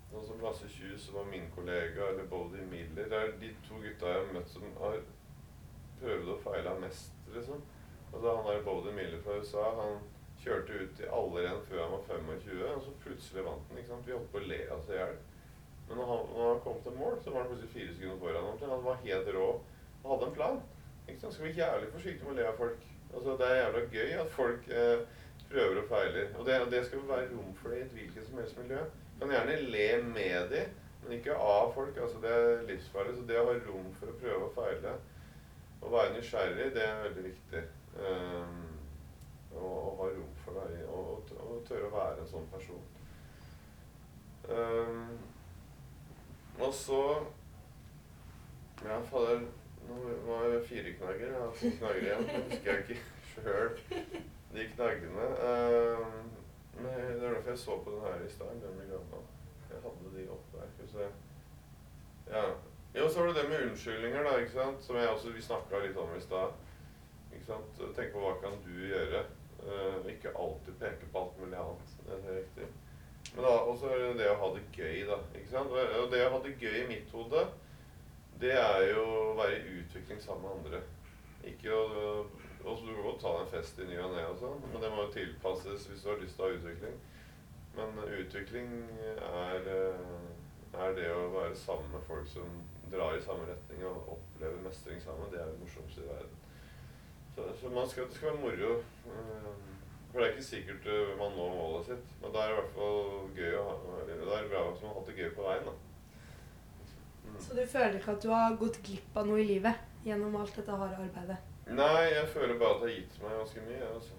sånn 0.10 0.26
som 0.28 0.42
Lasse 0.44 0.70
Kjus, 0.74 1.06
som 1.06 1.20
var 1.20 1.30
min 1.30 1.46
kollega, 1.56 2.10
eller 2.10 2.30
Bodie 2.32 2.66
Miller. 2.72 3.10
Det 3.10 3.20
er 3.20 3.36
de 3.42 3.52
to 3.68 3.82
gutta 3.84 4.14
jeg 4.14 4.24
har 4.24 4.34
møtt 4.34 4.50
som 4.50 4.66
har 4.82 4.98
prøvd 6.00 6.34
og 6.34 6.42
feila 6.48 6.74
mest, 6.82 7.14
liksom. 7.36 7.62
Altså 8.10 8.34
Han 8.34 8.48
der 8.50 8.66
Bodie 8.66 8.96
Miller 8.98 9.22
fra 9.22 9.38
USA, 9.38 9.68
han 9.84 10.00
Kjørte 10.40 10.72
ut 10.80 11.00
i 11.04 11.08
alle 11.12 11.42
renn 11.44 11.64
før 11.68 11.82
han 11.84 11.92
var 11.92 12.04
25, 12.08 12.60
og 12.72 12.84
så 12.86 12.92
plutselig 13.04 13.42
vant 13.44 13.66
han. 13.70 13.80
ikke 13.80 13.92
sant? 13.92 14.06
Vi 14.08 14.14
holdt 14.16 14.30
på 14.32 14.40
å 14.40 14.48
le 14.48 14.60
oss 14.72 14.88
i 14.88 14.96
hjel. 14.96 15.18
Men 15.90 16.00
når 16.00 16.12
han, 16.12 16.22
når 16.36 16.46
han 16.48 16.62
kom 16.64 16.78
til 16.86 16.96
mål, 16.96 17.18
så 17.20 17.34
var 17.34 17.44
han 17.44 17.50
plutselig 17.50 17.74
fire 17.74 17.96
sekunder 17.96 18.22
foran. 18.22 18.62
Han 18.72 18.86
var 18.86 19.02
helt 19.04 19.32
rå 19.36 19.48
og 19.50 20.08
hadde 20.14 20.30
en 20.30 20.38
plan. 20.38 20.62
Ikke 21.10 21.22
sant? 21.22 21.34
Skal 21.34 21.46
være 21.46 21.60
jævlig 21.60 21.92
forsiktig 21.94 22.28
med 22.28 22.34
å 22.34 22.38
le 22.40 22.48
av 22.50 22.58
folk. 22.58 22.86
Altså, 23.14 23.38
Det 23.42 23.48
er 23.50 23.62
jævla 23.62 23.86
gøy 23.94 24.18
at 24.24 24.32
folk 24.36 24.68
eh, 24.80 25.06
prøver 25.50 25.82
og 25.82 25.88
feiler. 25.90 26.34
Og 26.38 26.46
det, 26.46 26.60
det 26.72 26.86
skal 26.86 27.08
være 27.10 27.30
rom 27.36 27.54
for 27.62 27.70
det 27.74 27.80
i 27.80 27.86
et 27.88 27.96
hvilket 27.98 28.28
som 28.28 28.42
helst 28.42 28.60
miljø. 28.62 28.84
Du 29.14 29.26
kan 29.26 29.36
gjerne 29.36 29.62
le 29.76 29.88
med 30.04 30.52
de, 30.54 30.66
men 31.04 31.16
ikke 31.18 31.36
av 31.36 31.74
folk. 31.74 31.98
altså 31.98 32.22
Det 32.24 32.36
er 32.36 32.68
livsfarlig. 32.70 33.16
Så 33.18 33.26
det 33.28 33.40
å 33.40 33.48
ha 33.50 33.56
rom 33.66 33.90
for 34.00 34.12
å 34.12 34.20
prøve 34.22 34.50
og 34.50 34.54
feile 34.58 34.98
og 35.82 35.92
være 35.92 36.14
nysgjerrig, 36.14 36.74
det 36.76 36.86
er 36.86 37.04
veldig 37.04 37.24
viktig. 37.24 37.64
Um, 38.00 38.66
og, 39.56 39.76
og 39.78 39.98
ha 40.02 40.08
rom 40.16 40.34
for 40.44 40.60
det, 40.60 40.86
og, 40.92 41.30
og 41.40 41.62
tørre 41.68 41.88
å 41.88 41.94
være 41.94 42.24
en 42.24 42.32
sånn 42.34 42.50
person. 42.52 42.88
Um, 44.50 45.20
og 46.60 46.74
så 46.74 47.04
Ja, 48.80 48.96
fader 49.04 49.42
Nå 49.90 49.96
var 50.26 50.50
det 50.54 50.66
fire 50.68 50.94
knagger. 50.94 51.32
Jeg 51.32 51.42
har 51.42 51.52
to 51.62 51.72
knagger 51.78 52.02
igjen. 52.02 52.28
Det 52.28 52.44
husker 52.50 52.72
jeg 52.72 52.84
ikke 52.84 53.00
sjøl, 53.34 53.70
de 54.54 54.66
knaggene. 54.76 55.28
Uh, 55.42 56.08
men 56.80 56.90
det 56.94 57.14
er 57.14 57.22
derfor 57.24 57.50
jeg 57.50 57.62
så 57.64 57.78
på 57.84 57.92
den 57.96 58.02
her 58.06 58.26
i 58.26 58.30
stad. 58.30 58.66
Jeg 59.70 59.82
hadde 59.86 60.12
de 60.18 60.28
oppe 60.36 60.58
der. 60.58 60.68
Skal 60.74 60.86
vi 60.86 60.92
se. 60.92 61.08
Ja. 62.30 62.44
Jo, 62.96 63.10
så 63.10 63.20
var 63.20 63.28
det 63.28 63.36
det 63.36 63.50
med 63.50 63.70
unnskyldninger, 63.70 64.24
da, 64.24 64.38
ikke 64.38 64.52
sant? 64.52 64.84
som 64.84 64.96
jeg 64.96 65.10
også, 65.10 65.32
vi 65.32 65.42
snakka 65.42 65.82
litt 65.84 65.98
om 65.98 66.16
i 66.18 66.22
stad. 66.22 66.54
Ikke? 67.38 67.58
Tenk 67.96 68.14
på 68.14 68.24
hva 68.24 68.36
kan 68.42 68.58
du 68.66 68.74
gjøre? 68.90 69.26
Uh, 69.60 70.06
ikke 70.10 70.34
alltid 70.40 70.78
peke 70.80 71.10
på 71.12 71.24
alt 71.24 71.42
mulig 71.42 71.58
annet. 71.58 71.98
Det 72.06 72.18
er 72.18 72.38
riktig. 72.38 72.70
Men 73.36 73.44
da, 73.46 73.50
også 73.72 73.90
det 73.94 74.14
det 74.18 74.30
å 74.32 74.38
ha 74.42 74.52
det 74.56 74.64
gøy, 74.74 75.04
da. 75.10 75.20
ikke 75.36 75.52
sant? 75.52 75.74
Og 75.74 76.12
det 76.14 76.24
å 76.26 76.32
ha 76.34 76.40
det 76.46 76.56
gøy 76.62 76.78
i 76.84 76.88
mitt 76.90 77.12
hode, 77.14 77.44
det 78.40 78.54
er 78.56 78.86
jo 78.94 79.04
å 79.04 79.36
være 79.38 79.60
i 79.60 79.80
utvikling 79.82 80.22
sammen 80.24 80.46
med 80.46 80.58
andre. 80.60 80.82
Ikke 81.50 81.74
å 81.76 82.26
også 82.60 82.86
Du 82.86 82.92
kan 82.94 83.04
godt 83.06 83.22
ta 83.22 83.32
en 83.40 83.48
fest 83.48 83.78
i 83.80 83.86
ny 83.88 83.96
og 84.04 84.12
ne, 84.12 84.26
sånn, 84.40 84.60
men 84.68 84.82
det 84.84 84.90
må 84.92 85.06
jo 85.06 85.14
tilpasses 85.14 85.86
hvis 85.88 86.02
du 86.04 86.10
har 86.12 86.20
lyst 86.20 86.36
til 86.36 86.44
å 86.44 86.50
ha 86.50 86.58
utvikling. 86.58 86.98
Men 87.78 88.02
utvikling 88.20 88.74
er, 89.16 89.70
eh, 89.72 90.76
er 90.84 90.94
det 90.98 91.08
å 91.14 91.30
være 91.32 91.56
sammen 91.56 91.88
med 91.94 92.04
folk 92.08 92.28
som 92.28 92.60
drar 92.92 93.16
i 93.16 93.24
samme 93.24 93.48
retning 93.48 93.86
og 93.88 94.12
opplever 94.18 94.60
mestring 94.66 95.00
sammen. 95.02 95.32
Det 95.32 95.40
er 95.40 95.48
det 95.48 95.62
morsomste 95.62 96.04
i 96.04 96.10
verden. 96.10 96.38
Så, 97.36 97.48
så 97.62 97.72
man 97.72 97.88
skal, 97.88 98.10
det 98.10 98.20
skal 98.20 98.34
være 98.34 98.44
moro. 98.44 98.72
eh, 99.08 99.52
For 100.12 100.20
det 100.20 100.28
er 100.28 100.34
ikke 100.36 100.50
sikkert 100.52 100.88
eh, 100.90 101.16
man 101.18 101.38
når 101.38 101.56
målet 101.56 101.86
sitt, 101.94 102.16
men 102.22 102.34
det 102.34 102.42
er 102.44 102.52
i 102.52 102.58
hvert 102.60 102.76
fall 102.76 103.04
gøy 103.40 103.56
å 103.56 103.68
ha 103.70 104.02
Det 104.10 104.20
er 104.20 104.52
bra 104.52 104.66
hvis 104.68 104.84
man 104.84 104.92
har 104.92 105.00
hatt 105.00 105.12
det 105.14 105.20
gøy 105.22 105.32
på 105.38 105.48
veien. 105.48 105.70
da. 105.70 105.78
Mm. 107.30 107.40
Så 107.46 107.56
du 107.58 107.64
føler 107.68 108.00
ikke 108.00 108.16
at 108.18 108.24
du 108.26 108.30
har 108.34 108.58
gått 108.60 108.82
glipp 108.86 109.18
av 109.18 109.30
noe 109.30 109.40
i 109.42 109.48
livet 109.48 110.06
gjennom 110.06 110.36
alt 110.40 110.56
dette 110.58 110.80
harde 110.82 110.98
arbeidet? 111.00 111.38
Nei, 111.70 112.06
jeg 112.16 112.28
føler 112.34 112.58
bare 112.58 112.76
at 112.76 112.82
det 112.82 112.90
har 112.90 112.96
gitt 112.98 113.20
meg 113.24 113.38
ganske 113.38 113.64
mye. 113.68 113.90
altså. 113.94 114.16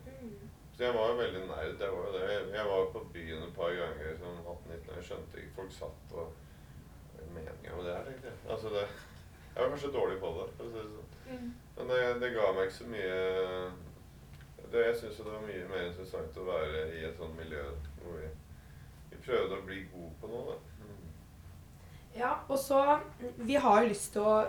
Så 0.77 0.85
jeg 0.87 0.95
var 0.97 1.11
jo 1.11 1.17
veldig 1.19 1.41
nerd. 1.45 1.81
Jeg 1.83 1.93
var 1.93 2.07
jo 2.07 2.13
det. 2.15 2.21
Jeg, 2.33 2.45
jeg 2.55 2.67
var 2.71 2.87
på 2.95 3.01
byen 3.13 3.43
et 3.45 3.57
par 3.57 3.75
ganger 3.77 4.15
sånn 4.17 4.39
18-19 4.45 4.95
Jeg 4.97 5.07
skjønte 5.09 5.43
ikke 5.43 5.57
Folk 5.59 5.75
satt 5.77 6.15
og 6.17 6.31
Hva 6.31 7.25
er 7.27 7.35
meninga 7.35 7.75
med 7.77 7.85
det 7.85 7.97
her, 7.97 8.07
tenkte 8.07 8.31
jeg. 8.31 8.39
Altså 8.55 8.73
det 8.73 8.85
Jeg 8.87 9.59
var 9.59 9.73
kanskje 9.75 9.91
dårlig 9.99 10.19
på 10.23 10.31
det, 10.39 10.47
for 10.57 10.65
å 10.65 10.71
si 10.71 10.79
det 10.81 10.93
sånn. 10.95 11.51
Men 11.77 11.91
det, 11.93 11.99
det 12.23 12.31
ga 12.37 12.47
meg 12.57 12.71
ikke 12.71 12.79
så 12.79 12.89
mye 12.95 13.19
det, 14.71 14.87
Jeg 14.87 14.97
syns 15.03 15.21
det 15.21 15.27
var 15.27 15.45
mye 15.51 15.69
mer 15.75 15.85
interessant 15.91 16.41
å 16.41 16.47
være 16.49 16.83
i 16.97 17.05
et 17.11 17.21
sånt 17.21 17.37
miljø 17.39 17.67
hvor 18.01 18.17
vi, 18.23 18.31
vi 19.11 19.21
prøvde 19.27 19.59
å 19.59 19.67
bli 19.67 19.83
gode 19.93 20.15
på 20.23 20.31
noe. 20.31 20.55
da. 20.55 20.70
Mm. 22.15 22.19
Ja, 22.21 22.33
og 22.49 22.59
så 22.59 22.99
Vi 23.39 23.55
har 23.55 23.83
jo 23.83 23.89
lyst 23.89 24.13
til 24.13 24.23
å 24.23 24.49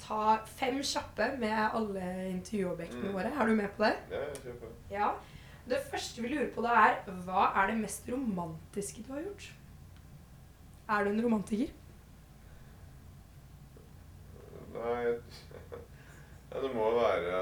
ta 0.00 0.36
fem 0.46 0.80
kjappe 0.82 1.38
med 1.38 1.70
alle 1.74 2.30
intervjuobjektene 2.30 3.08
Mm. 3.10 3.14
våre. 3.14 3.30
Er 3.40 3.46
du 3.46 3.54
med 3.54 3.70
på 3.76 3.84
det? 3.84 3.96
Ja, 4.10 4.20
jeg 4.24 4.36
kjøper. 4.44 4.68
Ja. 4.90 5.12
Det 5.68 5.78
første 5.90 6.20
vi 6.22 6.28
lurer 6.28 6.50
på 6.54 6.62
da 6.62 6.74
er 6.88 6.98
hva 7.24 7.46
er 7.62 7.66
det 7.70 7.76
mest 7.80 8.08
romantiske 8.12 9.02
du 9.06 9.12
har 9.14 9.20
gjort? 9.22 9.46
Er 10.88 11.04
du 11.04 11.10
en 11.10 11.22
romantiker? 11.24 11.70
Nei 14.74 15.04
ja, 16.52 16.60
Det 16.60 16.70
må 16.74 16.90
være 16.98 17.38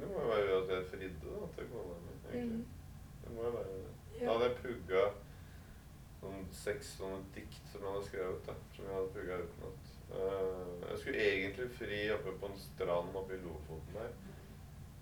Det 0.00 0.08
må 0.10 0.20
jo 0.22 0.28
være 0.30 0.58
at 0.62 0.70
jeg 0.74 0.84
fridde 0.92 1.32
da, 1.32 1.46
til 1.56 1.68
kona 1.72 1.96
mi. 2.04 2.14
egentlig. 2.32 2.64
Det 3.24 3.34
må 3.34 3.42
jo 3.48 3.50
være 3.50 3.72
det. 3.72 4.20
Da 4.20 4.32
hadde 4.32 4.48
jeg 4.48 4.56
pugga 4.62 5.02
sånn 6.26 6.46
seks 6.54 6.92
sånne 6.98 7.22
dikt 7.34 7.72
som 7.72 7.82
jeg 7.84 7.94
hadde 7.94 8.08
skrevet. 8.10 8.48
da, 8.48 8.54
Som 8.74 8.88
jeg 8.88 8.96
hadde 8.96 9.14
pugga 9.16 9.40
utenat. 9.44 9.92
Uh, 10.06 10.84
jeg 10.90 10.98
skulle 11.02 11.26
egentlig 11.30 11.66
fri 11.78 12.00
oppe 12.14 12.36
på 12.40 12.50
en 12.50 12.60
strand 12.62 13.18
oppe 13.20 13.36
i 13.36 13.42
Lofoten 13.42 13.98
der. 13.98 14.14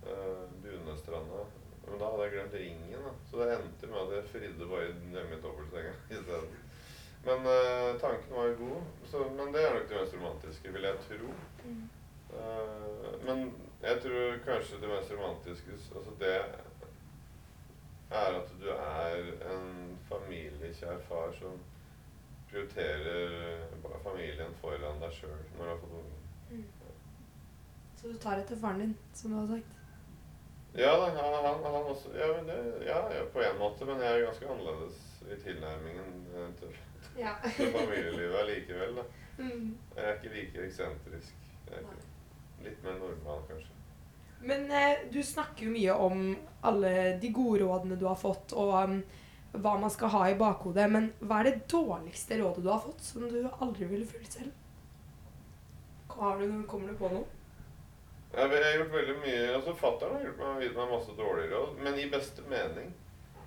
Uh, 0.05 0.45
Bunestranda. 0.63 1.45
Men 1.85 2.01
da 2.01 2.11
hadde 2.13 2.29
jeg 2.29 2.35
glemt 2.37 2.59
ringen. 2.61 3.09
da, 3.09 3.15
Så 3.31 3.41
det 3.41 3.51
endte 3.57 3.91
med 3.91 4.01
at 4.05 4.15
jeg 4.19 4.31
fridde 4.33 4.71
bare 4.71 4.87
hjemme 4.89 5.37
i 5.37 5.43
dobbeltsenga 5.43 5.97
isteden. 6.19 6.63
Men 7.25 7.47
uh, 7.49 7.91
tanken 8.01 8.37
var 8.37 8.51
jo 8.51 8.57
god. 8.63 8.89
Så, 9.11 9.27
men 9.37 9.53
det 9.53 9.65
er 9.65 9.77
nok 9.77 9.89
det 9.91 10.01
mest 10.01 10.17
romantiske, 10.19 10.73
vil 10.73 10.89
jeg 10.89 11.05
tro. 11.09 11.35
Uh, 12.35 13.11
men 13.27 13.47
jeg 13.85 14.01
tror 14.03 14.39
kanskje 14.45 14.81
det 14.81 14.89
mest 14.91 15.13
romantiske 15.13 15.77
altså 15.97 16.13
det 16.21 16.37
er 18.11 18.37
at 18.41 18.51
du 18.61 18.69
er 18.71 19.31
en 19.55 19.99
familiekjær 20.09 20.99
far 21.09 21.33
som 21.39 21.57
prioriterer 22.51 23.65
familien 24.05 24.53
foran 24.61 25.01
deg 25.03 25.13
sjøl 25.17 25.33
når 25.57 25.65
du 25.65 25.71
har 25.71 25.81
fått 25.83 25.97
unge. 26.01 26.65
Så 28.01 28.13
du 28.13 28.19
tar 28.21 28.43
etter 28.43 28.61
faren 28.61 28.83
din, 28.85 28.95
som 29.17 29.33
du 29.33 29.39
har 29.41 29.47
sagt? 29.57 29.81
Ja 30.75 30.91
han, 31.01 31.17
han, 31.17 31.65
han 31.65 31.85
også 31.91 32.11
ja, 32.19 32.27
men 32.37 32.49
det, 32.51 32.87
ja, 32.87 32.99
på 33.33 33.43
en 33.43 33.59
måte, 33.59 33.87
men 33.89 34.03
jeg 34.03 34.19
er 34.21 34.25
ganske 34.27 34.49
annerledes 34.51 34.97
i 35.31 35.37
tilnærmingen 35.45 36.27
eh, 36.35 36.49
til, 36.61 36.75
Ja. 37.19 37.35
til 37.57 37.73
familielivet 37.73 38.41
allikevel. 38.45 38.99
Mm. 39.39 39.79
Jeg 39.97 40.05
er 40.05 40.13
ikke 40.15 40.29
like 40.35 40.61
eksentrisk. 40.63 41.35
Jeg 41.67 41.75
er 41.75 41.81
ikke, 41.81 42.05
litt 42.63 42.85
mer 42.85 43.01
normal, 43.01 43.41
kanskje. 43.49 43.73
Men 44.45 44.71
eh, 44.71 45.05
du 45.11 45.23
snakker 45.23 45.67
jo 45.67 45.75
mye 45.75 45.93
om 46.07 46.25
alle 46.65 47.17
de 47.21 47.31
gode 47.33 47.63
rådene 47.63 47.97
du 48.01 48.05
har 48.09 48.19
fått, 48.21 48.53
og 48.53 48.75
um, 48.77 48.99
hva 49.55 49.77
man 49.81 49.93
skal 49.93 50.13
ha 50.13 50.27
i 50.29 50.37
bakhodet. 50.41 50.89
Men 50.93 51.09
hva 51.21 51.41
er 51.41 51.51
det 51.51 51.71
dårligste 51.73 52.41
rådet 52.43 52.65
du 52.65 52.69
har 52.73 52.83
fått, 52.85 53.01
som 53.05 53.25
du 53.29 53.41
aldri 53.59 53.89
ville 53.89 54.09
fulgt 54.09 54.37
selv? 54.39 54.53
Har 56.15 56.39
du, 56.39 56.49
kommer 56.71 56.93
du 56.93 56.99
på 56.99 57.11
noe? 57.11 57.25
Jeg 58.35 58.51
har 58.51 58.77
gjort 58.77 58.95
veldig 58.95 59.15
mye 59.23 59.43
altså 59.55 59.73
Fattern 59.79 60.17
har 60.17 60.25
gjort 60.25 60.41
meg, 60.43 60.63
meg 60.75 60.89
masse 60.91 61.13
dårlige 61.15 61.51
råd, 61.55 61.77
men 61.87 61.99
i 62.03 62.09
beste 62.11 62.43
mening. 62.51 62.89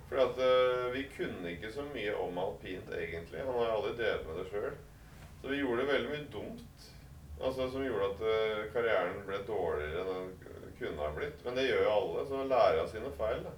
For 0.08 0.22
at 0.22 0.38
uh, 0.40 0.88
vi 0.94 1.04
kunne 1.12 1.50
ikke 1.52 1.72
så 1.72 1.84
mye 1.92 2.14
om 2.16 2.38
alpint, 2.40 2.88
egentlig. 2.96 3.42
Han 3.44 3.58
har 3.58 3.66
jo 3.66 3.74
aldri 3.74 3.96
drevet 3.98 4.28
med 4.28 4.38
det 4.40 4.46
sjøl. 4.48 4.78
Så 5.42 5.50
vi 5.52 5.60
gjorde 5.60 5.90
veldig 5.90 6.14
mye 6.14 6.30
dumt. 6.32 6.86
Altså 7.38 7.68
Som 7.70 7.84
gjorde 7.84 8.08
at 8.14 8.22
uh, 8.24 8.62
karrieren 8.72 9.20
ble 9.28 9.42
dårligere 9.46 10.00
enn 10.02 10.14
den 10.14 10.47
kunne 10.78 11.02
ha 11.02 11.10
blitt. 11.14 11.40
Men 11.44 11.56
det 11.58 11.68
gjør 11.68 11.82
jo 11.84 11.94
alle, 11.94 12.26
så 12.28 12.44
lærer 12.44 12.82
av 12.82 12.92
sine 12.92 13.10
feil. 13.18 13.42
da. 13.46 13.54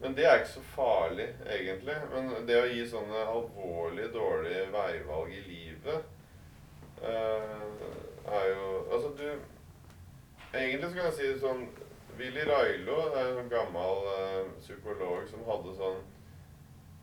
Men 0.00 0.16
det 0.16 0.26
er 0.26 0.38
ikke 0.40 0.52
så 0.52 0.62
farlig, 0.74 1.28
egentlig. 1.48 1.96
Men 2.12 2.32
det 2.48 2.58
å 2.60 2.68
gi 2.68 2.84
sånne 2.88 3.22
alvorlig 3.32 4.10
dårlige 4.12 4.66
veivalg 4.74 5.32
i 5.32 5.42
livet 5.46 6.12
uh, 7.00 7.86
er 8.26 8.48
jo 8.52 8.66
Altså, 8.92 9.12
du 9.16 9.28
Egentlig 10.56 10.88
så 10.88 10.94
kan 10.94 11.08
jeg 11.08 11.16
si 11.16 11.26
det 11.30 11.40
sånn 11.40 11.64
Willy 12.16 12.44
Railo 12.48 12.98
er 13.12 13.40
en 13.40 13.48
gammel 13.52 14.06
uh, 14.08 14.52
psykolog 14.60 15.26
som 15.28 15.42
hadde 15.48 15.74
sånn 15.76 15.98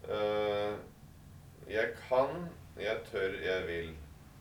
uh, 0.09 0.77
Jeg 1.69 1.91
kan, 2.07 2.47
jeg 2.77 3.01
tør, 3.09 3.35
jeg 3.41 3.67
vil. 3.67 3.91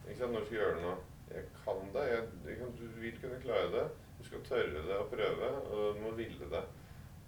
Ikke 0.07 0.18
sant? 0.18 0.33
Når 0.33 0.45
du 0.45 0.49
skal 0.49 0.59
gjøre 0.59 0.85
noe. 0.85 0.97
Jeg 1.33 1.45
kan 1.64 1.85
det. 1.95 2.07
Jeg 2.12 2.70
du 2.79 2.87
vil 3.01 3.20
kunne 3.20 3.41
klare 3.45 3.68
det. 3.73 3.85
Skal 4.33 4.45
tørre 4.49 4.83
det 4.89 4.97
og 4.97 5.11
prøve, 5.12 5.49
og 5.68 5.97
du 5.97 6.01
må 6.01 6.11
ville 6.16 6.47
det. 6.49 6.62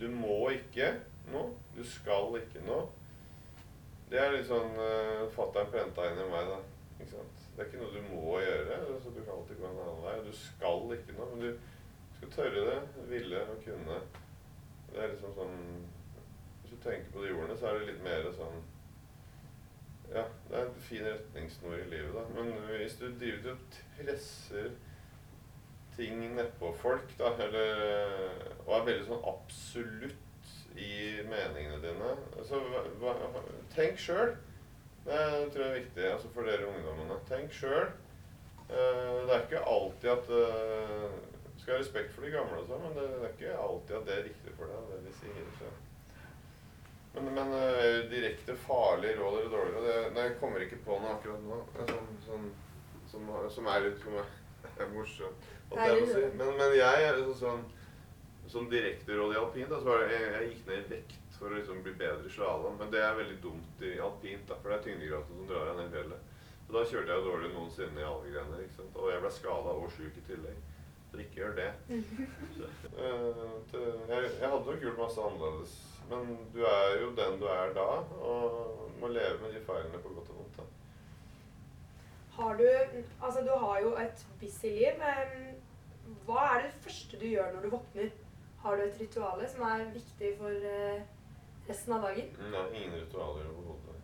Du 0.01 0.07
må 0.09 0.49
ikke 0.57 0.87
noe. 1.29 1.51
Du 1.77 1.83
skal 1.85 2.39
ikke 2.39 2.63
noe. 2.65 2.87
Det 4.09 4.21
er 4.21 4.33
litt 4.33 4.47
sånn 4.49 4.73
uh, 4.79 5.27
Fatter'n 5.35 5.69
prenta 5.69 6.07
inn 6.09 6.23
i 6.23 6.29
meg, 6.31 6.49
da. 6.49 6.61
Ikke 6.95 7.11
sant? 7.11 7.43
Det 7.53 7.61
er 7.61 7.69
ikke 7.69 7.83
noe 7.83 7.93
du 7.93 8.07
må 8.09 8.39
gjøre. 8.41 8.79
Så 9.03 9.13
du 9.13 9.21
kan 9.21 9.35
alltid 9.35 9.61
gå 9.61 9.67
en 9.69 9.83
annen 9.83 10.01
vei. 10.07 10.15
Du 10.25 10.33
skal 10.39 10.97
ikke 10.97 11.19
noe, 11.19 11.29
men 11.35 11.45
du 11.45 12.17
skal 12.17 12.33
tørre 12.39 12.65
det, 12.71 12.79
ville 13.13 13.45
og 13.53 13.61
kunne. 13.67 14.01
Det 14.89 15.03
er 15.03 15.13
liksom 15.13 15.37
sånn 15.37 15.61
Hvis 16.63 16.73
du 16.73 16.81
tenker 16.87 17.13
på 17.13 17.27
de 17.27 17.35
ordene, 17.35 17.59
så 17.61 17.69
er 17.69 17.79
det 17.83 17.91
litt 17.91 18.03
mer 18.07 18.31
sånn 18.39 18.59
Ja, 20.15 20.25
det 20.49 20.57
er 20.57 20.67
en 20.71 20.83
fin 20.89 21.05
retningssnor 21.05 21.77
i 21.83 21.87
livet, 21.93 22.17
da. 22.17 22.25
Men 22.39 22.53
hvis 22.71 22.97
du 23.01 23.09
driver 23.11 23.59
og 23.59 23.79
presser 23.99 24.73
ting 25.97 26.23
nedpå 26.35 26.73
folk, 26.83 27.11
da, 27.19 27.33
eller 27.45 27.75
Og 28.65 28.73
er 28.79 28.87
veldig 28.89 29.07
sånn 29.09 29.27
absolutt 29.31 30.21
i 30.75 31.23
meningene 31.29 31.79
dine. 31.83 32.15
Altså, 32.39 32.59
hva, 33.01 33.15
tenk 33.75 34.01
sjøl. 34.01 34.35
Det 35.05 35.21
tror 35.53 35.61
jeg 35.61 35.69
er 35.69 35.79
viktig 35.83 36.05
altså 36.09 36.31
for 36.35 36.49
dere 36.49 36.67
ungdommene. 36.71 37.21
Tenk 37.29 37.53
sjøl. 37.55 37.91
det 38.69 39.35
er 39.35 39.43
ikke 39.45 39.65
alltid 39.69 40.11
at 40.11 40.31
uh, 40.33 41.11
Skal 41.61 41.75
ha 41.75 41.81
respekt 41.81 42.15
for 42.15 42.25
de 42.25 42.33
gamle, 42.33 42.63
og 42.63 42.69
sånn, 42.69 42.81
men 42.83 42.97
det, 42.97 43.05
det, 43.13 43.27
er 43.29 43.35
ikke 43.37 43.59
alltid 43.67 43.97
at 43.99 44.07
det 44.09 44.15
er 44.15 44.25
riktig 44.31 44.55
for 44.57 44.73
deg, 44.73 44.89
det 44.91 45.03
de 45.05 45.13
sier. 45.21 45.51
Så. 45.61 45.73
Men, 47.15 47.29
men 47.37 47.53
uh, 47.55 48.01
direkte 48.11 48.57
farlige 48.65 49.21
råd 49.21 49.39
eller 49.39 49.53
dårligere 49.53 49.85
det, 49.87 50.15
Nei, 50.17 50.27
kommer 50.41 50.65
ikke 50.65 50.81
på 50.87 50.99
noe 50.99 51.15
akkurat 51.15 51.45
nå. 51.47 51.61
Sånn, 51.93 52.11
sånn, 52.27 52.49
som, 53.13 53.31
som, 53.55 53.71
er 53.71 53.87
litt 53.87 54.01
for 54.03 54.17
meg 54.17 54.89
morsomt. 54.97 55.53
Si. 55.75 56.27
Men, 56.39 56.53
men 56.59 56.77
jeg 56.79 57.09
er 57.09 57.21
sånn, 57.21 57.39
sånn 57.41 57.65
som 58.55 58.71
direkteråd 58.71 59.35
i 59.35 59.39
alpint 59.41 59.71
da, 59.73 59.81
så 59.81 59.89
var 59.89 60.05
det, 60.05 60.13
jeg, 60.15 60.29
jeg, 60.35 60.51
gikk 60.53 60.67
ned 60.69 60.83
i 60.85 60.93
vekt 60.93 61.39
for 61.39 61.51
å 61.51 61.57
liksom 61.59 61.81
bli 61.85 61.95
bedre 61.99 62.29
i 62.29 62.33
slalåm. 62.33 62.77
Men 62.81 62.93
det 62.93 63.01
er 63.03 63.17
veldig 63.19 63.41
dumt 63.43 63.83
i 63.83 63.97
alpint, 64.03 64.45
da, 64.51 64.59
for 64.61 64.71
det 64.71 64.77
er 64.77 64.85
tyngdekraften 64.89 65.41
som 65.41 65.49
drar 65.51 65.71
deg 65.71 65.81
ned 65.81 65.89
i 65.89 65.97
fjellet. 65.97 66.31
Så 66.65 66.77
da 66.77 66.85
kjørte 66.91 67.17
jeg 67.17 67.25
dårlig 67.27 67.51
noensinne 67.53 68.01
i 68.01 68.07
alle 68.09 68.31
grener. 68.31 68.63
ikke 68.65 68.79
sant? 68.79 69.01
Og 69.01 69.11
jeg 69.13 69.25
ble 69.25 69.33
skada 69.39 69.75
og 69.81 69.91
sjuk 69.97 70.21
i 70.21 70.25
tillegg. 70.29 70.63
Så 71.11 71.21
ikke 71.23 71.41
gjør 71.41 71.59
det. 71.59 71.67
Så, 72.57 72.71
uh, 72.99 73.59
det 73.73 73.83
jeg, 73.83 74.31
jeg, 74.41 74.49
hadde 74.49 74.63
nok 74.69 74.87
gjort 74.87 75.03
masse 75.03 75.27
annerledes. 75.29 75.75
Men 76.11 76.33
du 76.55 76.63
er 76.69 76.97
jo 77.01 77.11
den 77.17 77.37
du 77.41 77.45
er 77.49 77.75
da, 77.77 77.91
og 78.31 78.89
må 79.01 79.11
leve 79.13 79.39
med 79.43 79.55
de 79.55 79.61
feilene 79.67 80.01
på 80.03 80.15
godt 80.17 80.33
og 80.33 80.41
vondt. 80.41 80.57
da. 80.59 80.65
Har 82.39 82.57
du 82.59 82.67
Altså, 83.23 83.41
du 83.41 83.53
har 83.67 83.79
jo 83.81 83.95
et 83.97 84.27
busy 84.41 84.67
liv. 84.67 84.99
Men 84.99 85.54
hva 86.27 86.45
er 86.55 86.63
det 86.67 86.85
første 86.85 87.19
du 87.21 87.27
gjør 87.27 87.53
når 87.55 87.67
du 87.67 87.75
våkner? 87.75 88.15
Har 88.65 88.77
du 88.77 88.85
et 88.85 89.01
ritual 89.01 89.43
som 89.49 89.67
er 89.69 89.85
viktig 89.93 90.31
for 90.41 90.69
uh, 90.73 91.03
resten 91.69 91.97
av 91.97 92.07
dagen? 92.09 92.31
Nei, 92.53 92.65
ingen 92.81 92.97
ritualer 93.03 93.51
overhodet. 93.53 93.97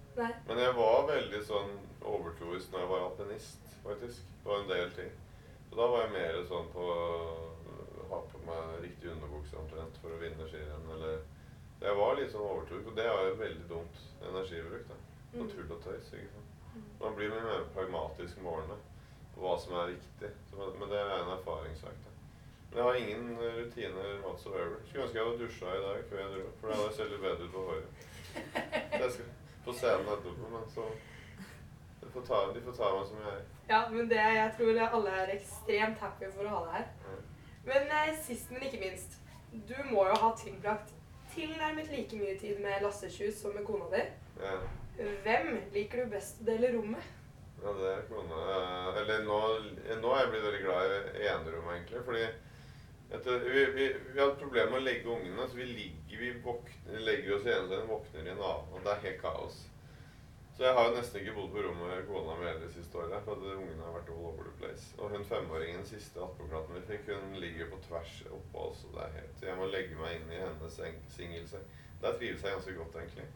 Men 0.48 0.58
jeg 0.60 0.74
var 0.76 1.06
veldig 1.08 1.40
sånn 1.46 1.70
overtroisk 2.10 2.72
når 2.72 2.82
jeg 2.82 2.90
var 2.90 3.06
alpinist, 3.06 3.70
faktisk. 3.84 4.26
På 4.44 4.56
en 4.58 4.68
del 4.68 4.92
ting. 4.96 5.10
Så 5.70 5.78
da 5.78 5.86
var 5.92 6.04
jeg 6.04 6.14
mer 6.16 6.40
sånn 6.50 6.68
på 6.74 6.84
å 6.84 7.00
ha 8.10 8.20
på 8.32 8.40
meg 8.44 8.80
riktig 8.84 9.12
underbukse 9.12 9.58
omtrent 9.60 10.00
for 10.02 10.12
å 10.12 10.20
vinne 10.20 10.48
skirenn. 10.50 10.88
Eller 10.96 11.20
Jeg 11.80 11.96
var 11.96 12.16
litt 12.18 12.32
sånn 12.34 12.44
overtroisk, 12.44 12.90
og 12.90 12.96
det 12.98 13.06
er 13.08 13.28
jo 13.30 13.36
veldig 13.40 13.66
dumt 13.70 14.00
energibruk. 14.28 14.88
da. 14.88 14.98
Og 15.30 15.44
mm. 15.46 15.50
tull 15.54 15.76
og 15.76 15.84
tøys. 15.84 16.12
ikke 16.12 16.32
sant? 16.34 16.56
Mm. 16.74 16.88
Man 17.00 17.14
blir 17.16 17.32
mer 17.32 17.68
pragmatisk 17.74 18.42
med 18.42 18.52
årene 18.52 18.76
hva 19.40 19.56
som 19.58 19.76
er 19.80 19.92
riktig. 19.94 20.30
Men 20.54 20.88
det 20.90 21.00
er 21.00 21.12
en 21.16 21.34
erfaringssak. 21.36 21.98
da. 22.04 22.10
Jeg 22.74 22.82
har 22.86 22.94
ingen 22.94 23.38
rutiner 23.40 24.10
whatsoever. 24.24 24.76
Skulle 24.86 25.04
ønske 25.04 25.18
jeg 25.18 25.26
hadde 25.26 25.44
dusja 25.44 25.76
i 25.76 25.84
dag 25.86 26.04
før 26.10 26.20
jeg 26.22 26.32
dro. 26.34 26.50
For 26.60 26.68
da 26.68 26.76
hadde 26.78 26.90
jeg 26.90 26.98
sett 26.98 27.14
litt 27.14 27.24
bedre 27.24 27.46
ut 27.46 27.54
på 27.54 27.64
håret. 27.68 28.04
Jeg 29.00 29.10
skal 29.14 29.32
på 29.64 29.72
scenen 29.76 30.12
etterpå, 30.14 30.50
men 30.52 30.68
så 30.74 30.84
de 32.00 32.10
får, 32.14 32.22
ta, 32.28 32.38
de 32.54 32.62
får 32.64 32.76
ta 32.78 32.92
meg 32.94 33.08
som 33.08 33.24
jeg 33.24 33.32
er. 33.32 33.42
Ja, 33.70 33.80
men 33.90 34.08
det, 34.10 34.20
jeg 34.36 34.54
tror 34.56 34.80
alle 34.86 35.16
er 35.22 35.34
ekstremt 35.34 36.00
happy 36.04 36.30
for 36.36 36.46
å 36.46 36.54
ha 36.54 36.62
deg 36.66 36.78
her. 36.78 36.86
Ja. 37.10 37.18
Men 37.66 37.92
eh, 37.98 38.14
sist, 38.24 38.50
men 38.54 38.64
ikke 38.66 38.80
minst. 38.80 39.18
Du 39.52 39.76
må 39.90 40.06
jo 40.08 40.16
ha 40.22 40.30
tilbrakt 40.38 40.94
tilnærmet 41.34 41.90
like 41.92 42.18
mye 42.18 42.36
tid 42.38 42.62
med 42.62 42.82
Lasse 42.82 43.10
Kjus 43.10 43.42
som 43.42 43.54
med 43.54 43.66
kona 43.66 43.90
di. 43.92 44.04
Ja. 44.40 44.56
Hvem 45.24 45.52
liker 45.74 46.04
du 46.04 46.14
best 46.14 46.40
å 46.42 46.48
dele 46.48 46.72
rom 46.74 46.94
med? 46.94 47.10
Ja, 47.62 47.72
det 47.76 47.88
er 47.92 48.06
kona. 48.08 48.38
Eller 49.00 49.26
nå, 49.26 49.40
nå 50.00 50.12
er 50.14 50.22
jeg 50.22 50.30
blitt 50.32 50.46
veldig 50.46 50.62
glad 50.64 50.94
i 51.20 51.26
enerom, 51.28 51.68
egentlig. 51.74 52.04
fordi 52.06 52.22
etter, 53.10 53.38
vi, 53.38 53.64
vi, 53.74 53.96
vi, 54.12 54.20
har 54.20 54.30
et 54.30 54.38
problem 54.38 54.70
med 54.70 54.80
å 54.80 54.86
legge 54.86 55.10
ungene. 55.10 55.48
så 55.48 55.58
Vi 55.58 55.66
ligger, 55.66 56.20
vi 56.22 56.30
våkner, 56.44 57.02
legger 57.08 57.36
oss 57.36 57.48
i 57.48 57.52
ene 57.52 57.68
siden, 57.68 57.90
våkner 57.90 58.22
i 58.22 58.32
en 58.32 58.38
annen. 58.38 58.72
Og 58.72 58.86
det 58.86 58.94
er 58.94 59.04
helt 59.08 59.20
kaos. 59.24 59.58
Så 60.56 60.66
jeg 60.66 60.76
har 60.76 60.88
jo 60.88 60.96
nesten 60.96 61.22
ikke 61.22 61.34
bodd 61.38 61.52
på 61.54 61.62
rommet 61.64 61.88
med 61.88 62.08
kona 62.08 62.34
mi 62.36 62.50
det 62.60 62.70
siste 62.74 62.98
året. 63.00 63.22
For 63.24 63.36
at 63.36 63.56
ungene 63.56 63.84
har 63.86 63.94
vært 63.96 64.12
all 64.14 64.26
over 64.30 64.46
the 64.46 64.54
place. 64.60 64.90
Og 64.98 65.14
hun 65.14 65.26
femåringen, 65.26 65.86
siste 65.88 66.20
attpåklatten 66.22 66.76
vi 66.76 66.84
fikk, 66.90 67.10
hun 67.16 67.38
ligger 67.42 67.70
på 67.72 67.80
tvers 67.88 68.18
oppå 68.28 68.66
oss. 68.70 68.84
og 68.88 68.96
det 68.98 69.06
er 69.06 69.16
helt, 69.18 69.42
Jeg 69.48 69.58
må 69.58 69.68
legge 69.72 69.96
meg 70.00 70.18
inn 70.18 70.34
i 70.36 70.42
hennes 70.44 70.80
singelseng. 71.16 71.66
Der 72.02 72.16
trives 72.16 72.44
jeg 72.44 72.56
ganske 72.56 72.76
godt, 72.76 73.00
egentlig. 73.02 73.28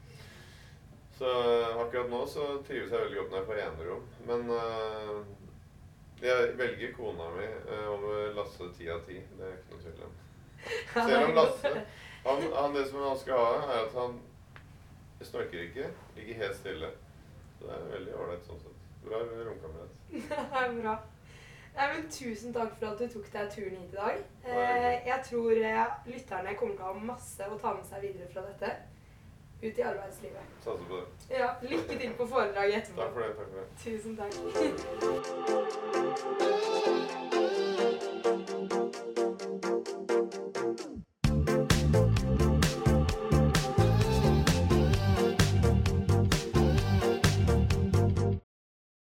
Så 1.17 1.31
akkurat 1.79 2.09
nå 2.11 2.25
så 2.27 2.45
trives 2.67 2.91
jeg 2.91 3.01
veldig 3.01 3.17
godt 3.17 3.31
når 3.31 3.37
jeg 3.39 3.47
får 3.47 3.59
enerom. 3.63 4.07
Men 4.27 4.49
uh, 4.51 5.19
jeg 6.23 6.49
velger 6.59 6.93
kona 6.97 7.29
mi 7.37 7.45
uh, 7.69 7.85
over 7.93 8.33
Lasse 8.35 8.67
ti 8.75 8.89
av 8.91 9.03
ti. 9.07 9.21
Det 9.37 9.47
er 9.47 9.53
ikke 9.55 9.71
noe 9.71 9.83
tvil 9.85 10.03
om. 10.09 10.17
Selv 10.93 11.29
om 11.29 11.35
Lasse 11.37 11.71
han, 12.25 12.47
han, 12.57 12.75
Det 12.75 12.87
som 12.89 13.03
han 13.05 13.19
skal 13.21 13.39
ha, 13.39 13.59
er 13.63 13.85
at 13.85 13.95
han 13.95 14.17
snorker 15.21 15.67
ikke. 15.69 15.89
Ligger 16.17 16.41
helt 16.43 16.57
stille. 16.59 16.89
Så 17.59 17.67
det 17.69 17.77
er 17.77 17.91
veldig 17.93 18.15
ålreit 18.19 18.49
sånn 18.49 18.63
sett. 18.65 18.81
Bra 19.05 19.21
romkamerat. 19.21 20.01
det 20.11 20.41
er 20.63 20.73
bra. 20.81 20.97
Nei, 21.75 21.87
men 21.91 22.05
Tusen 22.11 22.53
takk 22.55 22.75
for 22.79 22.91
at 22.91 22.99
du 22.99 23.07
tok 23.11 23.31
deg 23.31 23.49
turen 23.51 23.79
hit 23.79 23.95
i 23.95 23.99
dag. 23.99 24.19
Eh, 24.47 24.91
jeg 25.07 25.23
tror 25.29 25.55
eh, 25.59 25.95
lytterne 26.07 26.55
kommer 26.59 26.75
til 26.75 26.85
å 26.87 26.91
ha 26.91 27.07
masse 27.11 27.47
å 27.51 27.57
ta 27.59 27.73
med 27.75 27.87
seg 27.87 28.03
videre 28.03 28.29
fra 28.31 28.45
dette 28.47 28.69
ut 29.61 29.77
i 29.77 29.81
arbeidslivet. 29.81 30.41
Satser 30.63 30.85
på 30.89 30.95
det. 30.95 31.05
Ja, 31.29 31.49
Lykke 31.61 31.99
til 31.99 32.13
på 32.17 32.27
foredraget 32.27 32.77
etterpå. 32.77 33.01
Takk 33.01 33.13
for 33.13 33.19
det. 33.19 33.29
takk 33.35 33.47
for 33.51 33.57
det. 33.59 33.67
Tusen 33.83 34.17
takk. 34.17 34.33